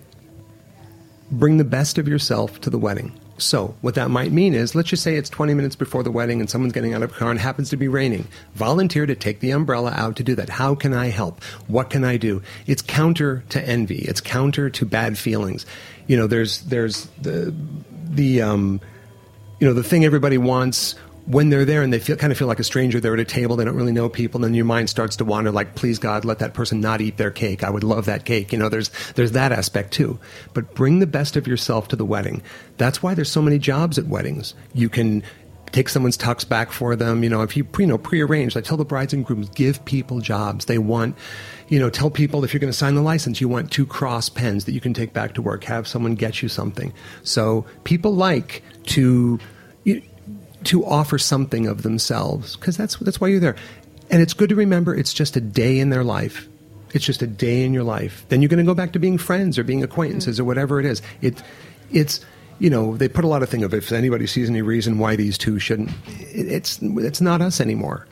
bring 1.31 1.57
the 1.57 1.63
best 1.63 1.97
of 1.97 2.07
yourself 2.07 2.61
to 2.61 2.69
the 2.69 2.77
wedding. 2.77 3.17
So, 3.39 3.75
what 3.81 3.93
that 3.95 4.09
might 4.09 4.31
mean 4.31 4.55
is, 4.55 4.73
let's 4.73 4.89
just 4.89 5.03
say 5.03 5.15
it's 5.15 5.29
20 5.29 5.53
minutes 5.53 5.75
before 5.75 6.01
the 6.01 6.09
wedding 6.09 6.39
and 6.39 6.49
someone's 6.49 6.73
getting 6.73 6.95
out 6.95 7.03
of 7.03 7.11
a 7.11 7.13
car 7.13 7.29
and 7.29 7.39
it 7.39 7.43
happens 7.43 7.69
to 7.69 7.77
be 7.77 7.87
raining. 7.87 8.27
Volunteer 8.55 9.05
to 9.05 9.13
take 9.15 9.41
the 9.41 9.51
umbrella 9.51 9.91
out 9.95 10.15
to 10.15 10.23
do 10.23 10.33
that. 10.35 10.49
How 10.49 10.73
can 10.73 10.91
I 10.91 11.07
help? 11.07 11.43
What 11.67 11.91
can 11.91 12.03
I 12.03 12.17
do? 12.17 12.41
It's 12.65 12.81
counter 12.81 13.43
to 13.49 13.61
envy. 13.61 13.99
It's 13.99 14.21
counter 14.21 14.71
to 14.71 14.85
bad 14.85 15.19
feelings. 15.19 15.67
You 16.07 16.17
know, 16.17 16.25
there's 16.25 16.61
there's 16.61 17.05
the 17.21 17.53
the 18.09 18.41
um, 18.41 18.81
you 19.59 19.67
know 19.67 19.73
the 19.73 19.83
thing 19.83 20.03
everybody 20.03 20.39
wants 20.39 20.95
when 21.27 21.49
they're 21.49 21.65
there 21.65 21.83
and 21.83 21.91
they 21.91 21.99
feel 21.99 22.15
kind 22.15 22.31
of 22.31 22.37
feel 22.37 22.47
like 22.47 22.59
a 22.59 22.63
stranger 22.63 22.99
they're 22.99 23.13
at 23.13 23.19
a 23.19 23.25
table 23.25 23.57
they 23.57 23.65
don't 23.65 23.75
really 23.75 23.91
know 23.91 24.07
people 24.07 24.37
and 24.37 24.45
then 24.45 24.53
your 24.53 24.65
mind 24.65 24.89
starts 24.89 25.17
to 25.17 25.25
wander 25.25 25.51
like 25.51 25.75
please 25.75 25.99
god 25.99 26.23
let 26.23 26.39
that 26.39 26.53
person 26.53 26.79
not 26.81 27.01
eat 27.01 27.17
their 27.17 27.31
cake. 27.31 27.63
I 27.63 27.69
would 27.69 27.83
love 27.83 28.05
that 28.05 28.25
cake. 28.25 28.51
You 28.51 28.59
know 28.59 28.69
there's 28.69 28.89
there's 29.13 29.33
that 29.33 29.51
aspect 29.51 29.93
too. 29.93 30.19
But 30.53 30.73
bring 30.73 30.99
the 30.99 31.07
best 31.07 31.35
of 31.35 31.47
yourself 31.47 31.89
to 31.89 31.95
the 31.95 32.05
wedding. 32.05 32.41
That's 32.77 33.03
why 33.03 33.13
there's 33.13 33.31
so 33.31 33.41
many 33.41 33.59
jobs 33.59 33.97
at 33.97 34.07
weddings. 34.07 34.53
You 34.73 34.89
can 34.89 35.23
take 35.73 35.89
someone's 35.89 36.17
tux 36.17 36.47
back 36.47 36.71
for 36.71 36.95
them 36.95 37.23
you 37.25 37.29
know 37.29 37.41
if 37.41 37.57
you 37.57 37.63
pre- 37.65 37.83
you 37.83 37.89
know 37.89 37.97
prearrange 37.97 38.55
i 38.55 38.61
tell 38.61 38.77
the 38.77 38.85
brides 38.85 39.11
and 39.11 39.25
grooms 39.25 39.49
give 39.49 39.83
people 39.83 40.21
jobs. 40.21 40.65
They 40.65 40.77
want 40.77 41.15
you 41.67 41.77
know 41.77 41.89
tell 41.89 42.09
people 42.09 42.45
if 42.45 42.53
you're 42.53 42.61
going 42.61 42.71
to 42.71 42.77
sign 42.77 42.95
the 42.95 43.01
license 43.01 43.41
you 43.41 43.49
want 43.49 43.69
two 43.69 43.85
cross 43.85 44.29
pens 44.29 44.63
that 44.65 44.71
you 44.71 44.79
can 44.79 44.93
take 44.93 45.13
back 45.13 45.33
to 45.33 45.41
work. 45.41 45.65
Have 45.65 45.87
someone 45.87 46.15
get 46.15 46.41
you 46.41 46.47
something. 46.47 46.93
So 47.23 47.65
people 47.83 48.15
like 48.15 48.63
to 48.85 49.39
to 50.67 50.85
offer 50.85 51.17
something 51.17 51.67
of 51.67 51.83
themselves 51.83 52.55
because 52.55 52.77
that's 52.77 52.97
that's 52.97 53.19
why 53.19 53.27
you're 53.27 53.39
there. 53.39 53.55
And 54.09 54.21
it's 54.21 54.33
good 54.33 54.49
to 54.49 54.55
remember 54.55 54.95
it's 54.95 55.13
just 55.13 55.35
a 55.35 55.41
day 55.41 55.79
in 55.79 55.89
their 55.89 56.03
life. 56.03 56.47
It's 56.93 57.05
just 57.05 57.21
a 57.21 57.27
day 57.27 57.63
in 57.63 57.73
your 57.73 57.83
life. 57.83 58.25
Then 58.29 58.41
you're 58.41 58.49
going 58.49 58.65
to 58.65 58.69
go 58.69 58.73
back 58.73 58.93
to 58.93 58.99
being 58.99 59.17
friends 59.17 59.57
or 59.57 59.63
being 59.63 59.83
acquaintances 59.83 60.39
or 60.39 60.43
mm. 60.43 60.47
whatever 60.47 60.79
it 60.79 60.85
is. 60.85 61.01
It 61.21 61.41
it's 61.91 62.21
you 62.59 62.69
know 62.69 62.95
they 62.97 63.07
put 63.07 63.25
a 63.25 63.27
lot 63.27 63.43
of 63.43 63.49
thing 63.49 63.63
of 63.63 63.73
if 63.73 63.91
anybody 63.91 64.27
sees 64.27 64.49
any 64.49 64.61
reason 64.61 64.97
why 64.97 65.15
these 65.15 65.37
two 65.37 65.59
shouldn't. 65.59 65.91
It, 66.17 66.47
it's 66.47 66.79
it's 66.81 67.21
not 67.21 67.41
us 67.41 67.59
anymore. 67.59 68.07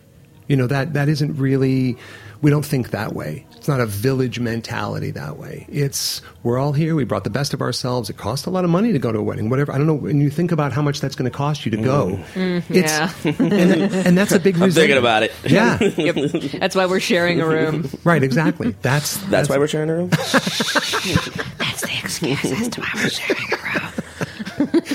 You 0.48 0.56
know 0.56 0.68
that 0.68 0.94
that 0.94 1.10
isn't 1.10 1.36
really. 1.36 1.98
We 2.46 2.52
don't 2.52 2.64
think 2.64 2.92
that 2.92 3.14
way. 3.14 3.44
It's 3.56 3.68
not 3.68 3.80
a 3.80 3.88
village 3.88 4.40
mentality 4.40 5.10
that 5.10 5.40
way. 5.40 5.66
It's 5.68 6.22
we're 6.44 6.60
all 6.60 6.74
here. 6.74 6.94
We 6.94 7.04
brought 7.04 7.24
the 7.24 7.32
best 7.32 7.56
of 7.56 7.62
ourselves. 7.64 8.08
It 8.12 8.18
costs 8.18 8.46
a 8.46 8.52
lot 8.52 8.64
of 8.64 8.70
money 8.70 8.94
to 8.94 9.00
go 9.00 9.12
to 9.12 9.18
a 9.18 9.24
wedding. 9.24 9.50
Whatever 9.50 9.72
I 9.72 9.80
don't 9.80 9.88
know. 9.88 9.96
When 9.96 10.22
you 10.22 10.30
think 10.30 10.52
about 10.52 10.72
how 10.72 10.84
much 10.84 11.02
that's 11.02 11.16
going 11.16 11.26
to 11.26 11.36
cost 11.36 11.66
you 11.66 11.72
to 11.72 11.78
go, 11.78 12.10
mm-hmm. 12.12 12.40
Mm-hmm. 12.40 12.74
it's, 12.76 13.26
yeah. 13.26 13.48
and, 13.48 13.92
and 13.92 14.16
that's 14.16 14.32
a 14.32 14.40
big. 14.40 14.58
I'm 14.62 14.70
thinking 14.70 14.96
about 15.00 15.24
it. 15.24 15.34
Yeah, 15.44 15.80
Yep. 15.98 16.60
That's 16.60 16.76
why 16.76 16.86
we're 16.86 17.00
sharing 17.00 17.42
a 17.42 17.48
room. 17.48 17.90
right. 18.04 18.22
Exactly. 18.22 18.76
That's 18.84 19.18
That's 19.26 19.50
why 19.50 19.58
we're 19.58 19.66
sharing 19.66 19.90
a 19.90 19.96
room. 19.96 20.10
That's 20.10 21.82
the 21.82 22.00
excuse 22.04 22.46
as 22.46 22.70
to 22.70 22.82
why 22.82 22.92
we're 22.94 23.10
sharing 23.10 23.54
a 23.54 23.58
room. 23.58 23.92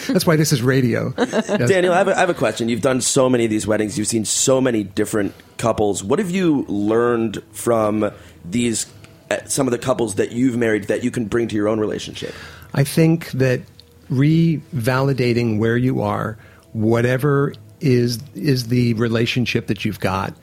That's 0.07 0.27
why 0.27 0.37
this 0.37 0.53
is 0.53 0.63
radio. 0.63 1.11
Daniel, 1.47 1.93
I 1.93 1.99
have, 1.99 2.09
a, 2.09 2.17
I 2.17 2.21
have 2.21 2.31
a 2.31 2.35
question. 2.35 2.69
You've 2.69 2.81
done 2.83 3.01
so 3.01 3.29
many 3.29 3.45
of 3.45 3.51
these 3.51 3.67
weddings. 3.67 3.99
You've 3.99 4.09
seen 4.09 4.25
so 4.25 4.61
many 4.61 4.83
different 4.85 5.35
couples. 5.59 6.03
What 6.05 6.19
have 6.19 6.31
you 6.31 6.65
learned 6.69 7.43
from 7.53 8.11
these? 8.45 8.87
uh, 9.31 9.39
Some 9.47 9.67
of 9.67 9.73
the 9.73 9.79
couples 9.79 10.17
that 10.17 10.33
you've 10.33 10.57
married 10.57 10.85
that 10.85 11.05
you 11.05 11.11
can 11.11 11.27
bring 11.27 11.49
to 11.49 11.57
your 11.57 11.69
own 11.69 11.81
relationship. 11.81 12.35
I 12.75 12.85
think 12.85 13.31
that 13.33 13.61
revalidating 14.11 15.59
where 15.59 15.77
you 15.77 16.03
are, 16.03 16.37
whatever 16.73 17.55
is 17.81 18.19
is 18.35 18.69
the 18.69 18.95
relationship 18.95 19.67
that 19.69 19.85
you've 19.85 20.01
got, 20.01 20.35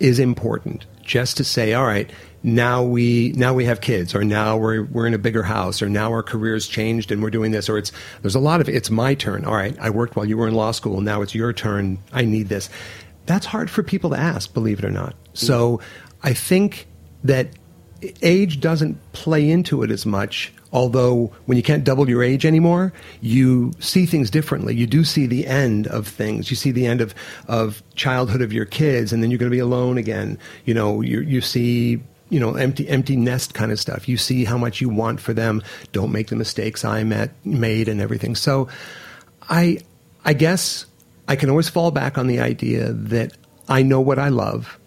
is 0.00 0.18
important. 0.18 0.86
Just 1.02 1.36
to 1.36 1.44
say, 1.44 1.74
all 1.74 1.84
right, 1.86 2.10
now 2.42 2.82
we 2.82 3.32
now 3.36 3.54
we 3.54 3.64
have 3.66 3.80
kids, 3.80 4.14
or 4.14 4.24
now 4.24 4.56
we're 4.56 4.84
we're 4.84 5.06
in 5.06 5.14
a 5.14 5.18
bigger 5.18 5.42
house, 5.42 5.80
or 5.80 5.88
now 5.88 6.10
our 6.10 6.22
careers 6.22 6.66
changed 6.66 7.12
and 7.12 7.22
we're 7.22 7.30
doing 7.30 7.52
this, 7.52 7.68
or 7.68 7.78
it's 7.78 7.92
there's 8.22 8.34
a 8.34 8.40
lot 8.40 8.60
of 8.60 8.68
it's 8.68 8.90
my 8.90 9.14
turn. 9.14 9.44
All 9.44 9.54
right, 9.54 9.76
I 9.80 9.90
worked 9.90 10.16
while 10.16 10.26
you 10.26 10.36
were 10.36 10.48
in 10.48 10.54
law 10.54 10.72
school. 10.72 11.00
Now 11.00 11.22
it's 11.22 11.34
your 11.34 11.52
turn. 11.52 11.98
I 12.12 12.24
need 12.24 12.48
this. 12.48 12.68
That's 13.26 13.46
hard 13.46 13.70
for 13.70 13.82
people 13.82 14.10
to 14.10 14.16
ask, 14.16 14.52
believe 14.52 14.80
it 14.80 14.84
or 14.84 14.90
not. 14.90 15.14
Mm. 15.14 15.16
So 15.34 15.80
I 16.22 16.34
think 16.34 16.88
that 17.22 17.48
age 18.22 18.60
doesn't 18.60 18.98
play 19.12 19.48
into 19.48 19.82
it 19.82 19.90
as 19.90 20.04
much. 20.04 20.52
Although 20.72 21.32
when 21.44 21.56
you 21.56 21.62
can't 21.62 21.84
double 21.84 22.08
your 22.08 22.22
age 22.22 22.46
anymore, 22.46 22.94
you 23.20 23.72
see 23.78 24.06
things 24.06 24.30
differently. 24.30 24.74
You 24.74 24.86
do 24.86 25.04
see 25.04 25.26
the 25.26 25.46
end 25.46 25.86
of 25.86 26.08
things. 26.08 26.50
You 26.50 26.56
see 26.56 26.70
the 26.70 26.86
end 26.86 27.02
of, 27.02 27.14
of 27.46 27.82
childhood 27.94 28.40
of 28.40 28.52
your 28.54 28.64
kids, 28.64 29.12
and 29.12 29.22
then 29.22 29.30
you're 29.30 29.38
going 29.38 29.50
to 29.50 29.54
be 29.54 29.60
alone 29.60 29.98
again. 29.98 30.38
You 30.64 30.72
know, 30.72 31.02
you, 31.02 31.20
you 31.20 31.42
see 31.42 32.02
you 32.32 32.40
know 32.40 32.54
empty 32.54 32.88
empty 32.88 33.14
nest 33.14 33.52
kind 33.52 33.70
of 33.70 33.78
stuff. 33.78 34.08
You 34.08 34.16
see 34.16 34.44
how 34.44 34.56
much 34.56 34.80
you 34.80 34.88
want 34.88 35.20
for 35.20 35.34
them. 35.34 35.62
Don't 35.92 36.10
make 36.10 36.28
the 36.28 36.36
mistakes 36.36 36.82
I 36.82 37.04
met, 37.04 37.30
made 37.44 37.88
and 37.88 38.00
everything. 38.00 38.34
So, 38.34 38.68
I 39.50 39.80
I 40.24 40.32
guess 40.32 40.86
I 41.28 41.36
can 41.36 41.50
always 41.50 41.68
fall 41.68 41.90
back 41.90 42.16
on 42.16 42.28
the 42.28 42.40
idea 42.40 42.90
that 42.90 43.36
I 43.68 43.82
know 43.82 44.00
what 44.00 44.18
I 44.18 44.30
love. 44.30 44.78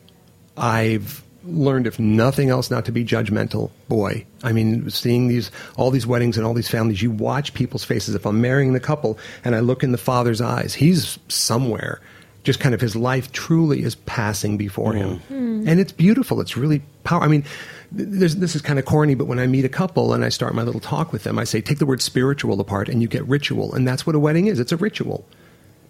I've 0.57 1.23
learned, 1.43 1.85
if 1.85 1.99
nothing 1.99 2.49
else, 2.49 2.71
not 2.71 2.85
to 2.85 2.91
be 2.91 3.05
judgmental. 3.05 3.69
Boy, 3.87 4.25
I 4.43 4.51
mean, 4.51 4.89
seeing 4.89 5.27
these 5.27 5.51
all 5.77 5.91
these 5.91 6.07
weddings 6.07 6.37
and 6.37 6.47
all 6.47 6.55
these 6.55 6.67
families, 6.67 7.03
you 7.03 7.11
watch 7.11 7.53
people's 7.53 7.83
faces. 7.83 8.15
If 8.15 8.25
I'm 8.25 8.41
marrying 8.41 8.73
the 8.73 8.79
couple 8.79 9.19
and 9.43 9.55
I 9.55 9.59
look 9.59 9.83
in 9.83 9.91
the 9.91 9.99
father's 9.99 10.41
eyes, 10.41 10.73
he's 10.73 11.19
somewhere. 11.27 12.01
Just 12.45 12.61
kind 12.61 12.73
of 12.73 12.79
his 12.79 12.95
life 12.95 13.31
truly 13.33 13.83
is 13.83 13.95
passing 13.95 14.55
before 14.55 14.93
him, 14.93 15.19
mm-hmm. 15.19 15.61
hmm. 15.61 15.67
and 15.67 15.79
it's 15.79 15.91
beautiful. 15.91 16.39
It's 16.39 16.55
really 16.55 16.81
powerful. 17.03 17.27
I 17.27 17.29
mean, 17.29 17.43
there's, 17.91 18.37
this 18.37 18.55
is 18.55 18.61
kind 18.61 18.79
of 18.79 18.85
corny, 18.85 19.15
but 19.15 19.25
when 19.25 19.39
I 19.39 19.47
meet 19.47 19.65
a 19.65 19.69
couple 19.69 20.13
and 20.13 20.23
I 20.23 20.29
start 20.29 20.53
my 20.55 20.63
little 20.63 20.81
talk 20.81 21.11
with 21.11 21.23
them, 21.23 21.39
I 21.39 21.43
say, 21.43 21.61
take 21.61 21.79
the 21.79 21.85
word 21.85 22.01
spiritual 22.01 22.59
apart, 22.59 22.89
and 22.89 23.01
you 23.01 23.07
get 23.07 23.25
ritual, 23.25 23.73
and 23.73 23.87
that's 23.87 24.05
what 24.05 24.15
a 24.15 24.19
wedding 24.19 24.47
is. 24.47 24.59
It's 24.59 24.71
a 24.71 24.77
ritual. 24.77 25.25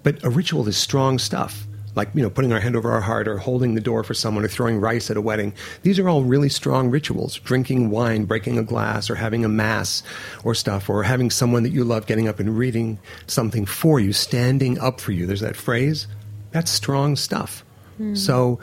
But 0.04 0.24
a 0.24 0.30
ritual 0.30 0.68
is 0.68 0.78
strong 0.78 1.18
stuff, 1.18 1.66
like 1.96 2.10
you 2.14 2.22
know, 2.22 2.30
putting 2.30 2.54
our 2.54 2.60
hand 2.60 2.76
over 2.76 2.92
our 2.92 3.02
heart, 3.02 3.28
or 3.28 3.38
holding 3.38 3.76
the 3.76 3.82
door 3.82 4.04
for 4.04 4.14
someone, 4.14 4.46
or 4.46 4.48
throwing 4.48 4.80
rice 4.80 5.10
at 5.10 5.18
a 5.18 5.22
wedding. 5.22 5.54
These 5.82 5.98
are 5.98 6.08
all 6.08 6.24
really 6.24 6.50
strong 6.50 6.92
rituals. 6.92 7.40
Drinking 7.40 7.90
wine, 7.90 8.26
breaking 8.26 8.58
a 8.58 8.64
glass, 8.64 9.10
or 9.10 9.16
having 9.16 9.44
a 9.44 9.50
mass, 9.50 10.04
or 10.44 10.54
stuff, 10.54 10.90
or 10.90 11.04
having 11.04 11.32
someone 11.32 11.64
that 11.64 11.72
you 11.72 11.84
love 11.84 12.06
getting 12.06 12.28
up 12.28 12.40
and 12.40 12.58
reading 12.58 13.00
something 13.28 13.66
for 13.66 14.00
you, 14.00 14.14
standing 14.14 14.80
up 14.80 15.02
for 15.02 15.12
you. 15.12 15.26
There's 15.26 15.42
that 15.42 15.56
phrase. 15.56 16.08
That's 16.56 16.72
strong 16.72 17.18
stuff. 17.18 17.66
So 18.14 18.60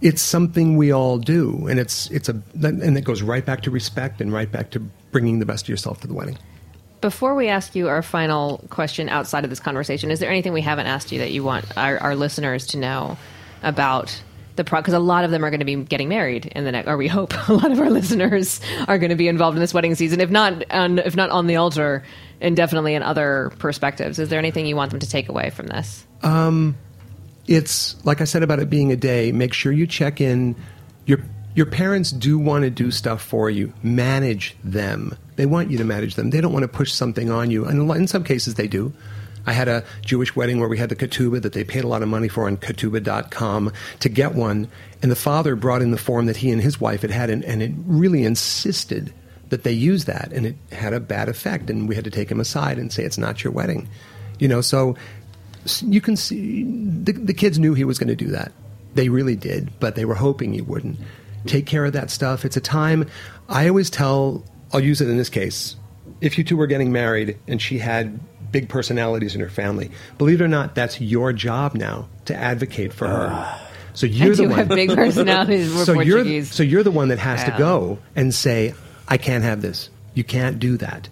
it's 0.00 0.22
something 0.22 0.76
we 0.76 0.92
all 0.92 1.18
do, 1.18 1.66
and 1.66 1.80
it's 1.80 2.08
it's 2.12 2.28
a 2.28 2.40
and 2.62 2.96
it 2.96 3.02
goes 3.02 3.22
right 3.22 3.44
back 3.44 3.62
to 3.62 3.72
respect 3.72 4.20
and 4.20 4.32
right 4.32 4.50
back 4.50 4.70
to 4.70 4.80
bringing 5.10 5.40
the 5.40 5.46
best 5.46 5.64
of 5.64 5.68
yourself 5.68 6.00
to 6.02 6.06
the 6.06 6.14
wedding. 6.14 6.38
Before 7.00 7.34
we 7.34 7.48
ask 7.48 7.74
you 7.74 7.88
our 7.88 8.02
final 8.02 8.64
question 8.70 9.08
outside 9.08 9.42
of 9.42 9.50
this 9.50 9.58
conversation, 9.58 10.12
is 10.12 10.20
there 10.20 10.30
anything 10.30 10.52
we 10.52 10.60
haven't 10.60 10.86
asked 10.86 11.10
you 11.10 11.18
that 11.18 11.32
you 11.32 11.42
want 11.42 11.64
our, 11.76 11.98
our 11.98 12.14
listeners 12.14 12.68
to 12.68 12.78
know 12.78 13.18
about 13.64 14.22
the 14.54 14.62
pro? 14.62 14.80
Because 14.80 14.94
a 14.94 15.00
lot 15.00 15.24
of 15.24 15.32
them 15.32 15.44
are 15.44 15.50
going 15.50 15.58
to 15.58 15.66
be 15.66 15.74
getting 15.74 16.08
married 16.08 16.46
in 16.46 16.62
the 16.62 16.70
next, 16.70 16.86
or 16.86 16.96
we 16.96 17.08
hope 17.08 17.34
a 17.48 17.52
lot 17.52 17.72
of 17.72 17.80
our 17.80 17.90
listeners 17.90 18.60
are 18.86 18.98
going 18.98 19.10
to 19.10 19.16
be 19.16 19.26
involved 19.26 19.56
in 19.56 19.60
this 19.60 19.74
wedding 19.74 19.96
season. 19.96 20.20
If 20.20 20.30
not, 20.30 20.70
on, 20.70 21.00
if 21.00 21.16
not 21.16 21.30
on 21.30 21.48
the 21.48 21.56
altar, 21.56 22.04
and 22.40 22.56
definitely 22.56 22.94
in 22.94 23.02
other 23.02 23.50
perspectives. 23.58 24.20
Is 24.20 24.28
there 24.28 24.38
anything 24.38 24.66
you 24.66 24.76
want 24.76 24.92
them 24.92 25.00
to 25.00 25.08
take 25.08 25.28
away 25.28 25.50
from 25.50 25.66
this? 25.66 26.06
Um, 26.22 26.76
it's 27.48 27.96
like 28.04 28.20
I 28.20 28.24
said 28.24 28.42
about 28.42 28.60
it 28.60 28.70
being 28.70 28.92
a 28.92 28.96
day. 28.96 29.32
Make 29.32 29.54
sure 29.54 29.72
you 29.72 29.86
check 29.86 30.20
in. 30.20 30.54
Your 31.06 31.20
your 31.54 31.66
parents 31.66 32.12
do 32.12 32.38
want 32.38 32.62
to 32.64 32.70
do 32.70 32.90
stuff 32.90 33.22
for 33.22 33.50
you. 33.50 33.72
Manage 33.82 34.56
them. 34.62 35.16
They 35.36 35.46
want 35.46 35.70
you 35.70 35.78
to 35.78 35.84
manage 35.84 36.14
them. 36.14 36.30
They 36.30 36.40
don't 36.40 36.52
want 36.52 36.62
to 36.62 36.68
push 36.68 36.92
something 36.92 37.30
on 37.30 37.50
you. 37.50 37.64
And 37.64 37.90
in 37.90 38.06
some 38.06 38.22
cases, 38.22 38.54
they 38.54 38.68
do. 38.68 38.92
I 39.46 39.52
had 39.52 39.66
a 39.66 39.82
Jewish 40.02 40.36
wedding 40.36 40.60
where 40.60 40.68
we 40.68 40.76
had 40.76 40.90
the 40.90 40.96
ketubah 40.96 41.40
that 41.40 41.54
they 41.54 41.64
paid 41.64 41.82
a 41.82 41.88
lot 41.88 42.02
of 42.02 42.08
money 42.08 42.28
for 42.28 42.46
on 42.46 42.58
ketubah.com 42.58 43.72
to 44.00 44.08
get 44.08 44.34
one. 44.34 44.68
And 45.00 45.10
the 45.10 45.16
father 45.16 45.56
brought 45.56 45.80
in 45.80 45.90
the 45.90 45.96
form 45.96 46.26
that 46.26 46.36
he 46.36 46.50
and 46.50 46.60
his 46.60 46.80
wife 46.80 47.00
had 47.00 47.10
had, 47.10 47.30
and, 47.30 47.42
and 47.44 47.62
it 47.62 47.72
really 47.86 48.24
insisted 48.24 49.12
that 49.48 49.62
they 49.64 49.72
use 49.72 50.04
that. 50.04 50.32
And 50.32 50.44
it 50.44 50.56
had 50.70 50.92
a 50.92 51.00
bad 51.00 51.30
effect. 51.30 51.70
And 51.70 51.88
we 51.88 51.94
had 51.94 52.04
to 52.04 52.10
take 52.10 52.30
him 52.30 52.40
aside 52.40 52.78
and 52.78 52.92
say, 52.92 53.04
it's 53.04 53.16
not 53.16 53.42
your 53.42 53.52
wedding. 53.52 53.88
You 54.38 54.48
know, 54.48 54.60
so 54.60 54.96
you 55.82 56.00
can 56.00 56.16
see 56.16 56.64
the, 56.64 57.12
the 57.12 57.34
kids 57.34 57.58
knew 57.58 57.74
he 57.74 57.84
was 57.84 57.98
going 57.98 58.08
to 58.08 58.16
do 58.16 58.28
that. 58.28 58.52
They 58.94 59.08
really 59.08 59.36
did, 59.36 59.70
but 59.80 59.94
they 59.94 60.04
were 60.04 60.14
hoping 60.14 60.52
he 60.52 60.60
wouldn't. 60.62 60.98
Take 61.46 61.66
care 61.66 61.84
of 61.84 61.92
that 61.92 62.10
stuff. 62.10 62.44
It's 62.44 62.56
a 62.56 62.60
time. 62.60 63.06
I 63.48 63.68
always 63.68 63.90
tell, 63.90 64.44
I'll 64.72 64.80
use 64.80 65.00
it 65.00 65.08
in 65.08 65.16
this 65.16 65.28
case. 65.28 65.76
If 66.20 66.36
you 66.36 66.44
two 66.44 66.56
were 66.56 66.66
getting 66.66 66.90
married 66.90 67.38
and 67.46 67.62
she 67.62 67.78
had 67.78 68.18
big 68.50 68.68
personalities 68.68 69.34
in 69.34 69.40
her 69.40 69.48
family, 69.48 69.90
believe 70.18 70.40
it 70.40 70.44
or 70.44 70.48
not, 70.48 70.74
that's 70.74 71.00
your 71.00 71.32
job 71.32 71.74
now 71.74 72.08
to 72.24 72.34
advocate 72.34 72.92
for 72.92 73.06
her. 73.06 73.28
Ah. 73.30 73.64
So 73.94 74.06
you're 74.06 74.28
I 74.28 74.30
the 74.30 74.42
do 74.44 74.48
one. 74.48 74.58
have 74.58 74.68
big 74.68 74.88
personalities. 74.94 75.74
We're 75.74 75.84
so 75.84 76.00
you're 76.00 76.44
so 76.44 76.62
you're 76.62 76.82
the 76.82 76.90
one 76.90 77.08
that 77.08 77.18
has 77.18 77.40
Yeah. 77.40 77.50
to 77.52 77.58
go 77.58 77.98
and 78.16 78.32
say, 78.34 78.74
"I 79.08 79.16
can't 79.16 79.42
have 79.44 79.60
this. 79.62 79.90
You 80.14 80.24
can't 80.24 80.58
do 80.58 80.76
that. 80.78 81.08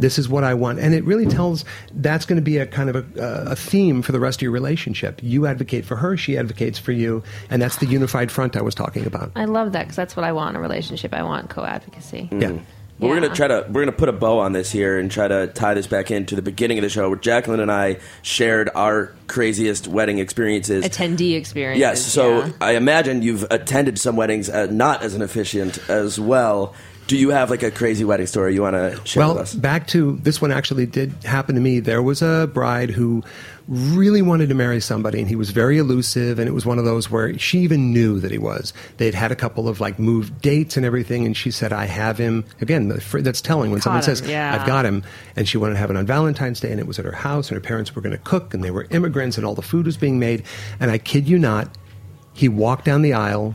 This 0.00 0.18
is 0.18 0.28
what 0.28 0.44
I 0.44 0.54
want." 0.54 0.78
And 0.78 0.94
it 0.94 1.04
really 1.04 1.26
tells 1.26 1.64
that's 1.92 2.26
going 2.26 2.36
to 2.36 2.42
be 2.42 2.58
a 2.58 2.66
kind 2.66 2.90
of 2.90 2.96
a, 2.96 3.50
a 3.50 3.56
theme 3.56 4.02
for 4.02 4.12
the 4.12 4.20
rest 4.20 4.38
of 4.38 4.42
your 4.42 4.52
relationship. 4.52 5.20
You 5.22 5.46
advocate 5.46 5.84
for 5.84 5.96
her, 5.96 6.16
she 6.16 6.36
advocates 6.36 6.78
for 6.78 6.92
you, 6.92 7.22
and 7.50 7.60
that's 7.60 7.76
the 7.76 7.86
unified 7.86 8.30
front 8.30 8.56
I 8.56 8.62
was 8.62 8.74
talking 8.74 9.06
about. 9.06 9.32
I 9.36 9.44
love 9.44 9.72
that 9.72 9.84
because 9.84 9.96
that's 9.96 10.16
what 10.16 10.24
I 10.24 10.32
want 10.32 10.50
in 10.50 10.56
a 10.56 10.60
relationship. 10.60 11.14
I 11.14 11.22
want 11.22 11.50
co-advocacy. 11.50 12.28
Yeah. 12.32 12.58
Well, 12.98 13.10
we're 13.10 13.20
gonna 13.20 13.34
try 13.34 13.48
to 13.48 13.66
we're 13.68 13.82
gonna 13.82 13.92
put 13.92 14.08
a 14.08 14.12
bow 14.12 14.38
on 14.38 14.52
this 14.52 14.72
here 14.72 14.98
and 14.98 15.10
try 15.10 15.28
to 15.28 15.48
tie 15.48 15.74
this 15.74 15.86
back 15.86 16.10
into 16.10 16.34
the 16.34 16.40
beginning 16.40 16.78
of 16.78 16.82
the 16.82 16.88
show 16.88 17.10
where 17.10 17.18
Jacqueline 17.18 17.60
and 17.60 17.70
I 17.70 17.98
shared 18.22 18.70
our 18.74 19.12
craziest 19.26 19.86
wedding 19.86 20.18
experiences. 20.18 20.82
Attendee 20.82 21.36
experience. 21.36 21.78
Yes, 21.78 22.02
so 22.02 22.50
I 22.58 22.72
imagine 22.72 23.20
you've 23.20 23.44
attended 23.50 23.98
some 23.98 24.16
weddings 24.16 24.48
uh, 24.48 24.66
not 24.70 25.02
as 25.02 25.14
an 25.14 25.20
officiant 25.20 25.78
as 25.90 26.18
well. 26.18 26.74
Do 27.06 27.16
you 27.16 27.30
have 27.30 27.50
like 27.50 27.62
a 27.62 27.70
crazy 27.70 28.04
wedding 28.04 28.26
story 28.26 28.54
you 28.54 28.62
want 28.62 28.74
to 28.74 29.00
share 29.04 29.20
Well, 29.20 29.34
with 29.34 29.42
us? 29.42 29.54
Well, 29.54 29.60
back 29.60 29.86
to 29.88 30.18
this 30.22 30.42
one 30.42 30.50
actually 30.50 30.86
did 30.86 31.12
happen 31.22 31.54
to 31.54 31.60
me. 31.60 31.78
There 31.78 32.02
was 32.02 32.20
a 32.20 32.50
bride 32.52 32.90
who 32.90 33.22
really 33.68 34.22
wanted 34.22 34.48
to 34.48 34.56
marry 34.56 34.80
somebody, 34.80 35.20
and 35.20 35.28
he 35.28 35.36
was 35.36 35.50
very 35.50 35.78
elusive, 35.78 36.40
and 36.40 36.48
it 36.48 36.52
was 36.52 36.66
one 36.66 36.78
of 36.78 36.84
those 36.84 37.08
where 37.08 37.38
she 37.38 37.60
even 37.60 37.92
knew 37.92 38.18
that 38.18 38.32
he 38.32 38.38
was. 38.38 38.72
They'd 38.96 39.14
had 39.14 39.30
a 39.30 39.36
couple 39.36 39.68
of 39.68 39.80
like 39.80 40.00
moved 40.00 40.40
dates 40.40 40.76
and 40.76 40.84
everything, 40.84 41.24
and 41.24 41.36
she 41.36 41.52
said, 41.52 41.72
"I 41.72 41.84
have 41.84 42.18
him." 42.18 42.44
Again, 42.60 42.88
that's 42.88 43.40
telling 43.40 43.70
when 43.70 43.80
someone 43.80 44.00
him, 44.00 44.04
says, 44.04 44.28
yeah. 44.28 44.58
"I've 44.58 44.66
got 44.66 44.84
him," 44.84 45.04
and 45.36 45.48
she 45.48 45.58
wanted 45.58 45.74
to 45.74 45.78
have 45.78 45.90
it 45.90 45.96
on 45.96 46.06
Valentine's 46.06 46.58
Day, 46.58 46.72
and 46.72 46.80
it 46.80 46.88
was 46.88 46.98
at 46.98 47.04
her 47.04 47.12
house, 47.12 47.50
and 47.50 47.56
her 47.56 47.60
parents 47.60 47.94
were 47.94 48.02
going 48.02 48.16
to 48.16 48.22
cook, 48.22 48.52
and 48.52 48.64
they 48.64 48.72
were 48.72 48.86
immigrants, 48.90 49.36
and 49.36 49.46
all 49.46 49.54
the 49.54 49.62
food 49.62 49.86
was 49.86 49.96
being 49.96 50.18
made, 50.18 50.42
and 50.80 50.90
I 50.90 50.98
kid 50.98 51.28
you 51.28 51.38
not, 51.38 51.68
he 52.32 52.48
walked 52.48 52.84
down 52.84 53.02
the 53.02 53.14
aisle 53.14 53.54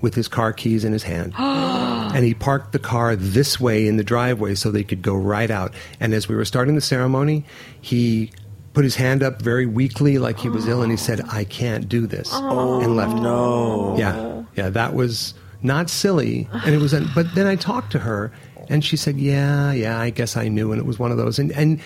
with 0.00 0.14
his 0.14 0.28
car 0.28 0.52
keys 0.52 0.84
in 0.84 0.92
his 0.92 1.02
hand. 1.02 1.34
and 1.38 2.24
he 2.24 2.34
parked 2.34 2.72
the 2.72 2.78
car 2.78 3.16
this 3.16 3.60
way 3.60 3.86
in 3.86 3.96
the 3.96 4.04
driveway 4.04 4.54
so 4.54 4.70
they 4.70 4.84
could 4.84 5.02
go 5.02 5.14
right 5.14 5.50
out. 5.50 5.72
And 6.00 6.14
as 6.14 6.28
we 6.28 6.34
were 6.34 6.44
starting 6.44 6.74
the 6.74 6.80
ceremony, 6.80 7.44
he 7.80 8.30
put 8.72 8.84
his 8.84 8.96
hand 8.96 9.22
up 9.22 9.42
very 9.42 9.66
weakly, 9.66 10.18
like 10.18 10.38
he 10.38 10.48
was 10.48 10.66
ill, 10.68 10.82
and 10.82 10.90
he 10.90 10.96
said, 10.96 11.20
"I 11.30 11.44
can't 11.44 11.88
do 11.88 12.06
this," 12.06 12.30
oh, 12.32 12.80
and 12.80 12.96
left. 12.96 13.16
No. 13.16 13.96
Yeah, 13.98 14.44
yeah, 14.56 14.70
that 14.70 14.94
was 14.94 15.34
not 15.62 15.90
silly, 15.90 16.48
and 16.52 16.74
it 16.74 16.78
was. 16.78 16.94
But 17.14 17.34
then 17.34 17.46
I 17.46 17.56
talked 17.56 17.92
to 17.92 17.98
her, 18.00 18.32
and 18.68 18.84
she 18.84 18.96
said, 18.96 19.16
"Yeah, 19.16 19.72
yeah, 19.72 19.98
I 19.98 20.10
guess 20.10 20.36
I 20.36 20.48
knew," 20.48 20.72
and 20.72 20.80
it 20.80 20.86
was 20.86 20.98
one 20.98 21.10
of 21.10 21.16
those. 21.16 21.38
And 21.38 21.52
and 21.52 21.80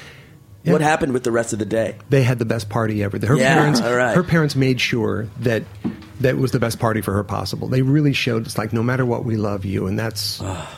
yeah, 0.64 0.72
What 0.72 0.80
happened 0.80 1.12
with 1.12 1.22
the 1.24 1.30
rest 1.30 1.52
of 1.52 1.58
the 1.60 1.64
day? 1.64 1.96
they 2.10 2.22
had 2.22 2.38
the 2.38 2.44
best 2.44 2.68
party 2.68 3.02
ever. 3.04 3.18
Her 3.24 3.36
Yeah, 3.36 3.54
parents, 3.54 3.80
all 3.80 3.94
right. 3.94 4.16
her 4.16 4.24
parents 4.24 4.56
made 4.56 4.80
sure 4.80 5.28
that 5.40 5.62
that 6.20 6.36
was 6.36 6.50
the 6.52 6.58
best 6.60 6.78
party 6.78 7.00
for 7.00 7.12
her 7.12 7.22
possible. 7.24 7.68
They 7.68 7.82
really 7.82 8.12
showed 8.12 8.46
it's 8.46 8.58
like 8.58 8.72
no 8.72 8.82
matter 8.82 9.04
what, 9.06 9.24
we 9.24 9.36
love 9.36 9.64
you, 9.64 9.86
and 9.86 9.98
that's 9.98 10.40
oh, 10.42 10.68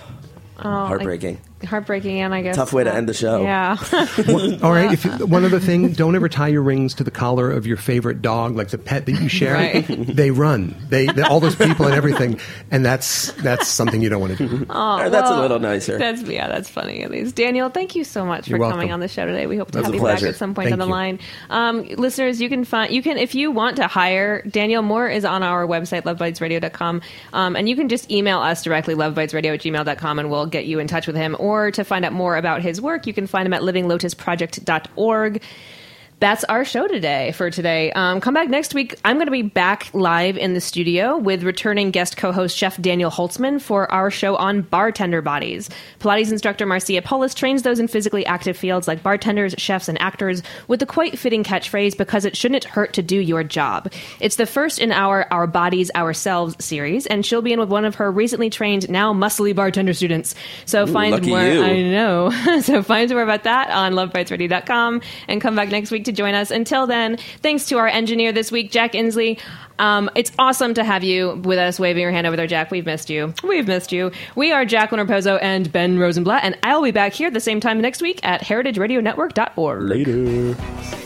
Heartbreaking. 0.59 1.41
Heartbreaking, 1.67 2.21
and 2.21 2.35
I 2.35 2.43
guess 2.43 2.57
Tough 2.57 2.73
way 2.73 2.85
to 2.85 2.95
end 2.95 3.09
the 3.09 3.15
show. 3.15 3.43
Yeah. 3.43 3.77
One- 3.77 4.63
all 4.63 4.73
right. 4.73 4.93
If 4.93 5.05
you, 5.05 5.27
one 5.27 5.45
other 5.45 5.61
thing, 5.61 5.93
don't 5.93 6.15
ever 6.15 6.29
tie 6.29 6.49
your 6.49 6.63
rings 6.63 6.95
to 6.95 7.05
the 7.05 7.11
collar 7.11 7.51
of 7.51 7.67
your 7.67 7.77
favorite 7.77 8.23
dog, 8.23 8.57
like 8.57 8.69
the 8.69 8.79
pet 8.79 9.07
that 9.07 9.13
you 9.13 9.29
share. 9.29 9.55
Right. 9.55 9.87
They 9.87 10.31
run. 10.31 10.75
They, 10.89 11.07
they 11.07 11.23
all 11.23 11.41
those 11.41 11.57
people 11.57 11.87
and 11.87 11.95
everything, 11.95 12.41
and 12.71 12.85
that's 12.85 13.33
that's 13.33 13.69
something 13.69 14.01
you 14.01 14.09
don't 14.09 14.21
want 14.21 14.39
to 14.39 14.49
do. 14.49 14.67
Or 14.71 15.11
that's 15.11 15.31
a 15.31 15.41
little 15.41 15.59
nicer. 15.59 15.99
That's 15.99 16.23
yeah, 16.23 16.49
that's 16.49 16.69
funny 16.69 17.03
at 17.03 17.11
least. 17.11 17.37
Daniel, 17.37 17.69
thank 17.69 17.95
you 17.95 18.05
so 18.05 18.25
much 18.25 18.49
You're 18.49 18.59
for 18.59 18.71
coming 18.71 18.93
on 18.93 19.01
the 19.01 19.09
show 19.09 19.27
today. 19.27 19.47
We 19.47 19.57
hope 19.57 19.71
to 19.73 19.79
That's 19.79 19.87
have 19.87 19.95
a 19.95 19.97
you 19.97 20.03
back 20.03 20.23
at 20.23 20.37
some 20.37 20.55
point 20.55 20.69
Thank 20.69 20.73
down 20.73 20.79
the 20.79 20.87
you. 20.87 20.93
line. 20.93 21.19
Um, 21.51 21.83
listeners, 21.83 22.41
you 22.41 22.49
can 22.49 22.65
find 22.65 22.93
you 22.93 23.03
can 23.03 23.19
if 23.19 23.35
you 23.35 23.51
want 23.51 23.77
to 23.77 23.87
hire 23.87 24.43
Daniel 24.43 24.83
Moore 24.83 25.09
is 25.09 25.25
on 25.25 25.43
our 25.43 25.67
website 25.67 26.03
lovebitesradio.com. 26.03 27.03
Um, 27.33 27.57
and 27.57 27.69
you 27.69 27.77
can 27.77 27.89
just 27.89 28.11
email 28.11 28.39
us 28.39 28.63
directly 28.63 28.95
lovebitesradio 28.95 29.55
at 29.55 29.61
gmail.com 29.61 30.19
and 30.19 30.31
we'll 30.31 30.47
get 30.47 30.67
you 30.67 30.79
in 30.79 30.87
touch 30.87 31.07
with 31.07 31.17
him. 31.17 31.37
Or 31.39 31.56
to 31.71 31.85
find 31.85 32.05
out 32.05 32.13
more 32.13 32.37
about 32.37 32.63
his 32.63 32.81
work, 32.81 33.07
you 33.07 33.15
can 33.15 33.27
find 33.27 33.47
him 33.47 33.53
at 33.53 33.63
livinglotusproject.org. 33.63 35.43
That's 36.19 36.45
our 36.45 36.65
show 36.65 36.89
today 36.89 37.33
for 37.33 37.51
today. 37.51 37.93
Um, 37.93 38.23
come 38.23 38.33
back 38.33 38.49
next 38.49 38.73
week. 38.73 38.99
I'm 39.05 39.17
going 39.17 39.27
to 39.27 39.31
be 39.31 39.43
back 39.43 39.91
live 39.93 40.39
in 40.39 40.55
the 40.55 40.63
studio 40.63 41.19
with 41.19 41.43
returning 41.43 41.91
guest 41.91 42.17
co-host 42.17 42.57
Chef 42.57 42.81
Daniel 42.81 43.11
Holtzman 43.11 43.61
for 43.61 43.93
our 43.93 44.11
show 44.11 44.35
on 44.35 44.63
bartender 44.63 45.21
bodies. 45.21 45.69
Pilates 46.01 46.33
instructor 46.33 46.65
Marcia 46.65 47.03
Polis 47.03 47.35
trains 47.35 47.65
those 47.65 47.79
in 47.79 47.87
physically 47.87 48.25
active 48.25 48.57
fields 48.57 48.89
like 48.89 49.03
bartenders, 49.03 49.55
chefs, 49.59 49.91
and 49.91 50.01
actors 50.01 50.43
with 50.69 50.81
the 50.81 50.87
quite 50.87 51.19
fitting 51.19 51.45
catchphrase 51.45 51.99
"Because 51.99 52.25
it 52.25 52.35
shouldn't 52.35 52.65
hurt 52.65 52.95
to 52.95 53.03
do 53.03 53.19
your 53.19 53.45
job." 53.45 53.93
It's 54.19 54.37
the 54.37 54.47
first 54.47 54.79
in 54.79 54.93
our 54.93 55.27
"Our 55.31 55.47
Bodies 55.47 55.91
Ourselves" 55.95 56.65
series, 56.65 57.05
and 57.05 57.27
she'll 57.27 57.43
be 57.43 57.53
in 57.53 57.61
with 57.61 57.69
one 57.69 57.85
of 57.85 57.97
her 57.97 58.11
recently 58.11 58.49
trained, 58.49 58.89
now 58.89 59.13
muscly 59.13 59.55
bartender 59.55 59.93
students. 59.93 60.35
So 60.65 60.87
find 60.87 61.13
lucky 61.13 61.29
more. 61.29 61.43
you. 61.43 61.63
I 61.63 61.83
know. 61.83 62.31
so 62.63 62.83
find 62.83 63.11
more 63.11 63.21
about 63.21 63.45
that 63.45 63.69
on 63.69 63.93
lovebitesradio.com 63.93 65.03
and 65.29 65.43
come 65.43 65.55
back 65.55 65.69
next 65.69 65.91
week 65.91 66.06
to 66.07 66.13
join 66.13 66.35
us. 66.35 66.51
Until 66.51 66.87
then, 66.87 67.19
thanks 67.43 67.67
to 67.67 67.79
our 67.79 67.87
engineer 67.87 68.33
this 68.33 68.51
week, 68.51 68.71
Jack 68.71 68.93
Inslee. 68.93 69.39
Um, 69.79 70.11
it's 70.15 70.33
awesome 70.39 70.75
to 70.75 70.85
have 70.85 71.05
you 71.05 71.35
with 71.45 71.59
us, 71.59 71.79
waving 71.79 72.03
your 72.03 72.11
hand 72.11 72.27
over 72.27 72.37
there, 72.37 72.47
Jack. 72.47 72.71
We've 72.71 72.87
missed 72.87 73.11
you. 73.11 73.35
We've 73.43 73.67
missed 73.67 73.93
you. 73.93 74.11
We 74.35 74.53
are 74.53 74.65
Jacqueline 74.65 75.07
Raposo 75.07 75.39
and 75.43 75.71
Ben 75.71 75.99
Rosenblatt, 75.99 76.45
and 76.45 76.59
I'll 76.63 76.83
be 76.83 76.91
back 76.91 77.13
here 77.13 77.29
at 77.29 77.35
the 77.35 77.41
same 77.41 77.61
time 77.61 77.81
next 77.81 78.01
week 78.01 78.21
at 78.23 78.41
heritageradionetwork.org. 78.43 79.83
Later. 79.83 81.06